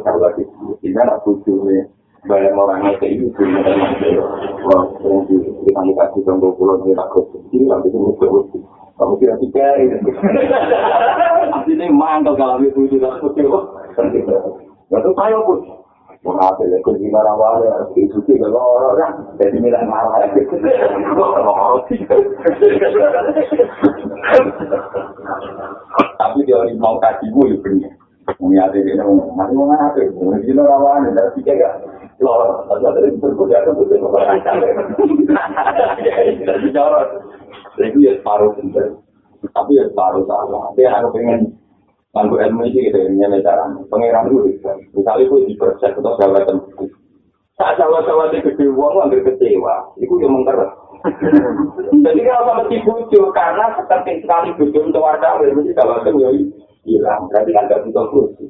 ini 0.79 0.95
anak 0.95 1.19
tujuh 1.27 1.59
orangnya 2.29 2.93
kayak 3.01 3.17
itu, 3.17 3.27
itu 3.33 3.41
yang 3.41 3.81
Wah, 4.61 4.85
yang 5.01 5.85
di 5.89 5.93
kasih 5.97 6.21
contoh 6.21 6.53
pulau 6.53 6.77
ini 6.85 6.93
takut 6.93 7.25
kecil, 7.33 7.65
nanti 7.65 7.89
itu 7.89 7.97
mesti 7.97 8.59
Kamu 9.01 9.17
kira-kira 9.17 9.81
ini. 9.81 9.97
Ini 11.65 11.89
mantel 11.89 12.37
kalau 12.37 12.61
itu 12.61 12.85
tidak 12.93 13.17
kecil. 13.25 13.49
Lalu 14.93 15.11
saya 15.17 15.39
pun. 15.41 15.59
Mengatur 16.21 16.69
ya 16.69 16.77
kunci 16.85 17.09
marah 17.09 17.33
marah 17.33 17.89
itu 17.97 18.21
sih 18.29 18.37
kalau 18.37 18.77
orang 18.77 18.93
orang. 18.93 19.13
Jadi 19.41 19.57
milah 19.57 19.81
marah 19.89 20.21
tapi 26.21 26.37
dia 26.45 26.55
orang 26.61 26.77
mau 26.77 27.01
kasih 27.01 27.25
gue 27.33 27.57
punya 27.65 27.89
mengatur 28.37 28.81
dia 28.85 29.01
mau 29.01 29.17
masih 29.33 29.55
mau 29.57 29.65
ngatur 29.73 30.05
mungkin 30.13 30.61
orang 30.61 30.81
orang 30.85 31.09
ada 31.09 31.33
tiga 31.33 31.53
kan 31.57 31.73
loh 32.21 32.63
ada 32.69 32.87
dari 32.95 33.09
berkuda 33.17 33.55
ada 33.65 33.71
berkuda 33.73 34.07
orang 36.77 37.07
jadi 37.75 37.97
ya 37.97 38.11
separuh 38.21 38.51
tapi 39.51 39.71
ya 39.73 39.83
separuh 39.89 40.23
salah 40.29 40.69
dia 40.77 40.93
harus 40.93 41.11
pengen 41.11 41.57
Tangguh 42.11 42.43
ilmu 42.43 42.67
ini 42.67 42.91
gitu, 42.91 42.99
ini 43.07 43.39
cara 43.39 43.71
pengiran 43.87 44.27
dulu. 44.27 44.51
Misalnya 44.91 45.23
itu 45.23 45.35
di 45.47 45.55
proses 45.55 45.95
atau 45.95 46.19
jabatan. 46.19 46.59
Saat 47.55 47.79
jawab-jawab 47.79 48.35
di 48.35 48.43
gede 48.43 48.67
uang, 48.67 49.07
ambil 49.07 49.23
kecewa. 49.31 49.95
Itu 49.95 50.19
yang 50.19 50.35
mengkeras. 50.35 50.75
Jadi 52.03 52.19
kalau 52.27 52.43
sama 52.51 52.63
si 52.67 52.83
bujo, 52.83 53.31
karena 53.31 53.79
seperti 53.79 54.27
sekali 54.27 54.51
bujo 54.59 54.91
untuk 54.91 54.99
warga, 54.99 55.39
berarti 55.39 55.71
kalau 55.71 56.03
itu 56.03 56.11
ya 56.19 56.29
hilang. 56.83 57.31
Berarti 57.31 57.51
kan 57.55 57.69
gak 57.71 57.83
butuh 57.87 58.05
bujo. 58.11 58.45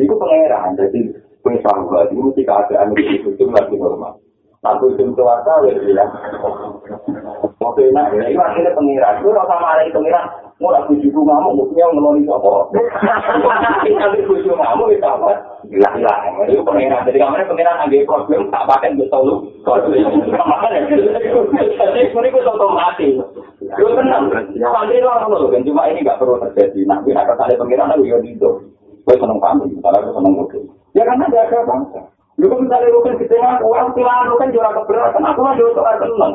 Itu 0.00 0.14
pengeran, 0.16 0.72
jadi 0.80 1.00
pengiran 1.42 1.86
itu 2.10 2.22
mesti 2.22 2.42
keadaan 2.44 2.94
di 2.94 3.22
bujo 3.22 3.44
lagi 3.54 3.76
normal. 3.78 4.18
Ya. 4.58 6.04
Waktu 7.58 7.90
enak, 7.94 8.10
ya 8.10 8.26
itu 8.26 8.42
akhirnya 8.42 8.74
pengiran. 8.74 9.22
Itu 9.22 9.30
rasa 9.30 9.54
marah 9.62 9.86
pengiran. 9.86 10.24
Mau 10.58 10.74
aku 10.74 10.98
ngamuk, 10.98 11.70
apa. 11.70 12.74
Ngamuk, 13.86 14.90
itu 14.90 15.06
apa? 15.06 15.30
Gila-gila. 15.62 16.14
Itu 16.50 16.62
pengiran. 16.66 17.06
Jadi 17.06 17.22
kamarnya 17.22 17.46
pengiran 17.46 17.78
ada 17.86 17.98
problem, 18.02 18.50
tak 18.50 18.66
pakai 18.66 18.98
betul 18.98 19.22
lu. 19.22 19.34
Makanya, 19.62 20.90
jadi 20.90 22.10
ini 22.10 22.28
itu 22.30 22.38
otomatis. 22.42 23.14
Itu 23.62 23.86
tenang. 23.94 24.26
Loh, 24.26 25.46
kan 25.54 25.62
cuma 25.62 25.86
ini 25.86 26.02
gak 26.02 26.18
perlu 26.18 26.42
terjadi. 26.50 26.82
Nah, 26.82 26.98
kita 27.06 27.22
ada 27.22 27.54
pengiran, 27.54 27.94
ya 28.02 28.18
gitu. 28.26 28.50
Gue 29.06 29.14
seneng 29.14 29.38
kami, 29.38 29.70
misalnya 29.70 30.02
aku 30.02 30.18
seneng. 30.18 30.34
Ya 30.96 31.02
karena 31.04 31.28
ada 31.28 31.38
ada 31.44 31.58
bangsa. 31.68 32.00
Lu 32.38 32.46
kan 32.46 32.58
misalnya 32.62 32.94
rukun 32.94 33.18
tengah, 33.18 33.58
uang 33.66 33.88
tilaan 33.98 34.30
rukun 34.30 34.54
juga 34.54 34.70
keberatan. 34.70 35.26
Aku 35.26 35.40
mah 35.42 35.58
juga 35.58 35.74
suka 35.74 35.92
seneng. 35.98 36.32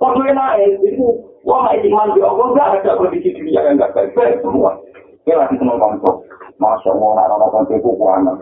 Waktu 0.00 0.32
naik, 0.32 0.80
itu 0.80 1.06
uang 1.44 1.62
naik 1.68 1.84
iman 1.84 2.16
di 2.16 2.20
Allah, 2.24 2.46
enggak 2.48 2.72
ada 2.80 2.96
kondisi 2.96 3.36
dunia 3.36 3.60
yang 3.60 3.76
enggak 3.76 3.92
baik-baik 3.92 4.40
semua. 4.40 4.80
Kita 5.28 5.36
lagi 5.36 5.60
seneng 5.60 5.76
bangsa. 5.76 6.10
Masya 6.56 6.88
Allah, 6.96 7.10
anak-anak 7.20 7.48
kan 7.52 7.62
teguh 7.68 7.94
kuanan. 8.00 8.36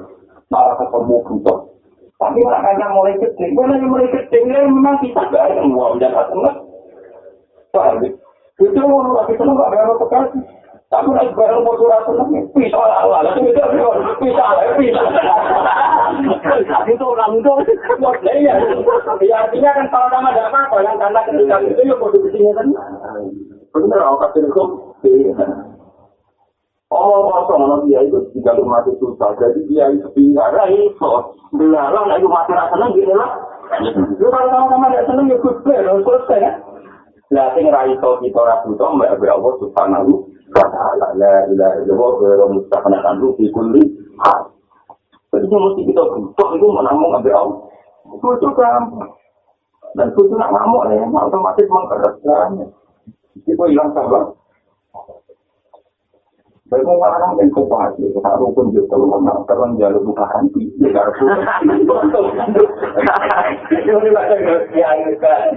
Malah 0.55 0.75
ketemu 0.79 1.17
bentuk. 1.27 1.59
Tapi 2.19 2.41
makanya 2.43 2.87
mulai 2.95 3.15
kecil, 3.15 3.49
gue 3.55 3.67
lagi 3.67 3.87
mulai 3.87 4.11
kecil, 4.11 4.43
ya 4.51 4.67
memang 4.67 4.99
kita 4.99 5.23
gak 5.31 5.45
ada 5.55 5.63
uang 5.63 6.03
dan 6.03 6.15
seneng. 6.15 6.57
Paham 7.71 8.03
ya? 8.03 8.11
Itu 8.59 8.83
lagi 8.83 9.35
seneng 9.39 9.55
gak 9.55 9.71
ada 9.71 9.79
apa-apa. 9.87 10.19
Tapi 10.89 11.05
nek 11.13 11.37
bareng 11.37 11.69
mau 11.69 11.77
surat 11.77 12.01
seneng, 12.09 12.49
bisa 12.57 12.81
lah. 12.81 13.05
Lah 13.05 13.21
itu 13.37 13.53
bisa 13.53 13.61
lah, 14.41 14.73
bisa. 14.81 15.03
Itu 16.89 17.05
orang 17.05 17.37
itu, 17.37 17.53
ya. 18.41 18.57
Ya 19.21 19.37
artinya 19.45 19.71
kan 19.77 19.87
kalau 19.93 20.09
nama 20.09 20.33
ada 20.33 20.49
apa-apa, 20.49 20.81
yang 20.81 20.97
karena 20.97 21.21
ketika 21.29 21.57
itu 21.61 21.81
ya 21.85 21.95
mau 22.01 22.09
dibisinya 22.09 22.53
kan. 22.57 22.67
Bener, 23.77 24.01
aku 24.01 24.17
kasih 24.25 24.49
itu. 24.49 24.65
Oh, 26.89 27.21
kosong, 27.29 27.69
anak 27.69 27.85
dia 27.85 28.01
itu 28.09 28.17
tiga 28.33 28.57
mati 28.65 28.97
susah. 28.97 29.37
Jadi 29.37 29.69
dia 29.69 29.93
itu 29.93 30.09
pindah, 30.17 30.73
itu. 30.73 31.13
Belalang, 31.53 32.17
itu 32.17 32.29
mati 32.33 32.57
rasa 32.57 32.73
seneng, 32.73 32.97
gini 32.97 33.13
lah. 33.13 33.37
Lu 34.17 34.27
kalau 34.33 34.49
sama-sama 34.49 34.89
ada 34.89 35.05
seneng, 35.05 35.29
ya 35.29 35.37
kusbel, 35.37 35.85
selesai 36.01 36.39
kan. 36.41 36.55
Lah 37.29 37.53
sing 37.53 37.69
ra 37.69 37.85
iso 37.85 38.17
kita 38.25 38.41
ora 38.41 38.65
butuh 38.65 38.89
mbak 38.97 39.21
Allah 39.21 39.53
subhanahu 39.61 40.33
wa 40.53 40.67
ta'ala 40.69 41.07
la 41.17 41.35
ilaha 41.51 41.77
illallah 41.85 42.49
mustaqana 42.53 43.15
lu 43.21 43.35
fi 43.37 43.49
kulli 43.53 43.83
hal. 44.23 44.53
Jadi 45.29 45.45
mesti 45.45 45.83
kita 45.85 46.03
butuh 46.09 46.49
itu 46.57 46.67
menamung 46.73 47.13
ambil 47.21 47.35
Allah. 47.37 47.59
Itu 48.17 48.49
gampang. 48.57 49.13
Dan 49.97 50.13
itu 50.13 50.23
nak 50.37 50.53
ngamuk 50.53 50.85
ya, 50.89 51.05
otomatis 51.05 51.67
mengkeraskan. 51.69 52.51
Itu 53.45 53.63
hilang 53.69 53.93
sabar. 53.93 54.33
Baik 56.69 56.85
mau 56.85 57.01
ngarang 57.01 57.41
dan 57.41 57.49
kopasi, 57.49 58.13
kita 58.13 58.33
rukun 58.37 58.77
juga 58.77 59.01
lu 59.01 59.09
nggak 59.09 59.41
terang 59.49 59.81
jalur 59.81 60.05
buka 60.05 60.29
hati. 60.29 60.69
Ini 60.69 60.93
baca 64.13 64.37
ya 64.77 64.93
kan. 65.17 65.49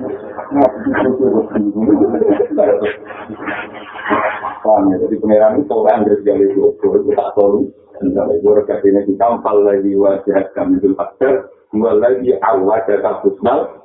Paham 4.64 4.88
ya, 4.88 4.95
jadi 5.03 5.16
pangeran 5.20 5.59
itu 5.59 5.74
orang 5.76 6.07
dari 6.07 6.24
jalur 6.24 6.47
itu, 6.47 6.64
itu 6.80 7.12
tak 7.12 7.30
tahu. 7.36 7.68
Misalnya 8.07 8.39
gue 8.39 8.53
rekat 8.64 8.80
ini 8.88 9.03
di 9.03 9.14
kampal 9.20 9.68
lagi 9.68 9.91
wajah 9.99 10.47
kami 10.55 10.80
itu 10.80 10.95
faktor, 10.95 11.51
gue 11.76 11.91
lagi 11.99 12.39
awal 12.39 12.80
data 12.88 13.20
fusnal, 13.20 13.84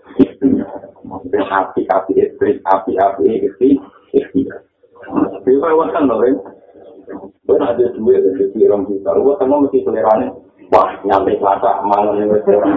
api-api 1.35 2.13
istri, 2.23 2.63
api-api 2.63 3.51
istri, 3.51 3.83
istri. 4.15 4.47
Itu 5.43 5.59
kan 5.59 6.07
loh, 6.07 6.23
Gue 7.47 7.57
ada 7.63 7.79
duit 7.79 8.21
dari 8.27 8.45
pirang 8.59 8.91
juta, 8.91 9.15
gue 9.15 9.35
semua 9.39 9.63
mesti 9.63 9.79
selerane. 9.87 10.35
Wah, 10.75 10.99
nyampe 11.07 11.39
selasa, 11.39 11.79
malam 11.87 12.19
ini 12.19 12.35
restoran. 12.35 12.75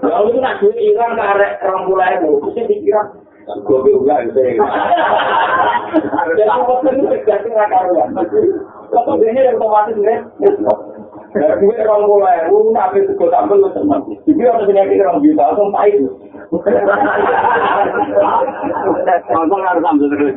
Lalu 0.00 0.28
itu 0.32 0.38
nak 0.40 0.56
duit 0.64 0.78
hilang 0.80 1.12
ke 1.12 1.22
arek 1.22 1.52
orang 1.68 1.84
mulai 1.84 2.16
itu, 2.16 2.32
mesti 2.40 2.60
dikira. 2.64 3.02
Gue 3.44 3.78
bilang 3.84 4.24
gitu 4.32 4.40
ya. 4.40 4.56
Jadi 6.32 6.48
waktu 6.48 6.88
itu 6.96 7.04
terjadi 7.12 7.48
nggak 7.52 7.68
karuan. 7.68 8.08
Kalau 8.88 9.20
dia 9.20 9.36
yang 9.36 9.60
otomatis. 9.60 10.00
Orang 11.34 12.06
mulai 12.06 12.46
itu, 12.46 12.70
nabi 12.70 13.02
suku 13.10 13.26
sambal 13.26 13.58
lu 13.58 13.66
senang. 13.74 14.06
Jadi 14.22 14.38
orang 14.46 14.70
penyakit 14.70 15.02
orang 15.02 15.18
juta, 15.18 15.50
langsung 15.50 15.74
pahit. 15.74 15.98
Langsung 19.34 19.60
harus 19.66 19.82
ambil 19.82 20.06
terus. 20.14 20.30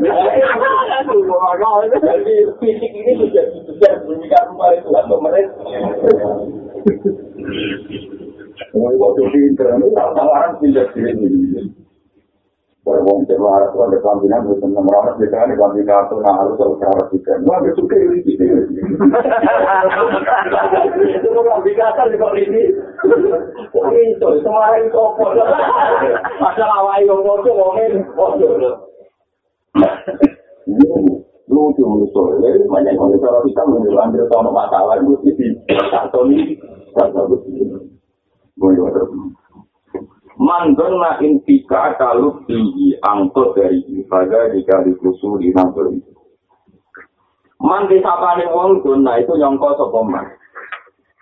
Jadi 2.01 2.33
fisik 2.57 2.91
ini 2.97 3.13
sudah 3.13 3.45
sudah 3.69 3.93
rumah 4.49 4.73
itu 4.73 4.89
kan 4.89 5.05
mereka. 5.21 5.53
Waktu 8.73 9.21
pinter, 9.29 9.67
itu 9.77 9.87
tawaran 9.93 10.57
pinter 10.57 10.85
sini. 12.87 13.03
Wong 13.03 13.19
Jawa 13.27 13.49
Arab 13.59 13.69
itu 13.75 13.79
ada 13.83 13.97
kelambinan, 13.99 14.41
enam 14.63 14.87
ratus 14.87 15.19
biasanya 15.19 15.43
ada 15.43 15.55
kelambinan 15.59 16.03
itu, 16.07 16.15
nah 16.23 16.33
harus 16.39 16.55
harus 16.55 16.79
harus 16.79 17.07
juga. 17.11 17.33
Wah, 17.43 17.57
dia 17.59 17.71
suka 17.75 17.95
ini. 17.99 18.19
Itu 21.19 21.27
kelambinan 21.35 21.91
kan 21.99 22.07
juga 22.15 22.27
ini. 22.39 22.63
Itu, 24.15 24.27
itu 24.39 24.49
kok. 24.95 25.09
Masalah 26.39 26.77
awal 26.79 27.03
yang 27.03 27.19
ngotot, 27.19 27.51
ngomongin, 27.51 27.91
ngotot. 28.15 28.87
Lucu, 31.47 31.79
lucu. 31.79 32.21
Jadi, 32.43 32.59
banyak 32.67 32.91
yang 32.91 33.19
kalau 33.23 33.39
kita 33.47 33.63
mengambil 33.63 34.27
tahun 34.27 34.51
masalah, 34.51 34.99
itu 34.99 35.31
di 35.31 35.47
satu 35.87 36.27
ini, 36.27 36.59
satu 36.91 37.39
ini. 37.47 37.71
Gue 38.57 38.73
juga 38.73 39.05
Mandona 40.37 41.17
intika 41.25 41.97
kalau 41.97 42.45
tinggi 42.45 42.93
angkot 43.01 43.57
dari 43.57 43.81
ibadah 43.89 44.53
jika 44.53 44.85
dikusul 44.85 45.41
di 45.41 45.49
nabur 45.49 45.89
itu. 45.89 46.13
Mandi 47.57 47.97
sapane 48.05 48.45
wong 48.53 48.85
dona 48.85 49.17
itu 49.17 49.33
nyongko 49.33 49.81
sapa 49.81 49.99
man. 50.05 50.29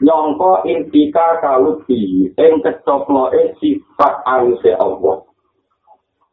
Nyongko 0.04 0.68
intika 0.68 1.40
kalau 1.40 1.80
tinggi 1.88 2.28
ing 2.36 2.60
kecoplo 2.60 3.32
e 3.32 3.56
sifat 3.56 4.20
aluse 4.28 4.76
Allah. 4.76 5.24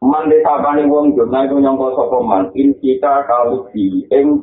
Mandi 0.02 0.42
sapane 0.42 0.82
wong 0.90 1.14
dona 1.14 1.46
itu 1.46 1.62
nyongko 1.62 1.94
sapa 1.94 2.18
man 2.18 2.50
intika 2.58 3.22
kalau 3.30 3.70
tinggi 3.70 4.10
ing 4.10 4.42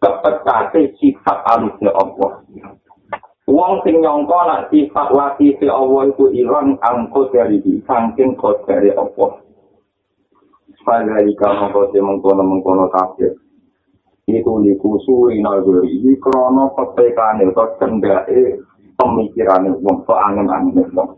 kepekate 0.00 0.96
sifat 0.96 1.38
aluse 1.52 1.88
Allah. 1.92 2.40
Wong 3.48 3.80
sing 3.80 4.04
nyangka 4.04 4.40
nak 4.44 4.68
sifat 4.68 5.08
lati 5.16 5.56
si 5.56 5.64
Allah 5.72 6.12
itu 6.12 6.28
ilang 6.36 6.76
angko 6.84 7.32
dari 7.32 7.64
di 7.64 7.80
saking 7.80 8.36
kod 8.36 8.68
dari 8.68 8.92
Allah. 8.92 9.40
Padahal 10.84 11.24
jika 11.24 11.48
mengko 11.56 11.88
si 11.88 11.96
mengkono 11.96 12.44
mengkono 12.44 12.92
kafir. 12.92 13.32
Itu 14.28 14.60
dikusu 14.60 15.32
inaguri. 15.32 15.96
Ini 15.96 16.20
krono 16.20 16.76
petekane 16.76 17.48
atau 17.48 17.72
cendake 17.80 18.60
pemikiran 19.00 19.72
wong 19.80 20.04
so 20.04 20.12
angin 20.12 20.52
angin 20.52 20.84
wong. 20.92 21.16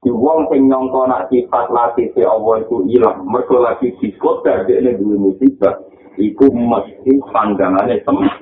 Di 0.00 0.08
wong 0.08 0.48
sing 0.48 0.72
nyangka 0.72 1.04
nak 1.04 1.28
sifat 1.28 1.68
lati 1.68 2.16
si 2.16 2.24
Allah 2.24 2.64
itu 2.64 2.80
ilang. 2.88 3.28
Mereka 3.28 3.56
lagi 3.60 3.92
dikot 4.00 4.40
dari 4.40 4.80
ini 4.80 4.96
dulu 4.96 5.28
musibah. 5.28 5.84
Iku 6.16 6.48
mesti 6.48 7.12
pandangannya 7.28 8.00
teman. 8.08 8.32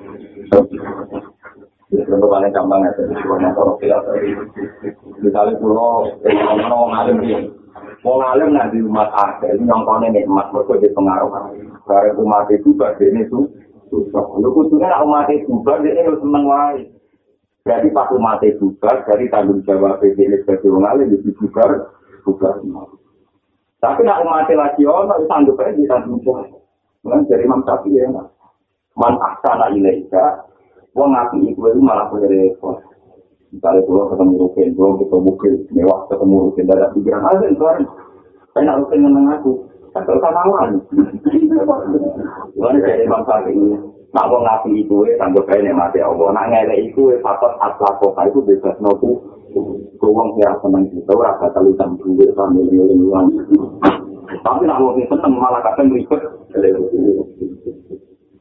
Untuk 1.94 2.26
paling 2.26 2.50
gampang 2.50 2.82
ya, 2.82 2.90
jadi 2.98 3.14
cuma 3.22 3.38
motor 3.38 3.78
Misalnya 5.22 5.54
pulau, 5.62 6.10
kalau 6.26 6.90
ngalim 6.90 7.22
dia, 7.22 7.38
mau 8.02 8.18
ngalim 8.18 8.50
nanti 8.50 8.82
umat 8.82 9.14
akhir, 9.14 9.54
ini 9.54 9.70
nyongkone 9.70 10.10
nikmat, 10.10 10.50
mereka 10.50 10.82
jadi 10.82 10.90
pengaruh. 10.90 11.30
Karena 11.86 12.18
umat 12.18 12.50
itu 12.50 12.74
bagian 12.74 13.22
itu 13.22 13.46
susah. 13.94 14.26
Lu 14.42 14.50
khususnya 14.50 14.90
nak 14.90 15.06
umat 15.06 15.30
itu 15.30 15.54
bagian 15.62 16.02
itu 16.02 16.18
seneng 16.18 16.44
wae. 16.50 16.82
Jadi 17.64 17.88
pas 17.94 18.10
umat 18.10 18.42
itu 18.42 18.74
jadi 18.82 19.24
tanggung 19.30 19.62
jawab 19.62 20.02
ini 20.02 20.36
sebagai 20.42 20.68
orang 20.68 20.98
alim, 20.98 21.14
itu 21.14 21.30
juga 21.38 21.64
juga 22.26 22.58
Tapi 23.78 24.00
nak 24.02 24.20
umat 24.26 24.50
lagi 24.50 24.82
itu 24.82 25.24
sanggup 25.30 25.60
aja 25.62 25.72
ditanggung 25.72 26.18
jawab. 26.26 26.50
Kan 27.04 27.20
dari 27.28 27.44
Syafi'i 27.44 28.00
ya, 28.00 28.08
man 28.96 29.14
ahsana 29.20 29.68
ilaika 29.76 30.53
Wong 30.94 31.10
ngapi 31.10 31.50
iku 31.50 31.74
itu 31.74 31.82
malah 31.82 32.06
punya 32.06 32.30
repot. 32.30 32.78
Misalnya 33.50 33.86
kalau 33.86 34.10
ketemu 34.10 34.34
rukin, 34.42 34.68
kalau 34.74 34.98
kita 34.98 35.16
bukil, 35.18 35.54
mewah 35.70 35.98
ketemu 36.10 36.36
rukin, 36.50 36.70
ada 36.70 36.90
pikiran 36.90 37.22
aja 37.22 37.46
itu 37.46 37.62
kan. 37.62 37.78
Saya 38.50 38.62
nak 38.66 38.78
rukin 38.82 39.02
menang 39.06 39.26
aku. 39.38 39.52
Kan 39.94 40.02
kalau 40.06 40.18
sama 40.22 40.42
lawan. 40.42 40.70
Lalu 42.58 42.78
dari 42.82 43.06
bangsa 43.06 43.46
ini, 43.46 43.78
Nak 44.14 44.30
wong 44.30 44.46
ngapi 44.46 44.70
iku 44.86 45.02
tanggo 45.18 45.42
bae 45.42 45.58
nek 45.58 45.74
mati 45.74 45.98
Allah. 45.98 46.30
Nak 46.30 46.46
ngelek 46.46 46.86
iku 46.86 47.10
e 47.10 47.18
fakot 47.18 47.50
asla 47.58 47.98
kok 47.98 48.14
iku 48.14 48.38
bebas 48.46 48.78
nopo. 48.78 49.18
Ku 49.98 50.06
wong 50.06 50.38
kira 50.38 50.54
seneng 50.62 50.86
gitu 50.94 51.14
ora 51.18 51.34
bakal 51.42 51.66
utang 51.74 51.98
duwe 51.98 52.30
sampe 52.38 52.62
milion 52.62 53.26
Tapi 54.46 54.62
nak 54.70 54.78
wong 54.78 55.02
seneng 55.10 55.34
malah 55.34 55.58
kadang 55.66 55.90
ribet. 55.90 56.22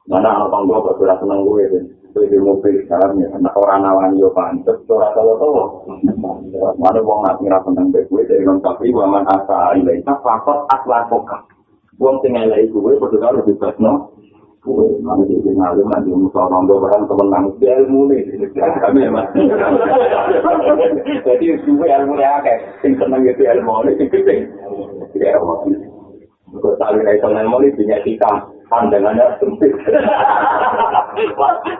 Mana 0.05 0.45
apa 0.45 0.57
gua 0.61 0.85
kok 0.85 1.01
ora 1.01 1.17
seneng 1.17 1.41
gue 1.41 1.65
Kowe 2.13 2.29
di 2.29 2.37
mobil 2.37 2.85
sekarang 2.85 3.17
ya, 3.17 3.33
nak 3.41 3.57
orang 3.57 3.81
nawani 3.81 4.21
yo 4.21 4.29
pantes, 4.37 4.85
ora 4.85 5.09
tau-tau. 5.17 5.81
Mana 6.77 7.01
wong 7.01 7.25
nak 7.25 7.41
ngira 7.41 7.57
seneng 7.65 7.89
kowe 7.89 8.21
dari 8.21 8.45
wong 8.45 8.61
tapi 8.61 8.93
waman 8.93 9.25
asa 9.25 9.73
ilaika 9.73 10.21
fakot 10.21 10.69
asla 10.69 11.09
kok. 11.09 11.25
Wong 11.97 12.21
sing 12.21 12.37
elek 12.37 12.69
iku 12.69 12.85
kowe 12.85 12.93
padha 13.01 13.17
karo 13.17 13.41
bebas 13.41 13.73
no. 13.81 14.13
Kowe 14.61 14.85
mana 15.01 15.25
iki 15.25 15.57
ngalim 15.57 15.89
nanti 15.89 16.13
musa 16.13 16.45
rondo 16.45 16.77
barang 16.85 17.09
temen 17.09 17.27
nang 17.33 17.45
ilmu 17.57 18.01
ne. 18.05 18.17
Kami 18.61 19.09
mas. 19.09 19.33
Jadi 21.25 21.45
suwe 21.65 21.85
ilmu 21.89 22.13
ne 22.13 22.25
akeh 22.29 22.57
sing 22.85 22.93
seneng 23.01 23.25
itu 23.25 23.41
ilmu 23.41 23.89
ne 23.89 23.91
sing 23.97 24.05
gede. 24.13 24.53
Ya. 25.17 25.41
Kok 26.53 26.77
tali 26.77 27.01
nek 27.01 27.25
ilmu 27.25 27.57
ne 27.57 27.73
punya 27.73 27.97
kita 28.05 28.53
pandangannya 28.73 29.37
sempit. 29.37 29.73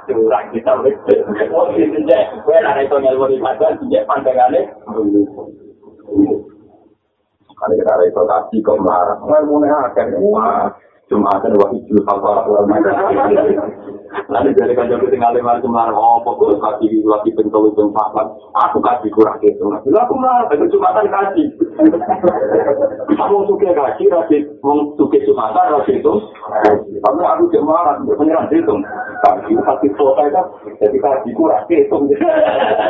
Curang 0.05 0.45
kita 0.53 0.73
betul. 0.85 1.19
Wong 1.49 1.73
iki 1.73 1.89
jenenge 1.89 2.37
kowe 2.45 2.53
nek 2.53 2.85
ilmu 2.85 3.25
ne 3.33 3.41
padahal 3.41 3.81
pandangannya. 4.05 4.61
Kalau 7.53 7.79
kita 7.79 7.91
ada 7.95 8.03
ekspektasi 8.03 8.59
kok 8.59 8.81
marah, 8.83 9.15
nggak 9.23 9.43
mau 9.47 9.63
nih 9.63 9.71
akan 9.71 10.07
wah 10.19 10.67
akan 11.21 11.53
wah 11.59 11.69
itu 11.73 11.95
apa 12.05 12.31
Nanti 14.29 14.53
dari 14.53 14.77
tinggal 15.09 15.33
lima 15.33 15.57
oh 15.89 16.21
pokok 16.21 16.61
kasih 16.61 17.01
lagi 17.01 17.33
pentol 17.33 17.73
itu 17.73 17.83
aku 18.53 18.77
kasih 18.77 19.09
kurang 19.09 19.41
gitu. 19.41 19.65
Lalu 19.65 19.97
aku 19.97 20.13
marah, 20.21 20.53
itu 20.53 20.77
kan 20.77 21.05
kasih. 21.09 21.47
Kamu 23.17 23.45
suka 23.49 23.73
kasih, 23.73 24.05
kasih, 24.09 24.41
mau 24.61 24.93
suka 24.97 25.17
kasih 25.17 25.97
itu. 25.97 26.13
Itu. 26.13 26.13
Itu, 28.53 28.75
jadi 30.77 30.97
kasih 31.01 31.31
kurang 31.33 31.65
gitu. 31.65 31.97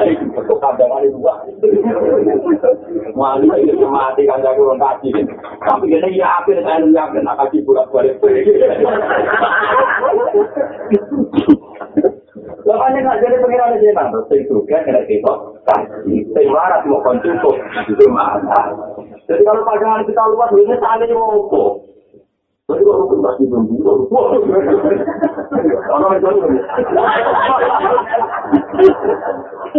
Itu 0.03 0.51
itu 1.71 3.55
itu 3.63 3.87
mati. 4.75 5.09
Tapi 5.63 5.85
ini 5.87 6.09
yakin, 6.19 6.57
saya 6.63 6.83
yakin, 6.83 7.23
kasih 7.23 7.59
kurang 7.63 7.87
balik. 7.95 8.12
Jadi 17.83 18.05
mau? 18.09 18.33
Jadi 19.23 19.41
kalau 19.45 19.63
pasangan 19.63 20.03
kita 20.03 20.23
luar 20.31 20.49
ini 20.57 20.75
saling 20.79 21.11
mau 21.15 21.47
apa? 21.47 21.63
Jadi 22.63 22.81
kalau 22.83 23.05
kita 23.07 23.19
masih 23.23 23.45
belum 23.51 23.65
orang 25.93 26.13
itu 26.17 26.29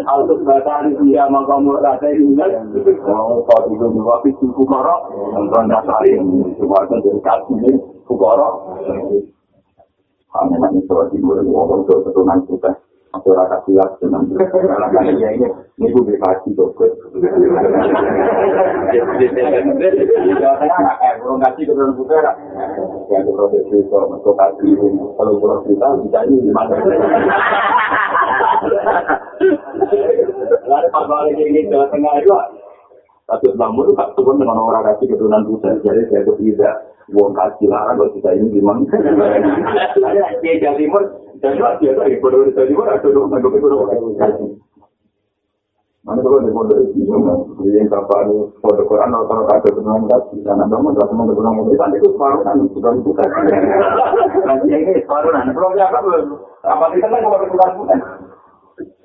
Altus 0.04 0.40
batari 0.42 0.90
dia 1.06 1.24
mangkamu 1.30 1.78
rasa 1.78 2.10
ini 2.10 2.34
mau 3.06 3.40
kau 3.46 3.60
itu 3.70 3.86
dua 3.94 4.20
pintu 4.26 4.46
kukoro, 4.52 4.96
nonton 5.32 5.70
dasari, 5.70 6.18
cuma 6.58 6.82
itu 6.82 6.94
dari 6.98 7.20
kasih 7.22 7.83
kukoro. 8.34 8.48
Kami 10.34 10.58
nanti 10.58 10.82
soal 10.90 11.06
timur 11.14 11.38
itu 11.38 11.46
ngomong 11.46 11.86
soal 11.86 12.02
keturunan 12.02 12.42
kita. 12.50 12.74
Aku 13.14 13.30
rasa 13.30 13.62
siap 13.62 14.02
dengan 14.02 14.26
Karena 14.34 15.06
ini, 15.06 15.46
ini 15.78 15.86
gue 15.86 16.02
dikasih 16.02 16.50
Tengah 20.58 20.66
anak 20.66 20.96
eh, 20.98 21.14
burung 21.22 21.38
kasih 21.38 21.62
keturunan 21.62 21.94
kita. 21.94 22.34
Ya, 23.06 23.22
itu 23.22 23.30
proses 23.30 23.62
itu, 23.70 23.86
untuk 23.86 24.34
kasih, 24.34 24.74
kalau 25.14 25.38
burung 25.38 25.62
kita, 25.62 25.86
bisa 26.02 26.26
ini 26.26 26.42
gimana? 26.50 26.74
Lalu 30.66 30.88
pas 30.90 31.04
balik 31.06 31.38
ini 31.38 31.70
Jawa 31.70 31.86
Tengah 31.94 32.18
itu, 32.18 32.34
tapi 33.24 33.44
Islam 33.48 33.80
itu 33.80 33.92
tak 33.96 34.12
turun 34.20 34.36
dengan 34.36 34.60
orang 34.60 34.84
kasih 34.84 35.08
keturunan 35.08 35.48
kita. 35.48 35.70
Jadi 35.80 36.00
saya 36.12 36.20
itu 36.24 36.34
tidak. 36.40 36.76
wong 37.12 37.36
kasih 37.36 37.68
larang 37.68 38.00
kok 38.00 38.16
kita 38.16 38.32
ini 38.32 38.48
gimana? 38.48 38.80
Dia 40.40 40.56
jadi 40.56 40.72
timur, 40.72 41.02
dan 41.44 41.52
juga 41.60 41.76
dia 41.76 41.92
lagi 41.92 42.16
bodoh 42.16 42.48
di 42.48 42.56
timur, 42.56 42.88
ada 42.88 43.04
dong, 43.04 43.28
nggak 43.28 43.44
bodoh 43.44 43.84
kasih. 44.16 44.56
Mana 46.04 46.20
kalau 46.20 46.40
di 46.40 46.52
bodoh 46.52 46.80
itu, 46.80 47.00
yang 47.04 47.88
kapan 47.92 48.28
bodoh 48.60 48.84
Quran 48.88 49.12
atau 49.12 49.28
kalau 49.28 49.44
kata 49.44 49.68
kebenaran 49.68 50.08
kasih, 50.08 50.38
karena 50.48 50.64
kamu 50.68 50.86
nggak 50.96 51.08
semua 51.12 51.28
kebenaran 51.28 51.64
itu 51.68 51.76
kan 51.76 51.90
itu 51.92 52.08
separuh 52.16 52.40
kan, 52.40 52.56
sudah 52.72 52.92
bukan. 53.04 53.28
Nanti 54.48 54.66
ini 54.72 54.92
separuh 55.04 55.30
kan, 55.32 55.52
belum 55.52 55.72
ya 55.76 55.92
apa 55.92 56.08
apa 56.64 56.84
kita 56.96 57.06
kan 57.12 57.20
kalau 57.20 57.38
kebenaran 57.44 57.76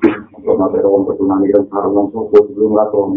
Kalau 0.00 0.54
nanti 0.60 0.78
orang 0.82 1.04
bertunang 1.08 1.40
itu 1.46 1.60
harus 1.72 1.92
langsung 1.94 2.28
buat 2.28 2.46
belum 2.52 2.72
lakon. 2.76 3.16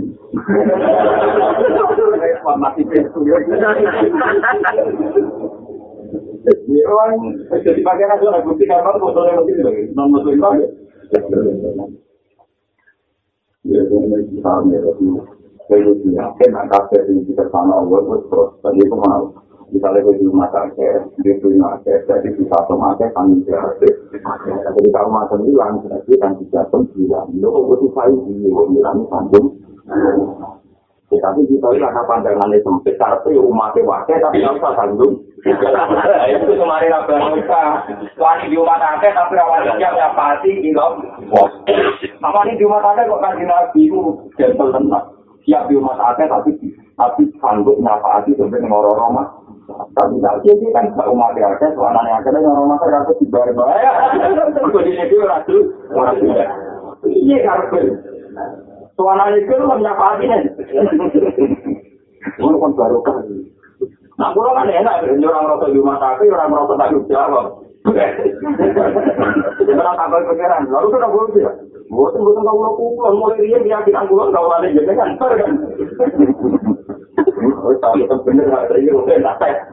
Masih 2.58 2.84
itu 2.88 3.20
ya. 3.28 3.38
Ini 6.48 6.80
orang 6.88 7.12
jadi 7.52 7.82
pakai 7.84 8.06
nasional 8.08 8.40
bukti 8.48 8.64
kapal 8.64 8.96
fotonya 9.04 9.44
mesti 9.44 9.62
lagi 9.64 9.84
non 9.92 10.08
muslim 10.16 10.40
lagi. 10.40 10.64
Ya, 13.68 13.84
ini 13.84 14.20
kita 14.32 14.52
ambil 14.64 14.96
itu. 14.96 15.20
Saya 15.68 15.84
itu 15.84 16.16
ya, 16.16 16.32
kan 16.40 16.56
ada 16.56 16.80
di 17.04 17.20
kita 17.28 17.44
sana 17.52 17.84
Allah 17.84 18.00
terus 18.32 18.56
tadi 18.64 18.80
itu 18.80 18.96
mau 18.96 19.28
misalnya 19.72 20.04
gue 20.04 20.16
di 20.20 20.26
rumah 20.28 20.50
sakit, 20.52 21.00
di 21.20 21.32
rumah 21.44 21.80
sakit, 21.84 22.08
jadi 22.08 22.30
bisa 22.36 22.56
otomatis 22.64 23.12
kan 23.12 23.28
gratis. 23.44 23.96
Jadi 24.16 24.90
kalau 24.96 25.12
masuk 25.12 25.44
bilang, 25.44 25.84
jadi 25.84 26.14
kan 26.20 26.32
bisa 26.40 26.64
bilang, 26.72 27.28
lo 27.38 27.48
kok 27.52 27.66
butuh 27.68 27.90
saya 27.96 28.16
di 28.28 28.34
bilang 28.48 28.98
sambung. 29.12 29.48
Tapi 31.08 31.40
kita 31.48 31.72
ini 31.72 31.80
karena 31.80 32.04
pandangannya 32.04 32.60
sempit, 32.68 33.00
tapi 33.00 33.40
umatnya 33.40 33.88
wakil, 33.88 34.20
tapi 34.20 34.44
nggak 34.44 34.60
usah 34.60 34.76
sambung. 34.76 35.14
Itu 36.36 36.52
kemarin 36.60 36.92
apa 37.00 37.16
kita, 37.32 37.64
wani 38.20 38.52
di 38.52 38.60
rumah 38.60 38.76
sakit, 38.76 39.16
tapi 39.16 39.40
awalnya 39.40 39.80
yang 39.80 39.96
pasti 40.20 40.52
gila. 40.60 41.00
Apa 42.20 42.40
ini 42.44 42.60
di 42.60 42.64
rumah 42.68 42.84
sakit 42.84 43.08
kok 43.08 43.22
kan 43.24 43.40
nabi 43.40 43.88
itu 43.88 44.00
gentle 44.36 44.76
tenang. 44.76 45.06
Siap 45.48 45.72
di 45.72 45.80
rumah 45.80 45.96
sakit, 45.96 46.28
tapi 46.28 46.52
tapi 47.00 47.24
sanggup 47.40 47.80
nyapa 47.80 48.20
hati 48.20 48.36
sampai 48.36 48.60
ngorong 48.68 49.00
rumah. 49.00 49.28
Tapi 49.68 50.16
tak 50.24 50.36
jadi 50.48 50.66
kan 50.72 50.96
gak 50.96 51.12
umat 51.12 51.36
ya, 51.36 51.52
kan 51.60 51.76
suanan 51.76 52.08
yang 52.08 52.24
ada 52.24 52.40
orang 52.40 52.72
masa 52.72 52.88
rasa 52.88 53.12
di 53.20 53.28
bar 53.28 53.52
bahaya. 53.52 54.16
Aku 54.64 54.80
di 54.80 54.96
sini 54.96 55.20
ratu, 55.28 55.76
orang 55.92 56.24
tidak. 56.24 56.50
Iya 57.04 57.38
karpet. 57.44 57.86
Suanan 58.96 59.36
itu 59.36 59.54
lo 59.60 59.76
menyapa 59.76 60.24
kan? 60.24 60.44
Mau 62.40 62.56
kan 62.64 62.72
baru 62.80 63.00
kan. 63.04 63.28
Nah, 64.18 64.34
kalau 64.34 64.56
kan 64.56 64.72
enak, 64.72 65.04
orang 65.04 65.46
rasa 65.52 65.66
di 65.68 65.78
rumah 65.78 66.00
sakit, 66.00 66.32
orang 66.32 66.56
rasa 66.56 66.74
tanggung 66.80 67.06
jawab. 67.12 67.46
Orang 69.68 69.96
tambah 70.00 70.20
pikiran, 70.32 70.62
lalu 70.72 70.88
kita 70.96 71.08
boleh 71.12 71.32
sih. 71.36 71.44
Bukan 71.88 72.20
bukan 72.20 72.44
kau 72.44 72.60
mau 72.60 72.76
pulang, 72.76 73.16
mulai 73.16 73.48
dia 73.48 73.64
meyakinkan 73.64 74.12
pulang 74.12 74.36
kau 74.36 74.52
ada 74.52 74.68
jadi 74.68 74.92
kan, 74.92 75.16
kan? 77.68 77.72
Wis 77.76 77.80
tak 77.84 77.92
tetep 78.00 78.20
bener 78.24 78.46
gak 78.48 78.64
ada 78.72 78.76
yo 78.80 79.04
nek 79.04 79.20
tak. 79.36 79.68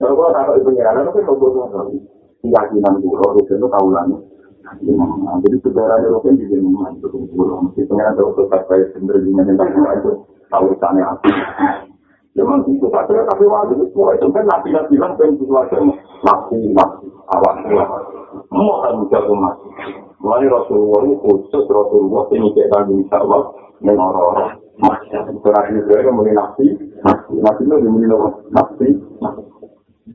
Kalau 0.00 0.16
gua 0.16 0.32
tak 0.32 0.56
ibu 0.56 0.70
nyerah, 0.72 1.00
itu 1.04 1.12
kan 1.12 1.24
bodoh 1.28 1.64
sekali. 1.68 1.96
Keyakinan 2.44 2.94
gua 3.00 3.36
itu 3.40 3.52
itu 3.56 3.66
kaulan. 3.68 4.08
Jadi 5.40 5.56
sebenarnya 5.64 6.08
itu 6.08 6.18
kan 6.20 6.34
jadi 6.36 6.56
memang 6.60 6.92
itu 7.00 7.08
gua 7.32 7.64
mesti 7.64 7.80
pengen 7.88 8.06
ada 8.12 8.22
untuk 8.24 8.46
sampai 8.52 8.84
bener 8.96 9.16
dengan 9.24 9.56
tak 9.56 9.72
itu 9.72 10.12
tahu 10.52 10.68
sana 10.80 11.16
aku. 11.16 11.28
Memang 12.36 12.62
itu 12.68 12.86
tapi 12.88 13.12
tapi 13.26 13.44
waktu 13.44 13.74
itu 13.74 13.84
semua 13.90 14.14
itu 14.14 14.30
kan 14.30 14.44
nabi 14.46 14.68
nabi 14.70 14.94
bilang 14.94 15.18
kan 15.18 15.34
sesuatu 15.34 15.82
nabi 16.22 16.58
nabi 16.72 17.06
awak. 17.32 17.54
Mau 18.54 18.80
kan 18.84 19.02
jago 19.10 19.34
mas. 19.34 19.56
Mulai 20.20 20.46
Rasulullah 20.52 21.00
itu 21.08 21.16
khusus 21.24 21.64
Rasulullah 21.64 22.28
ini 22.36 22.52
tanggung 22.70 23.02
jawab 23.08 23.56
dengan 23.80 24.12
orang-orang. 24.12 24.60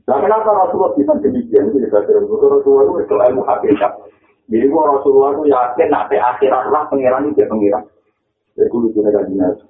Kan 0.06 0.22
itu 0.22 0.22
kenapa 0.22 0.50
Rasulullah 0.54 0.94
kita 0.94 1.12
demikian? 1.18 1.66
Itu 1.70 1.82
juga 1.82 1.98
Rasulullah 2.06 2.84
itu 2.86 2.94
itu 3.02 3.14
ilmu 3.14 3.42
hakikat. 3.42 3.92
Jadi 4.46 4.66
Rasulullah 4.70 5.30
itu 5.34 5.44
yakin 5.50 5.88
nanti 5.90 6.14
akhirat 6.14 6.70
lah 6.70 6.86
pengiran 6.86 7.26
itu 7.26 7.42
pengiran. 7.42 7.82
Jadi 8.54 8.70
kudu 8.70 8.94
kita 8.94 9.10
kaji 9.10 9.34
nabi. 9.34 9.66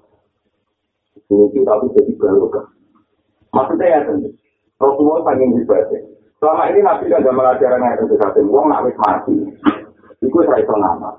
Kudu 1.25 1.61
tapi 1.65 1.87
jadi 1.97 2.13
baru 2.21 2.47
kan. 2.53 2.65
Maksudnya 3.57 3.87
ya 3.89 4.01
Rasulullah 4.77 5.25
pengen 5.25 5.57
ibadah. 5.65 6.03
Selama 6.37 6.69
ini 6.69 6.85
Nabi 6.85 7.09
tidak 7.09 7.33
mengajarkan 7.33 7.81
yang 7.81 7.97
itu 7.97 8.15
satu. 8.21 8.45
Wong 8.45 8.69
nak 8.69 8.85
wis 8.85 8.97
mati. 9.01 9.37
Iku 10.21 10.45
ora 10.45 10.61
iso 10.61 10.77
nama. 10.77 11.17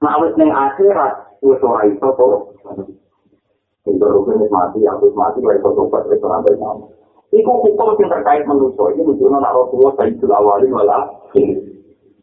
Nak 0.00 0.18
wis 0.24 0.32
ning 0.40 0.48
akhirat 0.48 1.36
wis 1.44 1.60
ora 1.60 1.84
iso 1.84 2.08
to. 2.16 2.28
Itu 3.84 4.00
wis 4.00 4.48
mati, 4.48 4.80
aku 4.88 5.12
wis 5.12 5.16
mati 5.16 5.38
iso 5.44 5.68
tobat 5.76 6.08
wis 6.08 6.24
ora 6.24 6.40
nama. 6.40 6.84
Iku 7.34 7.50
hukum 7.50 7.98
yang 7.98 8.10
terkait 8.14 8.46
manusia. 8.46 8.94
Ini 8.94 9.02
menunjukkan 9.02 9.42
nak 9.42 9.54
Rasulullah 9.58 9.94
Sayyidul 9.98 10.30
Awali 10.30 10.70
malah 10.70 11.02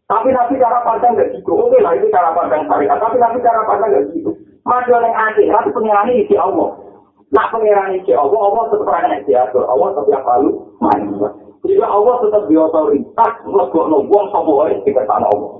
Tapi 0.07 0.27
Nabi 0.31 0.59
cara 0.59 0.83
pandang 0.83 1.15
gak 1.15 1.31
gitu. 1.35 1.51
Oke 1.55 1.79
lah 1.79 1.95
itu 1.95 2.07
cara 2.11 2.35
pandang 2.35 2.67
syariat. 2.67 2.99
Tapi 2.99 3.15
Nabi 3.19 3.39
cara 3.43 3.63
pandang 3.63 3.91
gak 3.91 4.07
gitu. 4.11 4.31
Maju 4.67 4.91
yang 4.91 5.15
akhirat 5.15 5.65
pengirani 5.71 6.27
di 6.27 6.35
Allah. 6.35 6.69
Nak 7.31 7.47
pengirani 7.55 8.03
di 8.03 8.11
Allah, 8.11 8.39
Allah 8.39 8.63
tetap 8.71 8.87
orang 8.91 9.23
yang 9.23 9.47
Allah 9.55 9.87
setiap 9.95 10.23
lalu 10.27 10.49
manusia. 10.83 11.29
Jika 11.63 11.85
Allah 11.87 12.15
tetap 12.27 12.43
di 12.51 12.55
otoritas, 12.59 13.33
nubung 13.47 14.25
semua 14.35 14.67
orang 14.67 14.83
di 14.83 14.91
sana 14.91 15.27
Allah. 15.31 15.51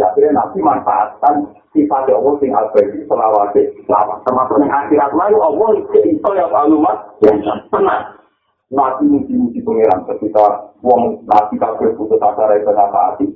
Ya, 0.00 0.08
akhirnya 0.08 0.32
Nabi 0.32 0.64
manfaatkan 0.64 1.34
sifat 1.76 2.08
Allah 2.08 2.32
sing 2.40 2.56
al-Badi 2.56 3.04
selawati 3.04 3.84
selawat. 3.84 4.24
Termasuk 4.24 4.56
yang 4.64 4.72
akhirat 4.72 5.12
lalu 5.12 5.36
Allah 5.44 5.68
itu 5.76 6.30
yang 6.32 6.48
alumat 6.56 6.96
yang 7.20 7.36
tenang. 7.68 8.16
Nabi 8.72 9.04
muji-muji 9.12 9.60
pengiran 9.60 10.08
ketika 10.08 10.72
wong 10.80 11.20
Nabi 11.28 11.60
kabeh 11.60 11.92
putus 12.00 12.16
asa 12.16 12.48
ra 12.48 12.56
iso 12.56 12.72
hati. 12.72 13.26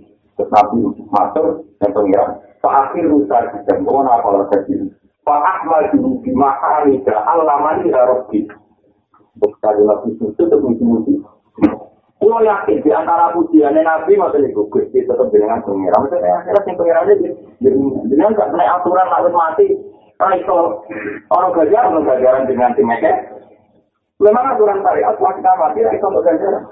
Terus 0.41 0.49
Nabi 0.57 0.89
matur 1.13 1.69
dan 1.85 1.91
pengiran. 1.93 2.41
Pak 2.65 2.73
akhir 2.89 3.13
rusak 3.13 3.45
dan 3.69 3.85
wong 3.85 4.09
apa 4.09 4.25
lagi. 4.33 4.89
Pak 5.21 5.41
Ahmad 5.45 5.93
di 5.93 6.33
maharika 6.33 7.29
Allah 7.29 7.61
mani 7.61 7.93
ya 7.93 8.09
Rabbi. 8.09 8.41
Sekali 9.37 9.83
lagi 9.85 10.17
itu 10.17 10.57
muji-muji. 10.65 11.13
Kulo 12.25 12.41
yakin 12.41 12.81
di 12.81 12.89
antara 12.89 13.37
pujiannya 13.37 13.85
Nabi 13.85 14.17
masa 14.17 14.41
niku 14.41 14.65
Gusti 14.73 15.05
tetap 15.05 15.29
dengan 15.29 15.61
pengiran. 15.61 16.09
Maksudnya 16.09 16.41
akhirnya 16.41 16.65
yang 16.65 16.77
pengiran 16.81 17.13
ini 17.13 17.29
dengan 18.09 18.33
gak 18.33 18.49
kena 18.49 18.65
aturan 18.81 19.13
lalu 19.13 19.29
mati. 19.37 19.67
Karena 20.17 20.41
itu 20.41 20.59
orang 21.29 21.53
gajah 21.53 21.85
orang 21.85 22.09
gajaran 22.09 22.49
dengan 22.49 22.73
tim 22.73 22.89
Memang 24.25 24.57
aturan 24.57 24.81
syariat 24.81 25.21
wajib 25.21 25.45
mati 25.45 25.85
itu 25.85 26.01
untuk 26.09 26.25
gajaran. 26.25 26.65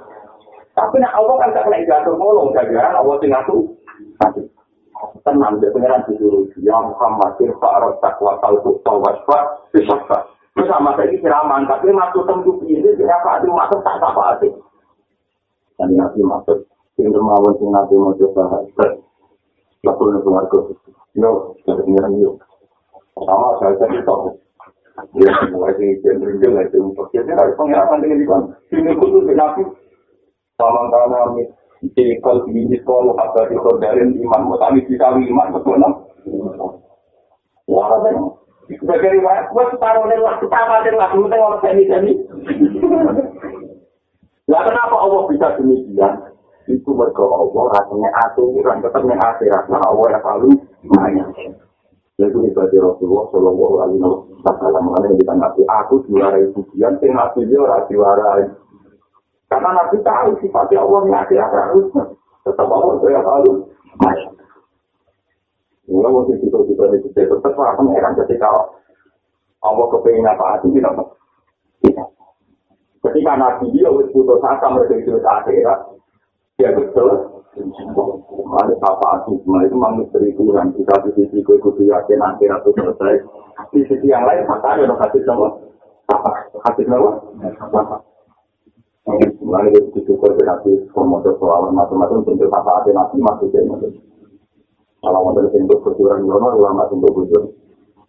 Tapi 0.72 0.96
nak 1.04 1.20
Allah 1.20 1.34
kan 1.36 1.52
tak 1.52 1.64
kena 1.68 1.84
jatuh 1.84 2.14
nolong 2.16 2.48
gajaran 2.56 2.96
Allah 2.96 3.14
tinggal 3.20 3.44
tuh. 3.44 3.62
Tenang 5.28 5.60
dia 5.60 5.68
pengiran 5.68 6.00
disuruh 6.08 6.48
ya 6.64 6.80
Muhammad 6.80 7.36
irfa'arot 7.44 8.00
takwa 8.00 8.40
talku 8.40 8.80
tawasfa 8.88 9.68
bisaffa. 9.76 10.32
Terus 10.56 10.68
sama 10.72 10.96
saya 10.96 11.12
siraman, 11.12 11.68
tapi 11.68 11.92
masuk 11.92 12.24
tentu 12.24 12.56
ini, 12.68 12.92
kenapa 12.96 13.40
ada 13.40 13.48
masuk 13.48 13.80
tak 13.84 14.00
apa-apa 14.00 14.71
dan 15.78 15.88
nabi 15.96 16.20
masuk 16.24 16.68
pintu 16.96 17.20
mawon 17.20 17.56
sing 17.56 17.68
nabi 17.72 17.94
mau 17.96 18.16
coba. 18.16 18.64
Lapor 19.82 20.14
ke 20.14 20.18
keluarga. 20.22 20.58
Yo 21.18 21.56
dari 21.66 21.82
pengiran 21.84 22.16
yo 22.22 22.38
sama 23.18 23.60
saya 23.60 23.76
tadi 23.76 24.00
tahu 24.08 24.32
ya 25.20 25.32
mulai 25.52 25.76
cenderung 26.00 26.40
lah 26.56 26.64
itu 26.64 26.78
untuk 26.80 27.06
jadi 27.12 27.32
dari 27.32 27.52
pengiran 27.56 28.00
dengan 28.00 28.20
di 28.20 28.26
mana 28.28 28.46
ini 28.72 28.92
khusus 28.96 29.24
nabi 29.36 29.62
sama 30.56 30.88
karena 30.88 31.16
kami 31.28 31.42
di 31.92 32.04
kal 32.24 32.40
di 32.48 32.62
sekolah 32.72 33.14
apa 33.20 33.50
di 33.52 33.56
saudara 33.60 34.00
iman 34.00 34.42
mau 34.48 34.56
kami 34.56 34.84
bisa 34.88 35.12
iman 35.12 35.52
betul 35.52 35.76
nam 35.76 35.92
wah 37.68 38.00
sebagai 38.70 39.10
riwayat, 39.18 39.52
gue 39.52 39.64
separuh 39.74 40.06
dan 40.06 40.22
waktu 40.22 40.46
itu 40.48 41.36
orang 41.36 41.60
seni-seni. 41.60 42.12
Nah 44.52 44.60
kenapa 44.68 44.96
Allah 45.00 45.22
bisa 45.32 45.56
demikian? 45.56 46.12
Itu 46.68 46.92
mereka 46.92 47.24
Allah 47.24 47.64
rasanya 47.72 48.10
aturan 48.28 48.84
tetap 48.84 49.00
yang 49.08 49.16
akhirat. 49.16 49.64
Nah 49.72 49.80
Allah 49.80 50.06
yang 50.12 50.20
selalu 50.20 50.50
banyak. 50.92 51.28
Jadi 52.20 52.38
ibadah 52.52 52.80
Rasulullah 52.92 53.24
Shallallahu 53.32 53.74
Alaihi 53.80 54.00
Wasallam 54.44 54.84
yang 54.92 55.16
kita 55.16 55.32
nabi 55.32 55.62
aku 55.64 56.04
juara 56.04 56.38
pujian, 56.52 56.92
sing 57.00 57.16
nabi 57.16 57.48
dia 57.48 57.56
orang 57.64 57.88
juara. 57.88 58.44
Karena 59.48 59.68
nabi 59.72 59.96
tahu 60.04 60.30
sifatnya 60.44 60.84
Allah 60.84 61.00
yang 61.08 61.18
akhirat 61.24 61.50
tetap 62.44 62.68
Allah 62.68 62.94
yang 63.08 63.24
selalu 63.24 63.52
banyak. 63.96 64.32
Mula 65.88 66.08
mungkin 66.12 66.36
kita 66.44 66.58
kita 66.68 66.84
itu 67.00 67.08
tetap 67.40 67.56
akan 67.56 67.90
heran 67.96 68.14
ketika 68.20 68.48
Allah 69.64 69.86
kepengen 69.96 70.28
apa 70.28 70.60
itu 70.60 70.78
kita 70.78 70.90
tidak. 71.82 72.08
Ketika 73.12 73.36
Nabi 73.36 73.68
dia 73.76 73.92
wis 73.92 74.08
putus 74.08 74.40
asa 74.40 74.72
mereka 74.72 74.96
itu 74.96 75.20
akhirat, 75.20 75.84
dia 76.56 76.72
betul. 76.72 77.44
Ada 78.56 78.72
apa 78.80 79.06
aku 79.20 79.36
cuma 79.44 79.60
itu 79.68 79.76
memang 79.76 80.00
misteri 80.00 80.32
Tuhan. 80.32 80.72
Di 80.72 80.80
satu 80.88 81.12
sisi 81.12 81.44
gue 81.44 81.60
kudu 81.60 81.84
yakin 81.92 82.24
akhirat 82.24 82.64
itu 82.64 82.72
selesai. 82.72 83.20
Di 83.68 83.84
sisi 83.84 84.08
yang 84.08 84.24
lain 84.24 84.48
kata 84.48 84.64
ada 84.64 84.88
dong 84.88 84.96
hadis 84.96 85.20
sama 85.28 85.52
apa? 86.08 86.30
Hadis 86.64 86.88
apa? 86.88 88.00
Mulai 89.44 89.68
dari 89.68 89.92
situ 89.92 90.16
kau 90.16 90.32
berarti 90.32 90.72
komodo 90.96 91.36
soal 91.36 91.68
macam-macam 91.68 92.24
tentu 92.24 92.48
apa 92.48 92.80
ada 92.80 92.96
nabi 92.96 93.20
maksudnya 93.20 93.68
maksudnya. 93.68 94.00
Kalau 95.04 95.20
mau 95.20 95.36
dari 95.36 95.52
bentuk 95.52 95.84
kejuran 95.84 96.24
ulama 96.24 96.88
bentuk 96.88 97.12
kejuran. 97.12 97.52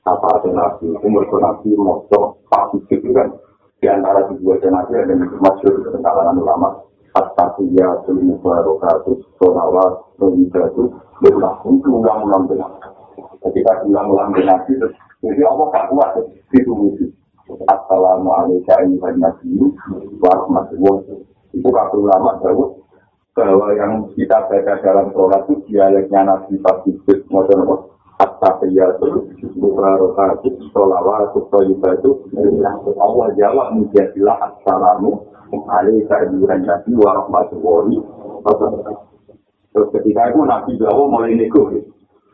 Apa 0.08 0.39
ada 0.39 0.49
nabi, 0.56 0.95
umur 1.04 1.28
nabi, 1.28 1.76
motor, 1.76 2.39
pasti 2.47 2.95
kan. 3.12 3.36
Di 3.84 3.91
antara 3.91 4.23
kedua 4.31 4.55
jenazah 4.63 5.03
yang 5.11 5.27
masyur 5.43 5.84
di 5.84 5.99
kalangan 5.99 6.39
ulama. 6.39 6.71
At-Tafiyah, 7.13 8.07
Sulimu 8.09 8.41
Barokatus, 8.41 9.21
Sonawat, 9.38 10.17
Nujatu, 10.17 10.97
berlaku 11.19 11.77
ulang-ulang 11.84 12.47
dengan 12.47 12.73
ketika 13.43 13.84
ulang-ulang 13.86 14.31
dengan 14.34 14.63
itu 14.71 14.88
jadi 15.21 15.45
Allah 15.45 15.67
tak 15.75 15.91
kuat 15.91 16.15
itu 16.51 16.71
wujud 16.71 17.11
Assalamualaikum 17.69 18.97
warahmatullahi 19.03 19.75
wabarakatuh. 20.23 21.19
Itu 21.53 21.69
kata 21.69 21.95
ulama 21.99 22.39
jauh 22.39 22.81
bahwa 23.36 23.67
yang 23.75 24.07
kita 24.15 24.47
baca 24.47 24.73
dalam 24.79 25.11
sholat 25.11 25.43
itu 25.51 25.59
dialeknya 25.69 26.23
Nabi 26.23 26.55
Pasti 26.63 26.95
Maksudnya 27.03 27.93
at-tahiyatul 28.24 29.28
mubarakatuh 29.59 30.51
sholawatu 30.71 31.43
thayyibatu 31.51 32.09
Allah 32.97 33.28
jawab 33.36 33.76
menjadilah 33.76 34.38
assalamu 34.47 35.28
alaika 35.51 36.24
iburan 36.32 36.63
nabi 36.63 36.91
wa 36.95 37.19
rahmatullahi 37.19 37.99
terus 39.74 39.89
ketika 39.99 40.30
itu 40.30 40.39
Nabi 40.45 40.71
Jawa 40.78 41.03
mulai 41.09 41.34
nego 41.34 41.74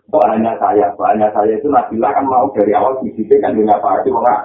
kok 0.09 0.25
hanya 0.25 0.57
saya, 0.57 0.89
kok 0.97 1.05
hanya 1.05 1.29
saya 1.31 1.53
itu 1.53 1.69
Nabi 1.69 2.01
lah 2.01 2.11
kan 2.17 2.25
mau 2.25 2.49
dari 2.51 2.73
awal 2.73 2.97
di 3.05 3.13
sini 3.13 3.37
kan 3.39 3.53
dunia 3.53 3.77
apa 3.77 4.01
itu 4.01 4.09
enggak 4.09 4.39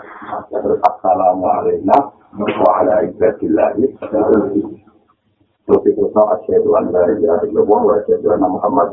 terus 0.53 0.79
assalamu 0.85 1.45
alaikum 1.49 1.89
wa 2.37 2.71
ala 2.85 3.01
ibadillahi 3.09 3.85
terus 5.65 5.83
itu 5.89 6.05
saat 6.13 6.39
syaitan 6.45 6.93
dari 6.93 7.17
dari 7.17 7.49
Allah 7.57 7.81
wa 7.81 7.97
syaitan 8.05 8.45
Muhammad 8.45 8.93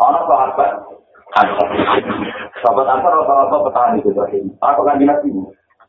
Anak 0.00 0.24
sahabat 0.24 0.70
Sahabat 2.60 2.86
Ansar 2.88 3.12
rata-rata 3.12 3.56
petani 3.68 3.98
gitu. 4.04 4.20
Aku 4.60 4.80
kan 4.84 5.00
dinas 5.00 5.20
ini. 5.24 5.42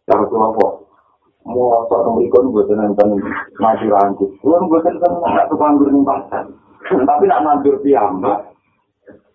Ya 0.07 0.15
Rasulullah. 0.19 0.79
Mau 1.43 1.83
sok 1.91 2.07
nomorikon 2.07 2.55
gue 2.55 2.63
tenang-tenang 2.71 3.19
maju 3.59 3.85
rangkut. 3.91 4.31
Lu 4.47 4.55
gue 4.71 4.79
tenang 4.87 5.19
nggak 5.19 5.47
tukang 5.51 5.75
gue 5.75 5.91
pasar. 6.07 6.47
Tapi 6.87 7.23
nak 7.27 7.43
mandur 7.43 7.75
piyambak. 7.83 8.47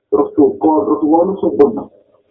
Terus 0.08 0.32
suka 0.32 0.72
terus 0.88 1.04
wong 1.04 1.36
sempurna. 1.36 1.84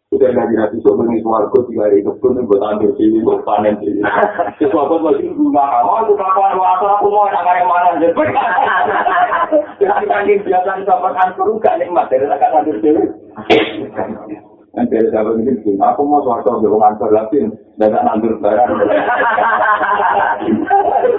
Udah 0.08 0.32
ngaji 0.32 0.56
nabi 0.56 0.80
sok 0.80 1.04
bengi 1.04 1.20
suarga 1.20 1.60
tiga 1.68 1.84
hari 1.84 2.00
kebun 2.00 2.48
buat 2.48 2.64
ambil 2.64 2.96
sini 2.96 3.20
buat 3.28 3.44
panen 3.44 3.76
sini. 3.84 4.00
Sesuatu 4.56 5.04
bagi 5.04 5.28
rumah 5.36 5.68
kamu 5.68 5.92
aku 6.00 6.14
kapan 6.16 6.56
waktu 6.56 6.86
aku 6.88 7.12
mau 7.12 7.28
nak 7.28 7.44
kayak 7.44 7.68
mana. 7.68 7.92
Kita 9.84 10.00
kan 10.08 10.24
biasa 10.24 10.88
dapat 10.88 11.12
ansur 11.12 11.60
gak 11.60 11.76
nikmat 11.84 12.08
dari 12.08 12.24
nak 12.24 12.40
ngambil 12.40 12.76
sini. 12.80 13.04
Kan 14.72 14.88
dari 14.88 15.12
sahabat 15.12 15.44
ini, 15.44 15.76
aku 15.92 16.02
mau 16.08 16.24
suarga 16.24 16.56
belum 16.56 16.88
ansur 16.88 17.12
lagi 17.12 17.44
dan 17.78 17.94
tak 17.94 18.04
nandur 18.10 18.34
barang. 18.42 18.70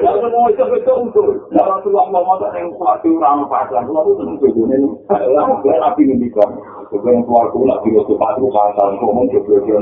Lalu 0.02 0.26
mau 0.34 0.50
itu 0.50 0.64
betul 0.66 1.06
betul. 1.06 1.28
Kalau 1.54 1.78
tuh 1.86 1.94
mau 1.94 2.10
mau 2.10 2.34
yang 2.50 2.66
suatu 2.74 3.14
ramah 3.22 3.46
pasang, 3.46 3.86
lalu 3.86 4.18
tuh 4.18 4.26
betul 4.42 4.66
ini. 4.66 4.90
Lalu 5.06 5.54
gue 5.62 5.74
nabi 5.78 6.02
ini 6.10 6.26
kan. 6.34 6.50
Gue 6.90 6.98
yang 7.06 7.22
keluar 7.22 7.46
gue 7.54 7.62
lagi 7.62 7.88
waktu 7.94 8.14
patu 8.18 8.50
pasang, 8.50 8.98
ngomong 8.98 9.30
ke 9.30 9.38
beliau 9.46 9.78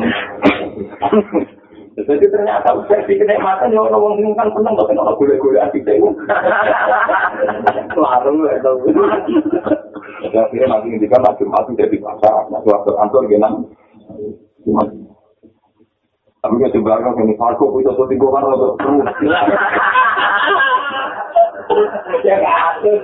Jadi 1.96 2.28
ternyata 2.28 2.76
udah 2.76 3.00
di 3.08 3.14
kenikmatan 3.16 3.72
ya 3.72 3.80
orang 3.80 4.20
orang 4.20 4.36
kan 4.36 4.52
seneng 4.52 4.76
tapi 4.76 5.00
orang 5.00 5.16
gule-gule 5.16 5.56
hati 5.56 5.80
saya. 5.80 6.12
Larang 7.96 8.36
ya 8.44 8.60
tahu. 8.60 8.92
Ya 10.28 10.44
akhirnya 10.44 10.76
nanti 10.76 10.92
ini 10.92 11.08
kan 11.08 11.24
nanti 11.24 11.48
mati 11.48 11.72
jadi 11.72 11.96
pasar. 11.96 12.52
Nanti 12.52 12.68
waktu 12.68 12.92
kantor 12.92 13.22
genang. 13.32 13.64
Tapi 16.46 16.62
kita 16.62 16.78
sebenarnya 16.78 17.10
ini 17.26 17.34
parko 17.34 17.74
bisa 17.74 17.90
tuh 17.98 18.06
tiga 18.06 18.30
kan 18.30 18.46
untuk 18.54 18.78
terus. 18.78 19.02
Ya 22.22 22.38
kasus. 22.38 23.02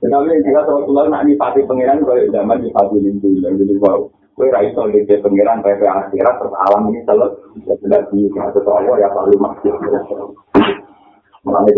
Tapi 0.00 0.32
jika 0.40 0.64
Rasulullah 0.64 1.12
nak 1.12 1.28
nyipati 1.28 1.60
pangeran 1.68 2.00
kalau 2.08 2.24
zaman 2.32 2.64
nyipati 2.64 2.96
lindungi 3.04 3.44
dan 3.44 3.60
jadi 3.60 3.76
wow. 3.84 4.08
Kue 4.32 4.48
raiso 4.48 4.88
di 4.88 5.04
pangeran 5.04 5.60
PP 5.60 5.84
akhirat 5.84 6.40
terus 6.40 6.56
alam 6.56 6.88
ini 6.88 7.04
selesai 7.04 7.76
sudah 7.84 8.00
di 8.08 8.32
satu 8.32 8.64
Allah 8.72 8.96
ya 8.96 9.12
selalu 9.12 9.36
masih. 9.36 9.76
Mulanya 11.44 11.72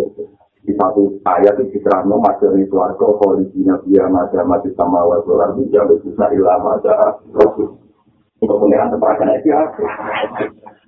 di 0.63 0.73
satu 0.79 1.19
ayat 1.27 1.59
itu 1.59 1.75
diterangkan 1.75 2.23
masuk 2.23 2.55
di 2.55 2.63
suarga 2.71 3.07
kondisinya 3.19 3.83
dia 3.83 4.07
masih 4.07 4.47
mati 4.47 4.71
sama 4.79 5.03
wasolar 5.11 5.59
itu 5.59 5.75
yang 5.75 5.91
bisa 5.91 6.27
ilah 6.31 6.59
masa 6.63 7.19
untuk 7.35 8.59
pangeran 8.59 8.91
sepakat 8.95 9.29
itu 9.43 9.51
ya. 9.51 9.61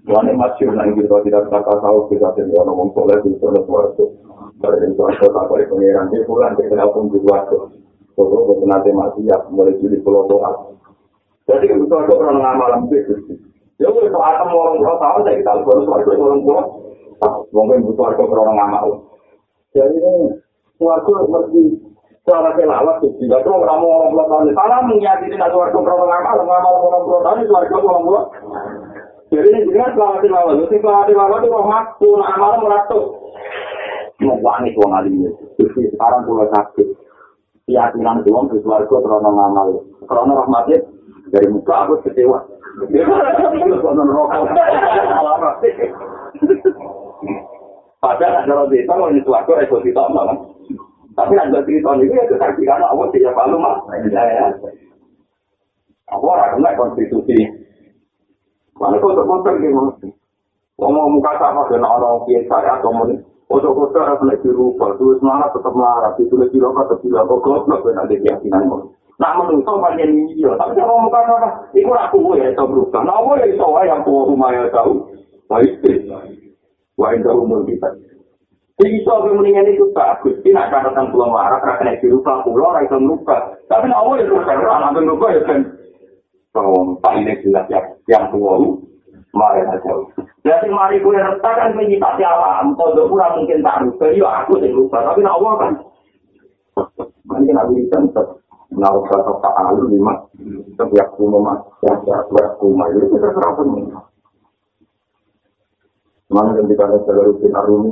Mulanya 0.04 0.32
masih 0.36 0.68
nanti 0.74 1.00
kita 1.00 1.16
tidak 1.26 1.48
kata 1.48 1.74
tahu 1.80 2.06
kita 2.12 2.28
tidak 2.38 2.62
ngomong 2.66 2.92
soleh 2.92 3.18
di 3.24 3.34
suarga 3.40 4.04
Dari 4.62 4.88
suatu 4.94 5.26
tak 5.26 5.44
boleh 5.50 5.66
pengiran 5.66 6.06
di 6.12 6.22
bulan 6.22 6.54
kita 6.54 6.86
pun 6.94 7.10
di 7.10 7.18
suatu. 7.24 7.72
Kalau 8.14 8.46
kita 8.46 8.64
nanti 8.70 8.90
mati 8.94 9.26
ya 9.26 9.38
mulai 9.50 9.74
jadi 9.82 9.98
pulau 10.06 10.30
doa. 10.30 10.70
Jadi 11.50 11.66
itu 11.66 11.84
suatu 11.90 12.14
orang 12.14 12.38
ngamal 12.38 12.70
lebih 12.86 13.00
sih. 13.26 13.36
Ya 13.82 13.90
kalau 13.90 14.22
akan 14.22 14.48
orang 14.54 14.76
tua 14.78 14.94
tahu 15.02 15.18
saya 15.26 15.34
kita 15.42 15.50
harus 15.50 15.82
suatu 15.82 16.08
orang 16.14 16.40
tua. 16.46 16.62
Mungkin 17.50 17.86
butuh 17.90 18.14
suatu 18.14 18.34
orang 18.38 18.54
ngamal. 18.54 19.13
Jadi 19.74 19.98
ini 19.98 20.30
suatu 20.78 21.26
mesti 21.26 21.62
cara 22.22 22.54
kelawat 22.54 23.02
sih. 23.02 23.10
Jadi 23.26 23.48
orang 23.50 23.82
mau 23.82 24.06
orang 24.06 24.14
tua 24.14 24.24
tahu. 24.30 24.54
Salah 24.54 24.86
menyakiti 24.86 25.34
nak 25.34 25.50
suatu 25.50 25.82
orang 25.82 25.98
ngamal, 25.98 26.46
ngamal 26.46 26.74
orang 26.78 27.02
tua 27.02 27.18
tahu 27.26 27.42
suatu 27.42 27.74
orang 27.82 28.04
tua. 28.06 28.22
Jadi 29.34 29.50
ini 29.50 29.66
jelas 29.74 29.90
selawat 29.98 30.22
selawat. 30.22 30.54
Jadi 30.62 30.78
selawat 30.78 31.10
selawat 31.10 31.42
itu 31.42 31.50
rahmat 31.50 31.84
pun 31.98 32.22
amal 32.22 32.52
meratus. 32.62 33.04
Mewani 34.22 34.70
wong 34.78 34.94
alim 34.94 35.26
Jadi 35.58 35.90
sekarang 35.90 36.22
pulau 36.22 36.46
sakit. 36.54 36.86
Keyakinan 37.66 38.22
itu 38.22 38.30
wong 38.30 38.46
bersuarga 38.54 38.86
krono 38.86 39.30
ngamal. 39.34 39.82
Krono 40.06 40.38
rahmatnya 40.38 40.86
dari 41.34 41.50
muka 41.50 41.74
aku 41.82 41.98
kecewa. 42.06 42.46
Padahal 48.04 48.44
ada 48.44 48.52
orang 48.52 48.68
desa 48.68 48.92
mau 49.00 49.08
nyusuarga 49.08 49.64
itu 49.64 49.76
tidak 49.88 50.12
malah. 50.12 50.36
Tapi 51.16 51.32
ada 51.40 51.64
cerita 51.64 51.96
ini 51.96 52.12
ya 52.12 52.28
kesaksian 52.28 52.84
Allah 52.84 53.08
tidak 53.16 53.32
malu 53.32 53.56
mah. 53.56 53.80
Aku 56.12 56.24
orang 56.28 56.60
kena 56.60 56.76
konstitusi. 56.76 57.48
Mana 58.76 59.00
kau 59.00 59.16
terkontrol 59.16 59.56
gimana? 59.56 59.96
Ngomong 60.76 61.16
muka 61.16 61.32
sama 61.40 61.64
dengan 61.72 61.96
orang 61.96 62.28
biasa 62.28 62.56
atau 62.76 62.92
Ojo 63.52 63.76
kota 63.76 64.00
harus 64.00 64.24
naik 64.24 64.40
dirubah, 64.40 64.96
terus 64.96 65.20
semangat 65.20 65.52
tetap 65.52 65.76
marah, 65.76 66.16
itu 66.16 66.32
lagi 66.32 66.56
rokok 66.56 66.88
tetap 66.88 67.04
bilang 67.04 67.28
kok 67.28 67.44
goblok 67.44 67.84
ben 67.84 68.00
ada 68.00 68.16
keyakinan 68.16 68.72
kok. 68.72 68.82
Nak 69.20 69.36
menungso 69.36 69.78
panjang 69.84 70.16
iya, 70.32 70.56
tapi 70.56 70.80
kalau 70.80 70.96
mau 70.96 71.12
kata 71.12 71.28
apa, 71.38 71.50
itu 71.76 71.92
aku 71.92 72.40
ya 72.40 72.50
itu 72.50 72.64
berubah. 72.64 73.04
Nah, 73.04 73.20
aku 73.20 73.36
ya 73.36 73.46
itu 73.52 73.68
yang 73.84 74.00
tua 74.00 74.20
rumah 74.26 74.48
ya 74.48 74.64
tahu. 74.72 75.12
Baik 75.44 75.76
sih, 75.84 76.08
wah 77.04 77.12
itu 77.12 77.28
umur 77.28 77.60
kita. 77.68 77.92
Jadi 78.80 78.90
itu 79.04 79.06
aku 79.12 79.36
mendingan 79.36 79.70
itu 79.70 79.86
bagus. 79.92 80.40
Ini 80.40 80.56
nak 80.56 80.72
catatan 80.72 81.12
pulau 81.12 81.30
marah, 81.30 81.60
karena 81.62 81.94
naik 81.94 82.00
dirubah 82.00 82.42
pulau, 82.42 82.72
orang 82.72 82.88
itu 82.88 82.96
merubah. 82.96 83.54
Tapi 83.68 83.86
nak 83.86 84.00
aku 84.02 84.18
ya 84.18 84.24
berubah, 84.24 84.54
orang 84.56 84.90
itu 84.90 85.00
merubah 85.04 85.30
ya 85.30 85.42
kan. 85.44 85.60
Kalau 86.54 86.98
pak 86.98 87.12
ini 87.20 87.34
jelas 87.44 87.66
yang 88.08 88.24
tua 88.32 88.54
mari 89.34 89.62
aja. 89.62 89.94
Jadi 90.46 90.68
mari 90.70 91.02
gue 91.02 91.18
retakan 91.18 91.76
menyitasi 91.76 92.22
alam, 92.24 92.74
kalau 92.78 93.10
kurang 93.10 93.42
mungkin 93.42 93.62
tak 93.62 93.78
rubah, 93.84 94.08
ya 94.10 94.28
aku 94.42 94.52
sih 94.62 94.70
rubah, 94.72 95.00
tapi 95.06 95.20
nak 95.22 95.36
awal 95.38 95.54
kan. 95.60 95.72
Kan 97.30 97.58
aku 97.58 97.72
tetap 97.78 98.26
naruh 98.74 99.06
kata 99.06 99.32
tak 99.38 99.54
alu 99.70 99.86
lima, 99.86 100.14
setiap 100.74 101.14
rumah 101.14 101.40
mas, 101.42 101.58
setiap 101.78 102.58
rumah 102.58 102.90
itu 102.90 103.06
kita 103.06 103.28
terapkan. 103.30 104.02
Mana 106.32 106.56
yang 106.56 106.64
Rukin 106.64 107.52
Arumi, 107.52 107.90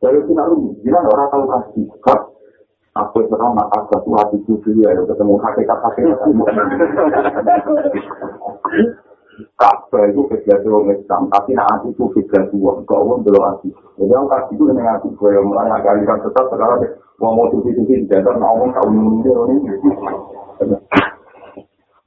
dari 0.00 0.16
Rukin 0.16 0.40
Arumi, 0.40 0.80
gimana 0.80 1.12
orang 1.12 1.28
tahu 1.28 1.44
kasih, 1.44 1.84
kak, 2.00 2.20
aku 2.96 3.20
itu 3.20 3.36
kan 3.36 3.52
mata 3.52 3.84
satu 3.92 4.10
hati 4.16 4.36
cucu 4.48 4.80
ya, 4.80 4.96
ketemu 4.96 5.36
hakikat 5.36 5.78
hakikat. 5.84 6.18
Kabeh 9.36 10.16
itu 10.16 10.24
kegiatan 10.32 10.72
orang 10.72 10.96
Islam, 10.96 11.28
tapi 11.28 11.52
nanti 11.52 11.92
itu 11.92 12.08
kegiatan 12.08 12.48
uang, 12.56 12.88
kau 12.88 13.04
pun 13.04 13.20
belum 13.20 13.44
hati. 13.44 13.68
Jadi 14.00 14.08
orang 14.16 14.32
kasih 14.32 14.56
itu 14.56 14.64
dengan 14.64 14.96
hati, 14.96 15.12
gue 15.12 15.28
yang 15.28 15.44
mulai 15.44 15.68
agak 15.76 15.92
aliran 15.92 16.24
tetap, 16.24 16.48
sekarang 16.48 16.80
mau 17.20 17.36
mau 17.36 17.52
tuki-tuki, 17.52 18.08
jadi 18.08 18.24
ngomong 18.24 18.72
kau 18.72 18.88
mundur 18.88 19.52
ini. 19.52 19.76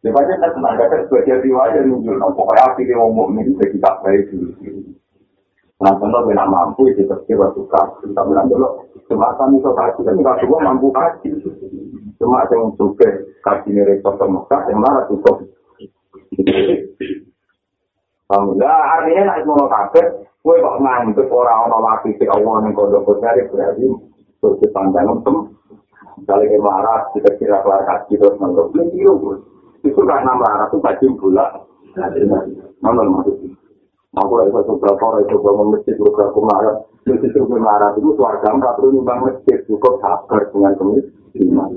Ya 0.02 0.10
banyak 0.10 0.42
kan 0.42 0.52
tenaga 0.58 0.90
kan 0.90 1.06
sebagai 1.06 1.46
riwayat 1.46 1.86
nunjuk, 1.86 2.18
pokoknya 2.18 2.66
hati 2.66 2.82
dia 2.90 2.98
ngomong 2.98 3.38
ini 3.38 3.54
kita 3.62 3.92
baik 4.02 4.26
dulu. 4.34 4.50
Nah, 5.80 5.96
contoh 5.96 6.28
gue 6.28 6.36
mampu, 6.36 6.92
itu 6.92 7.08
waktu 7.08 7.62
kasih, 7.72 8.12
kita 8.12 8.22
bilang 8.28 8.52
dulu, 8.52 8.84
semacam 9.08 9.48
itu 9.56 9.72
kasih, 9.72 10.02
kan 10.04 10.16
nggak 10.20 10.38
semua 10.44 10.60
mampu 10.60 10.92
kasih. 10.92 11.32
Cuma 12.20 12.44
yang 12.52 12.68
suka 12.76 13.08
kasih 13.48 13.72
ini 13.72 13.88
repot 13.88 14.20
ke 14.20 14.28
Mekah, 14.28 14.62
yang 14.68 14.84
marah 14.84 15.08
cukup. 15.08 15.40
Alhamdulillah, 18.28 18.80
artinya 19.00 19.22
nak 19.24 19.40
semua 19.40 19.72
kafir, 19.72 20.06
gue 20.20 20.56
kok 20.60 20.78
nganggep 20.84 21.28
orang-orang 21.32 21.84
wakil 21.88 22.12
si 22.20 22.26
Allah 22.28 22.56
yang 22.60 22.76
kodok 22.76 23.02
kodok 23.08 23.48
berarti 23.50 23.86
terus 24.40 24.60
dipandang 24.60 25.08
untuk 25.16 25.56
kayak 26.28 26.60
marah, 26.60 27.08
kita 27.16 27.40
kira 27.40 27.64
kelar 27.64 27.88
kaji 27.88 28.20
terus 28.20 28.36
menurut 28.38 28.70
gue 28.76 28.84
itu 28.92 29.32
itu 29.88 30.02
karena 30.04 30.36
marah 30.36 30.68
itu 30.68 30.78
kaji 30.84 31.06
bulan. 31.18 31.64
Mana 32.84 33.02
maksudnya 33.02 33.56
aku 34.18 34.34
lagi 34.40 34.52
satu 34.56 34.74
berapa 34.82 35.04
orang 35.06 35.22
itu 35.28 35.36
gue 35.38 35.54
masjid 35.54 35.94
gue 35.94 36.12
berapa 36.14 36.40
marah 36.42 36.76
jadi 37.06 37.26
itu 37.30 37.40
gue 37.46 37.60
marah 37.62 37.94
itu 37.94 38.10
keluarga 38.18 38.48
nggak 38.54 38.74
perlu 38.80 38.90
nyumbang 38.98 39.20
masjid 39.26 39.58
cukup 39.70 40.02
sabar 40.02 40.42
dengan 40.50 40.74
kemiskinan 40.78 41.72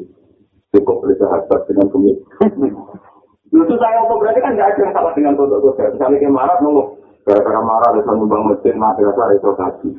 cukup 0.73 0.97
bersahabat 1.05 1.61
dengan 1.69 1.87
kemiskinan 1.93 2.73
Itu 3.53 3.77
saya 3.77 4.01
apa 4.01 4.17
berarti 4.17 4.41
kan 4.41 4.57
nggak 4.57 4.65
ada 4.65 4.81
yang 4.81 4.93
salah 4.97 5.13
dengan 5.13 5.37
kodok 5.37 5.61
kodok. 5.61 5.93
Misalnya 5.93 6.25
kayak 6.25 6.33
marah 6.33 6.57
nunggu, 6.65 6.97
gara-gara 7.29 7.61
marah 7.61 7.91
bisa 7.93 8.11
nyumbang 8.17 8.43
masjid, 8.49 8.73
madrasah 8.73 9.29
itu 9.37 9.51
kasih. 9.61 9.95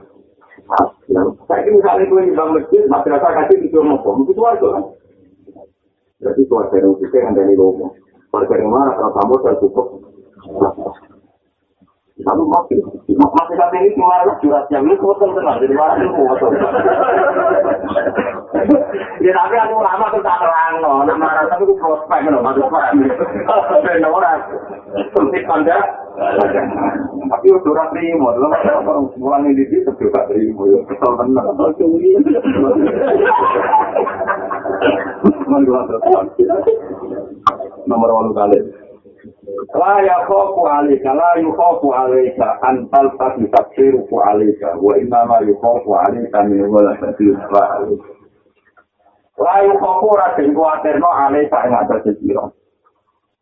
Saya 1.45 1.61
ini 1.61 1.77
misalnya 1.77 2.09
gue 2.09 2.21
nyumbang 2.34 2.49
masjid, 2.57 2.84
madrasah 2.89 3.31
kasih 3.45 3.57
itu 3.61 3.77
ngomong, 3.77 4.25
itu 4.25 4.41
warga 4.41 4.67
kan. 4.73 4.84
Berarti 6.17 6.41
keluarga 6.49 6.75
yang 6.81 6.97
kita 6.97 7.17
yang 7.21 7.34
dari 7.38 7.53
ngomong. 7.53 7.93
Keluarga 8.34 8.53
yang 8.57 8.69
marah 8.73 8.93
kalau 8.97 9.13
kamu 9.21 9.36
saya 9.45 9.55
cukup. 9.61 9.88
Lalu 12.14 12.45
masih, 12.45 12.78
masih 13.09 13.55
kata 13.57 13.76
ini 13.82 13.97
cuma 13.97 14.22
ada 14.22 14.38
suratnya, 14.38 14.86
ini 14.86 14.93
kotor 15.01 15.34
tenang, 15.34 15.57
jadi 15.57 15.74
marah 15.74 15.97
itu 15.97 16.14
kotor. 16.14 16.53
Ya 19.18 19.34
tapi 19.34 19.55
aku 19.57 19.82
lama 19.82 20.14
tuh 20.14 20.22
tak 20.22 20.38
terang, 20.38 20.74
no. 20.86 21.01
Nah 21.09 21.18
marah 21.18 21.49
tapi 21.49 21.66
aku 21.66 21.74
prospek, 21.74 22.30
no. 22.30 22.45
Masuk 22.45 22.70
pak, 22.70 22.93
bener 23.82 24.14
orang. 24.14 24.45
Sempit 25.09 25.41
panda. 25.49 25.74
Tapi 27.34 27.45
udah 27.49 27.72
orang 27.74 27.89
terima, 27.97 28.30
lo 28.38 28.47
orang 28.53 29.09
mulai 29.18 29.49
di 29.57 29.66
sini 29.74 29.89
juga 29.97 30.22
terima, 30.30 30.70
ya. 30.70 30.86
Kesel 30.86 31.11
bener. 31.18 31.45
Nomor 37.89 38.09
walu 38.14 38.38
kali. 38.38 38.82
La 39.73 39.99
ya 40.01 40.23
khofu 40.23 40.63
alika, 40.67 41.13
la 41.13 41.35
yu 41.35 41.51
khofu 41.51 41.91
alika, 41.91 42.63
antal 42.63 43.11
tadi 43.19 43.43
tafsiru 43.51 44.07
ku 44.07 44.23
alika, 44.23 44.79
wa 44.79 44.95
imama 44.95 45.43
yu 45.43 45.59
khofu 45.59 45.99
alika 45.99 46.43
min 46.47 46.63
wala 46.71 46.95
tafsiru 46.95 47.35
ku 47.35 47.55
alika. 47.59 48.07
La 49.35 49.67
yu 49.67 49.75
khofu 49.83 50.15
raden 50.15 50.55
kuatirno 50.55 51.09
alika 51.11 51.59
ing 51.67 51.75
atas 51.75 52.07
siro. 52.23 52.53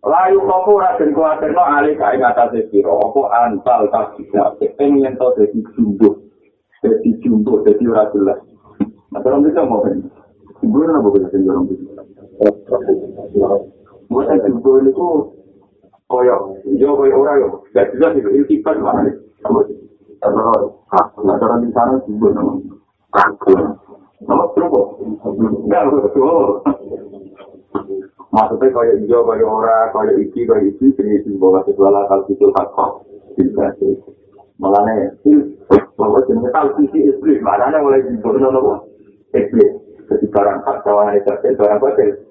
La 0.02 0.34
yu 0.34 0.42
khofu 0.42 0.82
raden 0.82 1.14
kuatirno 1.14 1.62
alika 1.62 2.18
ing 2.18 2.26
atas 2.26 2.58
siro, 2.74 2.98
apa 2.98 3.22
antal 3.46 3.86
tadi 3.94 4.26
tafsiru, 4.34 4.74
pengen 4.82 5.14
to 5.22 5.28
dadi 5.38 5.62
jumbo, 5.78 6.18
dadi 6.82 7.14
jumbo, 7.22 7.62
dadi 7.62 7.86
ora 7.86 8.10
jelas. 8.10 8.42
Nah, 9.14 9.22
kalau 9.22 9.46
bisa 9.46 9.62
mau 9.70 9.86
kan, 9.86 10.02
jumbo 10.66 10.82
apa 10.82 11.10
bisa 11.14 11.38
orang 11.46 11.70
bisa? 11.70 12.02
Bukan 14.10 14.38
jumbo 14.50 14.72
itu 14.82 15.08
koyo 16.12 16.36
yo 16.76 16.92
koyo 17.00 17.16
ora 17.24 17.40
yo 17.40 17.64
gak 17.72 17.96
jelas 17.96 18.20
itu 18.20 18.30
itu 18.36 18.44
sifat 18.60 18.76
mana 18.84 19.08
nih 19.08 19.16
kalau 20.20 20.76
ah 20.92 21.08
cara 21.16 21.56
di 21.64 21.72
sana 21.72 21.96
sih 22.04 22.12
gue 22.12 22.30
nama 22.36 22.54
aku 23.16 23.56
nama 24.28 24.46
terus 24.52 24.88
enggak 25.66 25.88
betul 25.88 26.60
maksudnya 28.36 28.68
koyo 28.76 28.94
yo 29.08 29.20
koyo 29.24 29.46
ora 29.48 29.88
koyo 29.96 30.20
iki 30.20 30.44
koyo 30.44 30.68
iki 30.68 30.92
jenis 31.00 31.24
bahwa 31.40 31.64
segala 31.64 32.04
hal 32.12 32.28
itu 32.28 32.46
hak 32.52 32.70
bisa 33.40 33.66
sih 33.80 33.96
malah 34.60 34.84
nih 34.84 35.16
bahwa 35.96 36.20
jenis 36.28 36.52
hal 36.52 36.76
sisi 36.76 37.00
istri 37.08 37.40
mana 37.40 37.72
nih 37.72 37.80
mulai 37.80 38.04
dibunuh 38.04 38.52
nopo 38.52 38.74
istri 39.32 39.64
ketika 40.12 40.44
barang 40.44 40.60
hak 40.68 40.78
kawan 40.84 41.16
itu 41.16 41.56
barang 41.56 41.80
batil 41.80 42.31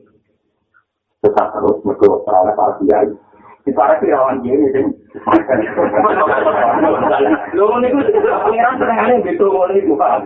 tetap 1.21 1.53
terus 1.53 1.77
mergo 1.85 2.25
ora 2.25 2.51
para 2.57 2.73
kiai. 2.81 3.13
Di 3.61 3.69
para 3.77 4.01
kirawan 4.01 4.41
kiai 4.41 4.73
sing 4.73 4.89
Lho 7.53 7.65
niku 7.77 7.99
pengiran 8.25 8.79
senengane 8.81 9.21
gitu 9.21 9.45
ngene 9.53 9.73
iku 9.85 9.93
Pak. 10.01 10.25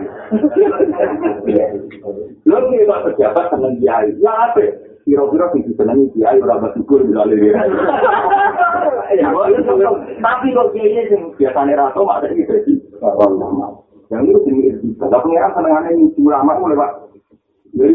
Lho 2.48 2.56
iki 2.64 2.88
kok 2.88 3.04
pejabat 3.12 3.46
seneng 3.52 3.76
kiai. 3.76 4.08
Ya 4.24 4.32
apa? 4.32 4.64
Kira-kira 5.04 5.52
sing 5.52 5.68
seneng 5.76 6.08
kiai 6.16 6.40
ora 6.40 6.64
bersyukur 6.64 7.04
bila 7.04 7.28
lewe. 7.28 7.52
Tapi 10.16 10.46
kok 10.56 10.70
kiai 10.72 11.04
sing 11.12 11.20
biasane 11.36 11.76
ra 11.76 11.92
tau 11.92 12.08
ada 12.08 12.32
iki 12.32 12.48
dadi 12.48 12.72
yang 14.06 14.22
itu 14.22 14.38
tinggi 14.48 14.70
itu. 14.70 14.96
Tapi 14.96 15.12
pengiran 15.12 15.52
senengane 15.52 15.90
ulama 16.16 16.56
mulai 16.56 16.80
Pak. 16.80 16.92
Dari 17.76 17.92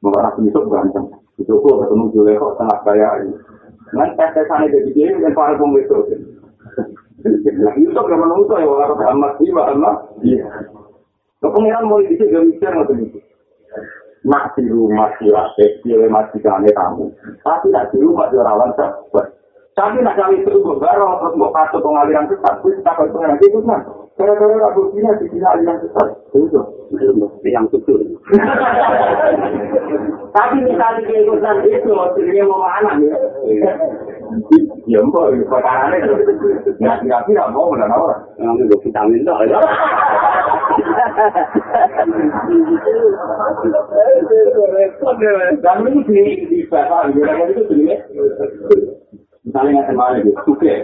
itu 0.00 0.08
Nabi 0.08 0.40
Yusuf 0.48 0.64
ganteng. 0.72 1.06
Itu 1.36 1.60
kok 1.60 1.76
ketemu 1.84 2.04
Juleho 2.16 2.46
tengah 2.56 2.78
kaya 2.88 3.08
ini. 3.20 3.36
Nanti 3.92 4.16
tes 4.16 4.48
sana 4.48 4.64
jadi 4.64 4.90
dia 4.96 5.12
dan 5.20 5.36
para 5.36 5.60
pembetul. 5.60 6.08
Nah, 7.20 7.74
Yusuf 7.76 8.06
yang 8.08 8.20
menunggu 8.24 8.48
ya 8.56 8.64
orang 8.64 8.96
Muhammad 8.96 9.32
sih, 9.36 9.52
Muhammad. 9.52 9.96
Iya. 10.24 10.48
Kepengiran 11.40 11.88
mulai 11.88 12.08
bisa 12.08 12.24
gak 12.28 12.44
mikir 12.48 12.70
nggak 12.72 12.88
begitu. 12.88 13.18
Nak 14.24 14.52
di 14.56 14.68
rumah 14.68 15.08
silakan, 15.16 15.70
dia 15.84 16.08
masih 16.08 16.40
kamu. 16.44 17.04
Tapi 17.40 17.66
nak 17.72 17.88
di 17.92 17.98
rumah 18.00 18.28
dia 18.28 18.44
rawan 18.44 18.72
sahabat. 18.76 19.19
Tapi 19.80 20.04
nak 20.04 20.12
kali 20.12 20.44
itu 20.44 20.60
gue 20.60 20.76
baru 20.76 21.24
terus 21.24 21.40
mau 21.40 21.48
kasih 21.56 21.80
pengaliran 21.80 22.28
sesat, 22.28 22.60
gue 22.60 22.76
tak 22.84 23.00
kalau 23.00 23.16
pengen 23.16 23.40
itu 23.40 23.64
kan. 23.64 23.80
Gara-gara 24.20 24.68
aku 24.68 24.92
punya 24.92 25.16
di 25.16 25.24
sini 25.32 25.40
aliran 25.40 25.80
sesat, 25.80 26.20
itu 26.36 26.60
yang 27.48 27.64
betul. 27.72 27.96
Tapi 30.36 30.56
misalnya 30.68 31.00
dia 31.08 31.24
ikutan 31.24 31.64
itu, 31.64 31.96
dia 32.28 32.44
mau 32.44 32.60
mana 32.60 32.92
ya? 33.00 33.16
Ya 34.84 35.00
mbak, 35.00 35.48
perkara 35.48 35.96
itu. 35.96 36.12
Nggak 36.76 37.00
kira-kira 37.00 37.48
mau 37.48 37.72
dan 37.72 37.88
orang. 37.88 38.20
Yang 38.36 38.68
itu 38.68 38.76
vitamin 38.84 39.24
tuh. 39.24 39.48
Dan 45.64 45.88
ini 45.88 46.04
di 46.04 46.20
di 46.52 46.58
bapak, 46.68 47.16
itu 47.16 47.64
sendiri. 47.64 48.99
Misalnya 49.40 49.70
nggak 49.72 49.88
kemarin 49.88 50.20
gitu, 50.28 50.52
oke. 50.52 50.74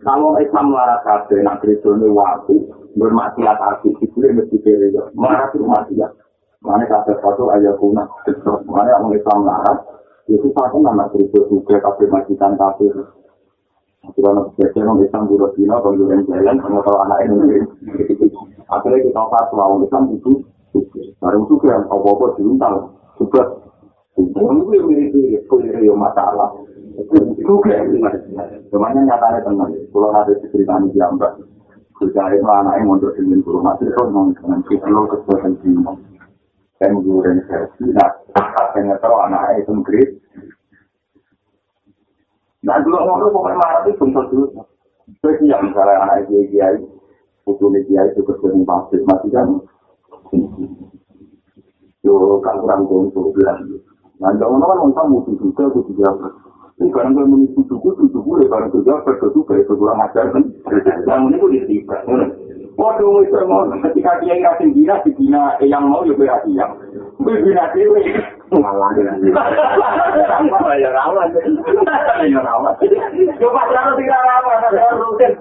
Kalau 0.00 0.40
Islam 0.40 0.72
larat 0.72 1.04
kafe, 1.04 1.44
nak 1.44 1.60
Kristen 1.60 2.00
waktu 2.14 2.54
bermaksiat 2.96 3.58
hati, 3.60 3.92
itu 4.00 4.16
dia 4.16 4.32
mesti 4.32 4.56
kiri 4.64 4.96
ya. 4.96 5.04
Mana 5.12 5.52
tuh 5.52 5.66
maksiat? 5.66 6.10
Mana 6.64 6.88
kafe 6.88 7.12
satu 7.20 7.52
ayat 7.52 7.76
punah, 7.76 8.08
mana 8.64 8.96
orang 8.96 9.12
Islam 9.12 9.44
larat, 9.44 9.78
itu 10.24 10.48
satu 10.56 10.80
nama 10.80 11.10
Kristen 11.12 11.52
juga 11.52 11.76
kafe 11.84 12.08
majikan 12.08 12.56
kafe. 12.56 12.88
Akhirnya 14.08 14.46
biasanya 14.56 14.88
orang 14.88 15.04
Islam 15.04 15.22
dulu 15.28 15.46
dino, 15.52 15.76
kalau 15.84 15.98
jalan, 16.00 16.56
sama 16.64 16.78
kalau 16.80 17.00
anak 17.04 17.18
ini. 17.28 17.60
Akhirnya 18.72 19.04
kita 19.04 19.22
pas 19.28 19.52
orang 19.52 19.84
Islam 19.84 20.04
itu, 20.16 20.32
baru 21.20 21.44
itu 21.44 21.54
yang 21.68 21.84
apa-apa 21.92 22.40
diuntal, 22.40 22.74
juga. 23.20 23.42
Itu 24.16 24.38
yang 24.38 24.64
mirip-mirip, 24.64 25.44
itu 25.44 25.92
masalah. 25.92 26.56
Cuman 28.68 28.98
nyatanya 29.06 29.40
teman, 29.46 29.70
kalau 29.94 30.10
ada 30.10 30.34
cerita 30.50 30.82
di 30.82 30.90
jambak, 30.98 31.38
kerja 31.94 32.22
itu 32.34 32.42
anaknya 32.42 32.82
mondok 32.82 33.14
dengan 33.14 33.38
guru 33.46 33.62
masih 33.62 33.86
itu 33.86 34.02
mau 34.10 34.26
dengan 34.34 34.60
kita 34.66 34.86
lo 34.90 35.06
kesulitan 35.06 35.54
jiwa. 35.62 35.92
Dan 36.78 37.02
guru 37.02 37.26
dan 37.26 37.42
versi, 37.46 37.90
nah, 37.90 38.10
akhirnya 38.34 38.98
tahu 39.02 39.14
anaknya 39.14 39.62
itu 39.62 39.70
nggerit. 39.74 40.10
Nah, 42.66 42.82
dulu 42.82 42.96
ngomong 42.98 43.30
pokoknya 43.30 43.58
marah 43.58 43.80
itu 43.86 43.92
bentuk 43.98 44.24
dulu. 44.34 44.46
Jadi 45.22 45.44
yang 45.50 45.62
misalnya 45.70 46.02
anak 46.02 46.26
itu 46.26 46.50
kiai, 46.50 46.78
putu 47.46 47.70
kiai 47.70 48.10
itu 48.10 48.20
kerja 48.26 48.46
di 48.50 48.62
masjid, 48.66 49.00
masih 49.06 49.30
kan. 49.30 49.48
Yo, 52.02 52.42
kan 52.42 52.58
kurang 52.62 52.86
gontok 52.86 53.34
bilang. 53.34 53.58
Nah, 54.18 54.34
jangan 54.34 54.90
kan 54.94 55.06
musuh 55.10 55.34
juga, 55.38 55.70
kudu 55.70 55.94
jambak. 55.98 56.47
Ini 56.78 56.94
barang 56.94 57.10
kalau 57.10 57.26
mengisi 57.26 57.58
suku, 57.66 57.90
suku 57.98 58.30
ya 58.38 58.46
barang 58.46 58.70
juga 58.70 59.02
berkesuka, 59.02 59.58
itu 59.58 59.74
kurang 59.74 59.98
ajar 59.98 60.30
kan. 60.30 60.46
Yang 61.10 61.20
ini 61.26 61.36
pun 61.42 61.50
istiqah. 61.58 62.00
Waduh, 62.78 63.26
itu 63.26 63.34
mau 63.50 63.66
ketika 63.90 64.22
dia 64.22 64.38
yang 64.38 64.54
kasih 64.54 64.70
bina, 64.70 64.94
si 65.02 65.10
bina 65.18 65.58
yang 65.66 65.90
mau 65.90 66.06
juga 66.06 66.38
berarti 66.38 66.54
yang. 66.54 66.70
Gue 67.18 67.34
bina 67.42 67.66
dewe. 67.74 67.98
Malah 68.54 68.94
ya. 68.94 69.10
Ya 70.78 70.90
rawan. 70.94 71.26
Ya 72.30 72.38
rawan. 72.38 72.74
Coba 73.42 73.62
jangan 73.74 73.98
tidak 73.98 74.22
rawan, 74.22 74.62
ada 74.62 74.94
rutin. 74.94 75.32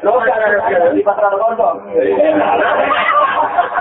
Lo 0.00 0.16
kan 0.16 0.96
di 0.96 1.04
pasar 1.04 1.36
kondom. 1.36 1.76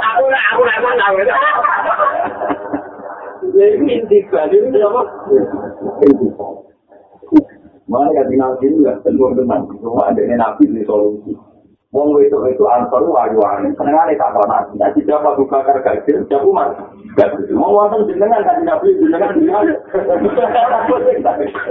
Aku 0.03 0.23
nak, 0.27 0.43
aku 0.51 0.61
nak, 0.67 0.75
aku 0.83 1.23
nak. 1.23 2.50
Itu 3.51 4.79
apa? 4.79 5.01
Mana 7.91 8.07
kan 8.15 8.31
nabi 8.31 8.71
itu 8.71 8.87
ya 8.87 8.95
tentu 9.03 9.27
tenang, 9.35 9.67
cuma 9.83 10.07
ada 10.07 10.23
nabi 10.23 10.63
di 10.63 10.79
solusi. 10.87 11.35
Wong 11.91 12.15
itu 12.23 12.39
itu 12.47 12.63
ansor 12.63 13.03
wajuan, 13.03 13.67
seneng 13.75 13.99
ada 13.99 14.15
tak 14.15 14.31
nabi. 14.47 14.79
Nanti 14.79 15.03
siapa 15.03 15.35
buka 15.35 15.59
kargajil, 15.67 16.23
siapa 16.23 16.47
mas? 16.55 16.71
Mau 17.51 17.75
wonten 17.75 18.07
jenengan 18.07 18.47
kan 18.47 18.63
nabi 18.63 18.95
jenengan 18.95 19.35
jenengan. 19.35 19.75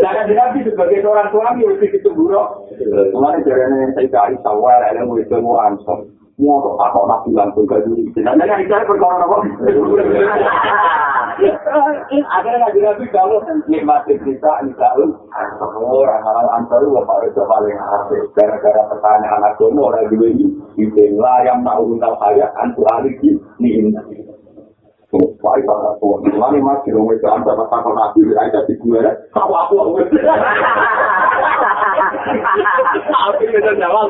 Jangan 0.05 0.27
nabi 0.29 0.59
sebagai 0.69 1.01
seorang 1.01 1.33
suami 1.33 1.65
harus 1.65 1.89
itu 1.89 2.11
buruk. 2.13 2.69
Kemarin 3.17 3.41
jarane 3.49 3.97
saya 3.97 4.13
kali 4.13 4.37
sawal, 4.45 4.77
ada 4.85 5.01
mau 5.09 5.17
itu 5.17 5.41
mau 5.41 5.57
ansor. 5.57 6.05
Mau 6.41 6.57
kok 6.65 7.05
nabi 7.05 7.31
langsung 7.37 7.69
gaji. 7.69 8.09
Jangan 8.17 8.49
jangan 8.49 8.89
perkara 8.89 9.29
apa? 9.29 9.37
Akhirnya 12.11 12.59
nabi 12.65 12.79
nabi 12.81 13.05
kamu 13.13 13.37
nikmati 13.69 14.17
kita 14.25 14.53
misalnya 14.65 15.21
orang 15.77 16.25
orang 16.25 16.49
antar 16.57 16.81
lu 16.81 16.97
pak 17.05 17.29
itu 17.29 17.41
paling 17.45 17.77
asik 17.77 18.23
gara-gara 18.37 18.83
pertanyaan 18.89 19.45
agama 19.53 19.93
orang 19.93 20.09
dua 20.09 20.29
ini 20.33 20.49
itu 20.81 21.17
lah 21.17 21.45
yang 21.45 21.61
tahu 21.65 21.97
saya 22.01 22.49
antu 22.61 22.85
aliki 22.89 23.37
nih 23.61 23.93
Wah, 25.11 25.59
itu 25.59 25.67
ada 25.67 25.91
tuan. 25.99 26.23
Mas, 26.39 26.87
rumah 26.87 27.19
itu 27.19 27.27
anda 27.27 27.51
pas 27.59 27.67
takut 27.67 27.99
nabi, 27.99 28.31
ada 28.31 28.63
di 28.63 28.79
gue, 28.79 29.03
kau 29.35 29.51
aku 29.51 29.75
aku. 29.83 30.07
Tapi 33.11 33.45
jawab. 33.75 34.07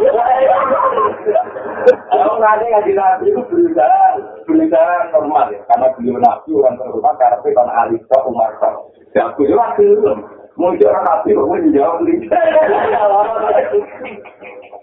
Kalau 1.89 2.37
nanti 2.41 2.65
ngaji 2.69 2.93
nabi 2.93 3.25
itu 3.33 3.41
berusaha, 3.49 4.19
berusaha 4.45 4.95
normal 5.15 5.53
ya. 5.53 5.61
Karena 5.69 5.87
beliau 5.97 6.19
nabi 6.21 6.51
orang 6.57 6.77
terutama 6.77 7.17
karena 7.17 7.37
kan 7.41 7.69
Alisa 7.85 8.17
Umar 8.27 8.51
Ya 9.11 9.27
aku 9.27 9.43
juga 9.47 9.75
Mau 10.59 10.77
orang 10.77 11.05
nabi, 11.09 11.33
kok 11.33 11.47
gue 11.49 11.59
dijawab. 11.73 12.05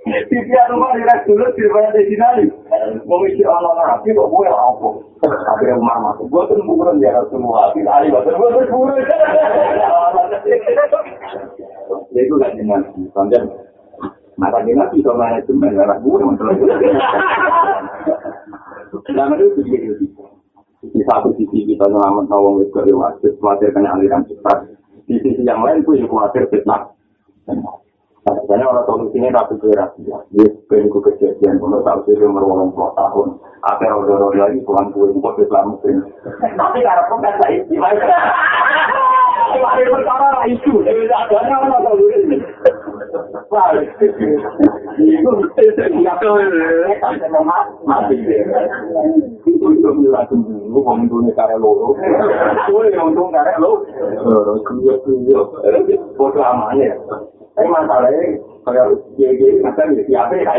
Pikiran 0.08 0.72
rumah 0.72 0.96
di 0.96 1.04
dulu 1.28 1.46
di 1.54 1.62
rumah 1.68 1.92
di 1.94 2.02
sini. 2.08 2.46
Mau 3.06 3.22
orang 3.22 3.78
nabi 3.78 4.10
kok 4.16 4.30
gue 4.32 4.48
apa? 4.48 4.88
Akhirnya 5.28 5.78
Umar 5.78 5.98
masuk. 6.02 6.26
Gue 6.34 6.44
tuh 6.50 6.64
bukan 6.66 6.98
dia 6.98 7.14
semua. 7.30 7.70
Tidak 7.76 7.94
ada 7.94 8.10
bahasa. 8.10 8.32
Gue 8.34 8.50
tuh 8.66 8.74
bukan. 8.74 8.98
Ya 12.16 12.20
itu 12.26 12.34
gak 12.42 12.56
dengan 12.58 12.82
konten. 13.14 13.67
Mata 14.38 14.62
dia 14.62 14.78
nanti 14.78 15.02
sama 15.02 15.34
manajemen 15.34 15.82
arah 15.82 15.98
gue 15.98 16.22
masalah. 16.22 16.54
Selama 19.10 19.34
itu 19.42 19.50
begitu. 19.58 20.06
Di 20.78 21.02
satu 21.10 21.34
sisi 21.42 21.66
kita 21.66 21.90
nyelamat 21.90 22.30
nawang 22.30 22.62
wis 22.62 22.70
kerewat, 22.70 23.18
khawatir 23.42 23.74
kena 23.74 23.98
aliran 23.98 24.22
cepat. 24.30 24.70
Di 25.10 25.18
sisi 25.26 25.42
yang 25.42 25.66
lain 25.66 25.82
pun 25.82 25.98
khawatir 26.06 26.46
fitnah. 26.54 26.94
Karena 28.28 28.68
orang 28.68 28.86
solusinya 28.86 29.40
tapi 29.40 29.56
kira 29.64 29.88
ya, 30.04 30.20
ben 30.68 30.92
ku 30.92 31.00
kejadian 31.00 31.64
kalau 31.64 31.80
tahu 31.80 32.00
sih 32.12 32.20
umur 32.20 32.44
orang 32.44 32.76
tua 32.76 32.92
tahun, 33.00 33.40
akhir 33.64 33.88
orang 33.88 34.36
lagi 34.36 34.60
pulang 34.68 34.92
kue 34.92 35.08
Islam 35.16 35.80
mungkin. 35.80 36.04
Tapi 36.44 36.80
karena 36.84 37.04
pun 37.08 37.24
kan 37.24 37.34
saya 37.40 37.64
gimana? 37.72 38.04
Mari 39.48 39.84
perkara 39.88 40.28
lah 40.36 40.46
itu, 40.50 40.84
adanya 40.84 41.56
orang 41.64 41.82
tahu 41.84 42.04
ini. 42.12 42.38
Itu 44.98 45.30
nggak 46.04 46.18
tahu 46.20 46.36
ini, 46.44 46.60
kalau 58.68 59.00
gigi, 59.16 59.50
macam 59.64 59.96
di 59.96 60.04
siapa, 60.06 60.36
ya 60.36 60.52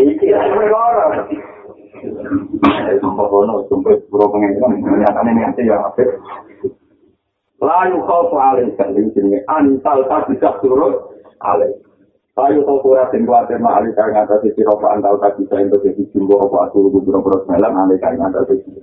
apa? 5.79 6.03
Layu 7.59 7.99
kau 8.07 8.31
paling 8.31 8.71
sendiri 8.79 9.11
sini, 9.19 9.39
antal 9.51 10.07
tak 10.07 10.31
bisa 10.31 10.55
turun, 10.63 10.95
alih. 11.43 11.75
Layu 12.39 12.63
kau 12.63 12.79
kurang 12.87 13.11
dan 13.11 13.27
khawatir 13.27 13.59
mah 13.59 13.83
alih 13.83 13.91
kaya 13.99 14.15
ngata 14.15 14.39
sisi 14.47 14.63
ropa 14.63 14.95
antal 14.95 15.19
tak 15.19 15.35
bisa 15.43 15.59
untuk 15.59 15.83
jadi 15.83 16.07
jumbo 16.15 16.39
apa 16.39 16.71
asal 16.71 16.87
gubernur 16.87 17.19
bro 17.27 17.43
semelang 17.43 17.75
alih 17.75 17.99
kaya 17.99 18.15
ngata 18.15 18.47
sisi. 18.47 18.79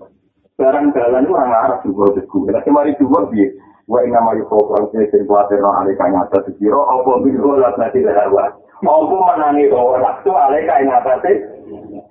Barang 0.60 0.92
jalan 0.92 1.24
itu 1.24 1.32
orang 1.32 1.56
Arab 1.56 1.80
juga 1.88 2.20
begitu. 2.20 2.48
Tapi 2.52 2.70
mari 2.72 2.92
juga 3.00 3.28
biar 3.32 3.52
wa 3.86 4.02
inna 4.02 4.20
ma 4.22 4.34
yukofran 4.34 4.90
sing 4.90 5.30
kuatir 5.30 5.62
no 5.62 5.70
alika 5.78 6.10
nyata 6.10 6.42
dikira 6.50 6.82
apa 6.82 7.22
biru 7.22 7.62
lah 7.62 7.74
nanti 7.78 8.02
lewa 8.02 8.50
apa 8.82 9.16
menangi 9.30 9.70
bahwa 9.70 10.02
waktu 10.02 10.32
alika 10.34 10.76
nyata 10.82 11.14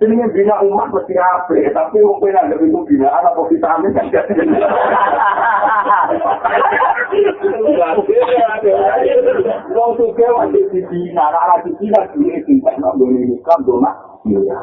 Jenenge 0.02 0.26
bina 0.34 0.58
umat 0.66 0.90
mesti 0.90 1.14
apik, 1.14 1.70
tapi 1.70 2.02
mungkin 2.02 2.34
ada 2.34 2.58
itu 2.58 2.80
binaan 2.82 3.30
apa 3.30 3.46
vitamin 3.46 3.94
kan 3.94 4.10
Wong 9.70 9.90
suke 9.94 10.26
wajib 10.34 10.64
dibina, 10.74 11.30
boleh 12.98 13.22
nikah, 13.22 13.58
dona. 13.62 14.14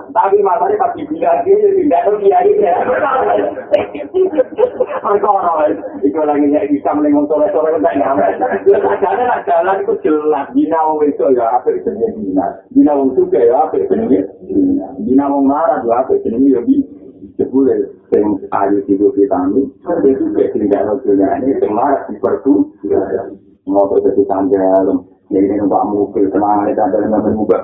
Tapi 0.10 0.42
masalahnya 0.42 0.82
pas 0.82 0.90
tidak 0.98 1.46
lagi 6.26 6.50
bisa 6.74 6.90
sore-sore 7.30 7.78
nyampe. 7.78 8.42
Jelas, 10.02 10.50
bina 10.58 10.80
wong 10.82 11.06
itu 11.06 11.26
ya 11.38 11.46
apa 11.62 11.70
bina. 11.78 12.46
Bina 12.74 12.92
wong 12.98 13.14
suke 13.14 13.38
ya 13.38 13.70
apa 13.70 13.78
bina. 13.86 15.21
Wong 15.30 15.46
marah 15.46 15.84
dua 15.84 16.06
apa 16.06 16.18
jenenge 16.24 16.50
ya 16.56 16.62
bi. 16.64 16.82
Sepuluh 17.38 17.74
sing 18.12 18.26
ayu 18.50 18.82
tiga 18.86 19.08
vitamin, 19.14 19.70
itu 20.04 20.26
kayak 20.36 20.52
tinggal 20.58 21.00
dunia 21.02 21.38
ini 21.42 21.54
sing 21.62 21.72
marah 21.74 22.06
di 22.10 22.18
pertu. 22.18 22.74
Mau 23.70 23.88
jadi 23.94 24.24
tanggal, 24.26 25.06
jadi 25.30 25.46
ini 25.48 25.64
mbak 25.64 25.86
mukil 25.94 26.26
tenang 26.34 26.66
ini 26.66 26.74
tanggal 26.74 27.02
nggak 27.08 27.24
berbuka. 27.24 27.58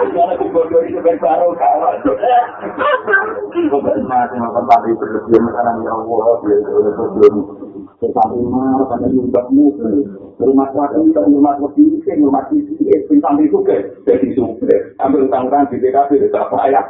Jangan 0.00 0.36
dibodoh 0.40 0.82
itu 0.86 0.98
baru 1.02 1.52
kawan. 1.58 1.94
Kok 3.50 3.80
masih 3.82 4.38
makan 4.40 4.64
tadi 4.64 4.90
berlebihan 4.96 5.42
sekarang 5.50 5.76
ya 5.84 5.92
Allah, 5.92 6.38
ya 6.48 6.58
berlebihan. 8.00 8.08
Tetapi 8.08 8.38
marah 8.48 8.84
pada 8.88 9.06
nyumbangmu 9.12 9.66
rumah 10.40 10.68
sakit 10.72 11.00
kita 11.12 11.20
rumah 11.28 11.54
sakit 11.60 11.84
ini 11.84 12.24
rumah 12.24 12.42
sakit 12.48 12.80
ini 12.80 13.20
sampai 13.20 13.44
suke 13.52 13.76
jadi 14.08 14.28
suke 14.32 14.76
ambil 15.04 15.28
utang-utang 15.28 15.68
di 15.68 15.76
DKP 15.84 16.32
tidak 16.32 16.48
payah 16.48 16.84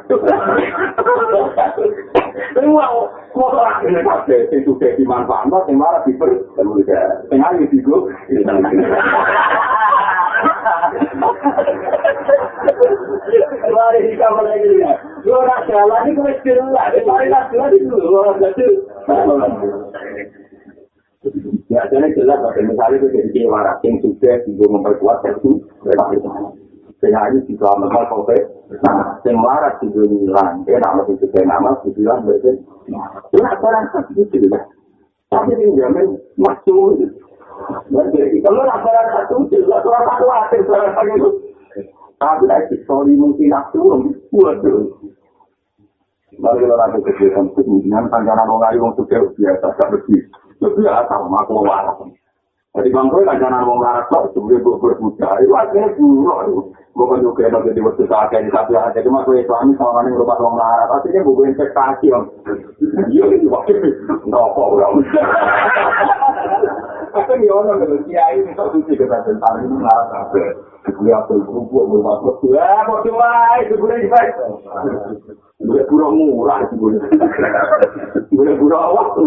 Wow, 2.70 3.10
motor 3.34 3.66
akhirnya 3.66 4.06
kabeh 4.06 4.46
sing 4.50 4.62
suke 4.62 4.94
dimanfaatkan 4.94 5.66
sing 5.66 5.74
marah 5.74 6.02
diper 6.06 6.30
sing 7.26 7.40
ayu 7.42 7.66
digo 7.74 8.06
Mari 13.70 14.00
kita 14.12 14.26
mulai 14.32 14.60
ini. 14.62 14.84
Lo 15.28 15.44
nak 15.44 15.68
jalan 15.68 16.08
ini 16.08 16.16
kau 16.16 16.32
jelas. 16.44 16.96
Mari 17.04 17.26
nak 17.28 17.48
jalan 17.52 17.76
itu. 17.76 17.96
Lo 17.96 18.34
jadi. 18.40 18.68
Ya, 21.68 21.84
jadi 21.92 22.16
jelas, 22.16 22.40
tapi 22.40 22.64
misalnya 22.64 22.96
itu 22.96 23.12
jadi 23.12 23.28
kewara, 23.44 23.76
yang 23.84 24.00
sudah 24.00 24.40
juga 24.48 24.64
memperkuat 24.72 25.20
itu, 25.28 25.60
sehingga 26.96 27.28
ini 27.28 27.44
juga 27.44 27.76
memang 27.76 28.08
konkret, 28.08 28.48
nah, 28.80 29.20
yang 29.28 29.36
waras 29.44 29.76
juga 29.84 30.08
hilang, 30.08 30.64
ya, 30.64 30.80
nama 30.80 31.04
itu 31.04 31.20
juga 31.20 31.44
nama, 31.44 31.76
itu 31.84 31.92
hilang, 32.00 32.24
berarti, 32.24 32.56
itu 32.56 33.36
nak 33.36 33.60
barang 33.60 33.84
satu 33.92 34.10
itu 34.16 34.48
juga, 34.48 34.64
tapi 35.28 35.52
ini 35.60 35.76
jamin, 35.76 36.16
masuk, 36.40 37.04
berarti, 37.92 38.40
kalau 38.40 38.64
satu, 38.64 39.44
jelas, 39.52 39.84
orang 39.84 40.04
satu 40.08 40.24
akhir, 40.24 40.60
barang 40.64 40.92
satu 40.96 41.12
itu, 41.20 41.30
tapi 42.16 42.44
lagi, 42.48 42.76
sorry, 42.88 43.12
mungkin 43.12 43.52
aku, 43.52 44.08
buat 44.32 44.64
Mari 46.40 46.62
kita 46.64 46.72
lakukan 46.72 47.04
kegiatan 47.04 47.46
itu, 47.52 47.60
dengan 47.84 48.08
panjangan 48.08 48.48
orang 48.48 48.72
lain, 48.72 48.96
untuk 48.96 49.04
biasa, 49.12 49.76
tak 49.76 49.88
begitu. 49.92 50.39
Lebih 50.60 50.86
atau 50.86 51.24
aku 51.24 51.64
waras. 51.64 51.96
Jadi 52.70 52.86
bangku 52.94 53.26
kan 53.26 53.40
jangan 53.42 53.66
mau 53.66 53.82
waras 53.82 54.06
kok, 54.06 54.30
sebelum 54.30 54.62
gue 54.62 54.78
berbuka, 54.78 55.42
itu 55.42 55.50
akhirnya 55.58 55.90
buruk. 55.98 56.70
Gue 56.94 57.06
kan 57.10 57.18
juga 57.18 57.50
enak 57.50 57.66
jadi 57.66 57.80
waktu 57.82 58.04
saat 58.06 58.30
ini, 58.30 58.50
tapi 58.54 58.78
aja 58.78 59.00
cuma 59.02 59.26
gue 59.26 59.42
suami 59.42 59.74
sama 59.74 59.98
orang 59.98 60.14
yang 60.14 60.22
lupa 60.22 60.38
mau 60.38 60.54
waras. 60.54 60.86
Akhirnya 60.94 61.26
gue 61.26 61.50
investasi 61.50 62.06
om. 62.14 62.30
Iya 63.10 63.24
itu 63.34 63.50
waktu 63.50 63.74
itu, 63.74 63.90
nopo 64.30 64.78
bro. 64.78 65.02
Tapi 67.10 67.42
ya 67.42 67.52
orang 67.58 67.82
kalau 67.82 67.98
kiai 68.06 68.38
kok 68.54 68.70
suci 68.70 68.94
kita 68.94 69.18
tentang 69.26 69.66
ini 69.66 69.76
waras 69.82 70.08
apa? 70.14 70.38
Gue 70.94 71.10
apa 71.10 71.32
kerupuk, 71.42 71.84
gue 71.90 71.98
apa 72.06 72.22
kerupuk, 72.22 72.54
ya 72.54 72.86
kok 72.86 73.02
cuma 73.02 73.30
itu 73.66 73.74
gue 73.74 73.92
investasi. 73.98 74.46
Gue 75.66 75.82
kurang 75.90 76.14
murah, 76.22 76.62
gue. 76.70 77.02
Gue 78.30 78.52
kurang 78.62 78.94
waktu, 78.94 79.22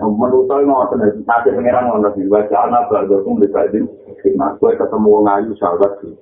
menurut 0.00 0.46
saya 0.46 0.64
mau 0.66 0.84
ada 0.86 0.94
nanti 1.00 1.48
pengiran 1.50 1.88
mau 1.88 1.98
nanti 1.98 2.26
baca 2.26 2.56
anak 2.68 2.90
baru 2.90 3.22
pun 3.22 3.40
dibanding 3.42 3.86
nah 4.38 4.54
gue 4.56 4.70
ketemu 4.78 5.08
orang 5.22 5.42
ayu 5.42 5.52
sahabat 5.58 5.92
sih 6.00 6.14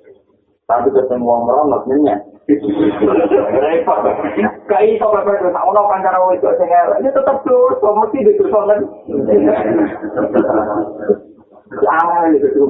tapi 0.71 0.87
ketemu 0.95 1.27
orang 1.27 1.43
meronok 1.51 1.83
nyenyak. 1.83 2.19
Repot. 3.59 3.99
Kayak 4.71 4.87
itu 4.95 5.03
apa 5.03 5.31
itu 5.35 5.51
sama 5.51 5.71
orang 5.75 5.99
kan 5.99 6.03
cara 6.07 6.19
itu 6.31 6.47
ini 7.03 7.09
tetap 7.11 7.37
dosa 7.43 7.89
mesti 7.91 8.23
didosa 8.23 8.59
kan 8.71 8.79
Itu. 11.71 12.67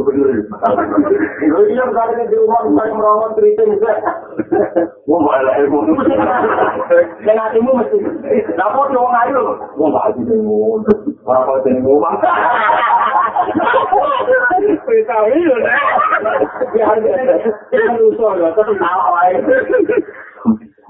Kita 14.92 15.18
ini. 15.34 15.50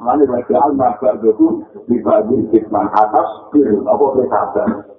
Kita 0.02 0.26
bagi 0.28 0.54
alma 0.58 0.98
berdoku 0.98 1.62
dibagi 1.86 2.38
hikmah 2.52 2.90
atas 2.92 3.30
diri 3.54 3.78
apa 3.86 4.06
bersabar. 4.18 4.91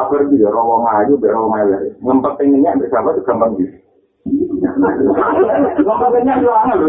Sabar 0.00 0.24
dia 0.32 0.48
rawa 0.48 0.80
ngayu 0.80 1.20
berawa 1.20 1.60
ngayu. 1.60 1.92
Ngempet 2.00 2.32
pengennya 2.40 2.72
bersabar 2.80 3.12
itu 3.12 3.20
gampang 3.28 3.52
gitu. 3.60 3.76
Ngempetnya 5.76 6.40
itu 6.40 6.48
aneh 6.48 6.74
loh. 6.80 6.88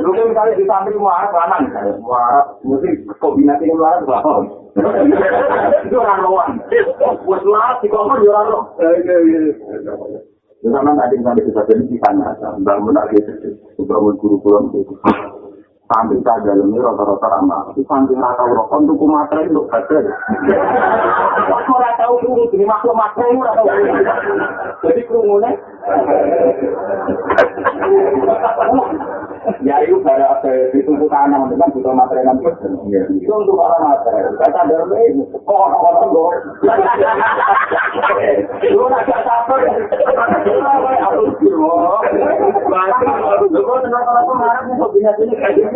Lu 0.00 0.10
kan 0.16 0.24
misalnya 0.32 0.56
di 0.56 0.64
santri 0.64 0.96
marah 0.96 1.28
kanan, 1.28 1.68
marah 2.00 2.56
mesti 2.64 3.04
kombinasi 3.20 3.68
ini 3.68 3.76
marah 3.76 4.00
berapa? 4.08 4.32
Itu 5.84 5.96
orang 6.00 6.24
lawan. 6.24 6.50
Buat 7.28 7.42
marah 7.44 7.76
di 7.84 7.92
kamar 7.92 8.16
di 8.24 8.28
orang 8.32 8.48
lawan. 8.48 8.64
Zaman 10.64 10.96
ada 10.96 11.12
yang 11.12 11.36
sampai 11.52 11.76
di 11.84 12.00
sana, 12.00 12.32
bangun 12.64 12.96
lagi, 12.96 13.20
bangun 13.76 14.16
guru-guru 14.16 14.72
itu. 14.72 14.96
Sampai 15.86 16.18
tak 16.26 16.42
dalamnya 16.42 16.82
rata-rata 16.82 17.26
ramah. 17.30 17.70
Itu 17.78 17.86
nggak 17.86 18.34
tahu 18.34 18.50
rokok 18.58 18.78
untuk 18.82 18.98
kumateri 18.98 19.46
untuk 19.54 19.70
ada. 19.70 19.98
Aku 21.46 21.74
tahu 21.78 22.14
dulu, 22.26 22.42
jadi 22.50 22.66
makhluk 22.66 22.98
materi 22.98 23.38
nggak 23.38 23.54
tahu. 23.54 23.70
Jadi 24.82 25.00
kerumunan. 25.06 25.54
Ya 29.62 29.78
itu 29.86 30.02
pada 30.02 30.42
ditunggu 30.74 31.06
tanam, 31.06 31.46
itu 31.46 31.54
kan 31.54 31.70
butuh 31.70 31.94
materi 31.94 32.26
nanti. 32.26 32.50
Itu 33.22 33.30
untuk 33.30 33.54
para 33.54 33.78
materi. 33.78 34.26
Kata 34.42 34.66
dalamnya 34.66 34.98
ini, 35.06 35.22
kok 35.30 35.54
orang-orang 35.54 36.10
gue. 36.10 36.34
Lu 38.74 38.90
agak 38.90 39.20
sabar. 39.22 39.60
Aku 41.14 41.22
kira. 41.38 41.78
Lu 43.54 43.60
kok 43.62 43.78
kenapa 43.86 44.10
kemarin 44.26 44.74
kok 44.82 44.90
bisa 44.98 45.10
sini 45.14 45.34
kayak 45.38 45.75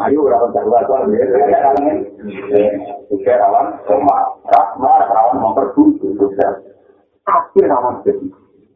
Ayo, 0.00 0.24
rawan 0.24 0.56
darurat, 0.56 0.88
wah, 0.88 1.04
ya, 1.12 1.24
rawan, 1.28 2.08
ya, 3.12 3.34
rawan, 3.36 3.66
sama, 3.84 4.16
rawan, 4.48 5.02
rawan, 5.12 5.36
memperbunuh, 5.44 6.32
tapi 7.20 7.60
rawan 7.68 8.00
jadi. 8.00 8.26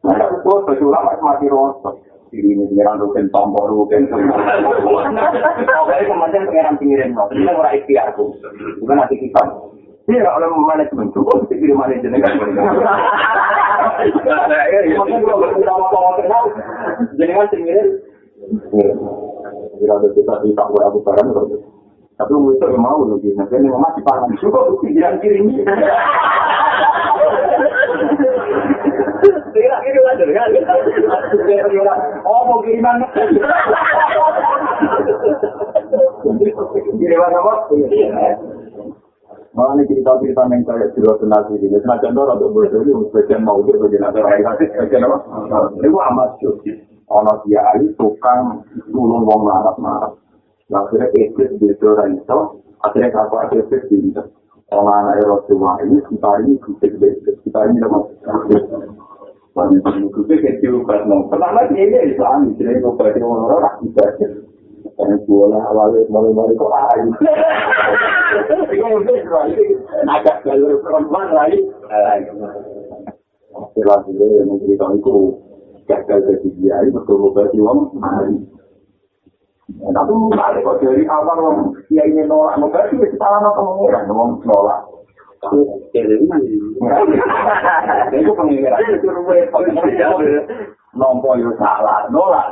Nah, 0.05 0.21
itu 0.21 0.53
betul 0.69 0.93
lama 0.93 1.17
mati 1.17 1.49
rosok. 1.49 1.97
Ini 2.29 2.53
pengiran 2.67 3.01
rugen 3.01 3.25
tombol 3.33 3.65
rugen. 3.65 4.05
Pokoknya 4.05 6.03
kemudian 6.03 6.45
pengiran 6.45 6.75
pinggirin 6.77 7.15
no. 7.15 7.25
Ini 7.31 7.47
orang 7.47 7.79
ikhtiar 7.79 8.13
tuh. 8.13 8.35
Bukan 8.83 8.95
nanti 8.99 9.17
kita. 9.17 9.41
Iya, 10.05 10.29
oleh 10.29 10.45
manajemen 10.53 11.09
cukup 11.15 11.47
mesti 11.47 11.57
kirim 11.57 11.79
manajemen 11.79 12.21
kan. 12.21 12.37
Makanya 14.13 14.93
kalau 14.93 15.49
kita 15.57 15.73
mau 15.73 15.89
bawa 15.89 16.11
kenal, 16.21 16.43
jenengan 17.17 17.49
pinggirin. 17.49 17.87
Kira 19.75 19.93
ada 19.99 20.07
kita 20.11 20.33
di 20.43 20.55
tak 20.55 20.67
aku 20.71 20.99
barang 21.03 21.29
tapi 22.15 22.31
mau 22.31 22.47
itu 22.47 22.79
mau 22.79 23.03
loh 23.03 23.19
gitu. 23.19 23.35
Nanti 23.35 23.59
ini 23.59 23.67
parah. 24.07 24.23
Cukup 24.39 24.79
pinggiran 24.79 25.19
kiri 25.19 25.43
ini. 25.43 25.67
Kira 29.51 29.77
kiri 29.83 29.99
wajar 29.99 30.29
kan? 30.31 30.49
Oh 32.23 32.41
mau 32.47 32.63
kiriman? 32.63 33.03
Kiriman 36.95 37.35
apa? 37.35 37.53
Malah 39.55 39.71
ini 39.79 39.87
cerita-cerita 39.87 40.51
yang 40.51 40.67
kayak 40.67 40.91
jelas 40.95 41.19
nasi 41.27 41.55
ini. 41.59 41.79
Senajan 41.83 42.15
itu 42.15 42.23
untuk 42.23 42.51
bodoh 42.51 42.79
ini 42.79 42.91
sebagian 43.11 43.43
mau 43.43 43.59
dia 43.63 43.79
bagian 43.79 44.07
ada 44.07 44.19
orang 44.23 44.43
kasih 44.55 44.67
sebagian 44.71 45.07
apa? 45.07 45.17
Itu 45.79 45.99
amat 45.99 46.39
syuk. 46.39 46.63
Ono 47.05 47.33
dia 47.45 47.61
ini 47.77 47.93
tukang 47.99 48.65
nulung 48.89 49.29
wong 49.29 49.45
marah-marah. 49.45 50.13
Akhirnya 50.73 51.13
iblis 51.13 51.53
begitu 51.61 51.93
orang 51.93 52.17
itu. 52.17 52.39
Akhirnya 52.81 53.13
kakak 53.13 53.53
iblis 53.53 53.85
begitu. 53.85 54.21
Orang 54.73 54.89
anak 54.89 55.21
Rasulullah 55.21 55.77
ini 55.85 56.01
kita 56.09 56.31
ini 56.41 56.53
kita 56.57 57.07
kita 57.45 57.59
ini 57.69 57.77
nama 57.77 58.01
Wanita 59.55 59.87
itu 60.03 60.19
kecil 60.27 60.83
kan, 60.83 61.07
kenapa 61.07 61.63
ini 61.71 62.11
Islam? 62.11 62.51
Jadi 62.59 62.75
mau 62.83 62.91
baca 62.99 63.15
orang-orang 63.23 63.87
rakyat 63.95 64.31
Karena 64.99 65.15
bola 65.23 65.59
awalnya 65.71 66.03
mulai-mulai 66.11 66.59
kok 66.59 66.75
ayu. 66.91 67.09
Itu 68.67 68.83
mungkin 68.83 69.23
agak 70.11 70.43
jalur 70.43 70.83
perempuan 70.83 71.31
lain. 71.31 71.71
Setelah 73.71 73.99
itu 74.11 74.23
yang 74.23 74.47
mencerita 74.51 74.85
itu 74.91 75.15
gagal 75.85 76.19
jadi 76.25 76.47
dia 76.57 76.75
itu 76.85 76.97
betul-betul 76.97 77.61
uang 77.61 77.79
Tapi 79.65 80.11
misalnya 80.13 80.61
kok 80.61 80.77
dari 80.77 81.03
awal 81.09 81.41
orang 81.41 81.73
dia 81.89 82.05
ingin 82.05 82.29
nolak, 82.29 82.53
berarti 82.69 83.01
kita 83.01 83.17
salah 83.17 83.49
pengeran, 83.57 84.05
ngomong 84.05 84.37
nolak. 84.45 84.85
Itu 88.13 88.31
pengeran 88.37 88.81
itu 88.93 89.09
nompo 90.95 91.29
yo 91.41 91.49
salah, 91.57 92.05
nolak. 92.13 92.45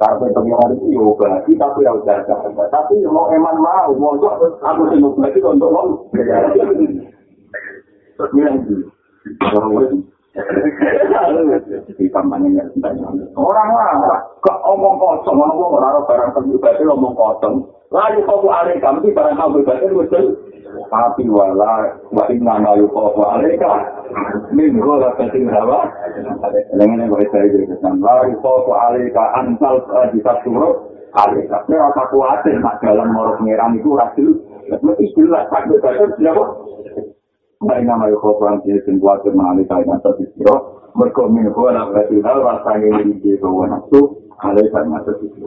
Karena 0.00 0.24
pengeran 0.32 0.72
itu 0.72 0.86
yo 0.96 1.12
berarti 1.20 1.52
tapi 1.60 1.84
yang 1.84 2.00
jaga. 2.08 2.32
Tapi 2.72 3.04
mau 3.04 3.28
eman 3.28 3.56
mau, 3.60 3.92
mau 3.92 4.16
aku 4.16 4.82
sih 4.88 4.98
mau 5.04 5.12
untuk 5.12 5.68
lo. 5.68 6.08
Terus 8.16 8.30
bilang 8.32 8.56
Orang 13.36 13.68
lah, 13.76 14.20
kok 14.40 14.58
omong 14.64 14.96
kosong, 14.96 15.36
omong 15.36 15.76
orang 15.76 16.08
barang 16.08 16.32
pribadi 16.32 16.88
omong 16.88 17.12
kosong. 17.12 17.68
Lalu 17.92 18.24
kau 18.24 18.48
alih 18.48 18.80
kamu 18.80 19.12
barang 19.12 19.36
kamu 19.36 19.60
pribadi 19.60 19.92
betul. 19.92 20.26
Tapi 20.88 21.28
wala, 21.28 22.00
wa 22.08 22.24
inna 22.32 22.56
ma 22.64 22.72
yuqafu 22.80 23.20
alaika 23.28 23.92
min 24.56 24.80
ghala 24.80 25.12
katin 25.20 25.52
hawa. 25.52 25.84
Dengan 26.72 27.04
yang 27.04 27.12
berkata 27.12 27.44
itu 27.52 27.68
kesan, 27.68 28.00
la 28.00 28.24
yuqafu 28.24 28.72
alaika 28.72 29.36
antal 29.36 29.84
bisa 30.16 30.32
suruh 30.48 30.96
alaika. 31.12 31.60
Saya 31.68 31.92
apa 31.92 32.08
kuatir 32.08 32.56
nak 32.56 32.80
dalam 32.80 33.12
morok 33.12 33.36
ngeran 33.44 33.76
itu 33.76 33.92
rasul. 33.92 34.40
Lebih 34.72 34.96
istilah 35.04 35.44
tak 35.52 35.68
berbeda 35.68 36.16
siapa? 36.16 36.44
Baik 37.62 37.86
nama 37.86 38.10
Yehova 38.10 38.58
yang 38.58 38.58
jenis 38.66 38.90
kuat 38.98 39.22
mengalih 39.22 39.62
kaitan 39.70 40.02
tersebut. 40.02 40.58
Mereka 40.98 41.30
minum 41.30 41.54
kuat 41.54 41.78
berarti 41.78 42.18
hal 42.18 42.42
rasanya 42.42 43.06
ini 43.06 43.22
di 43.22 43.38
bawah 43.38 43.70
nafsu. 43.70 44.18
Alih 44.42 44.66
kaitan 44.74 44.98
tersebut. 45.06 45.46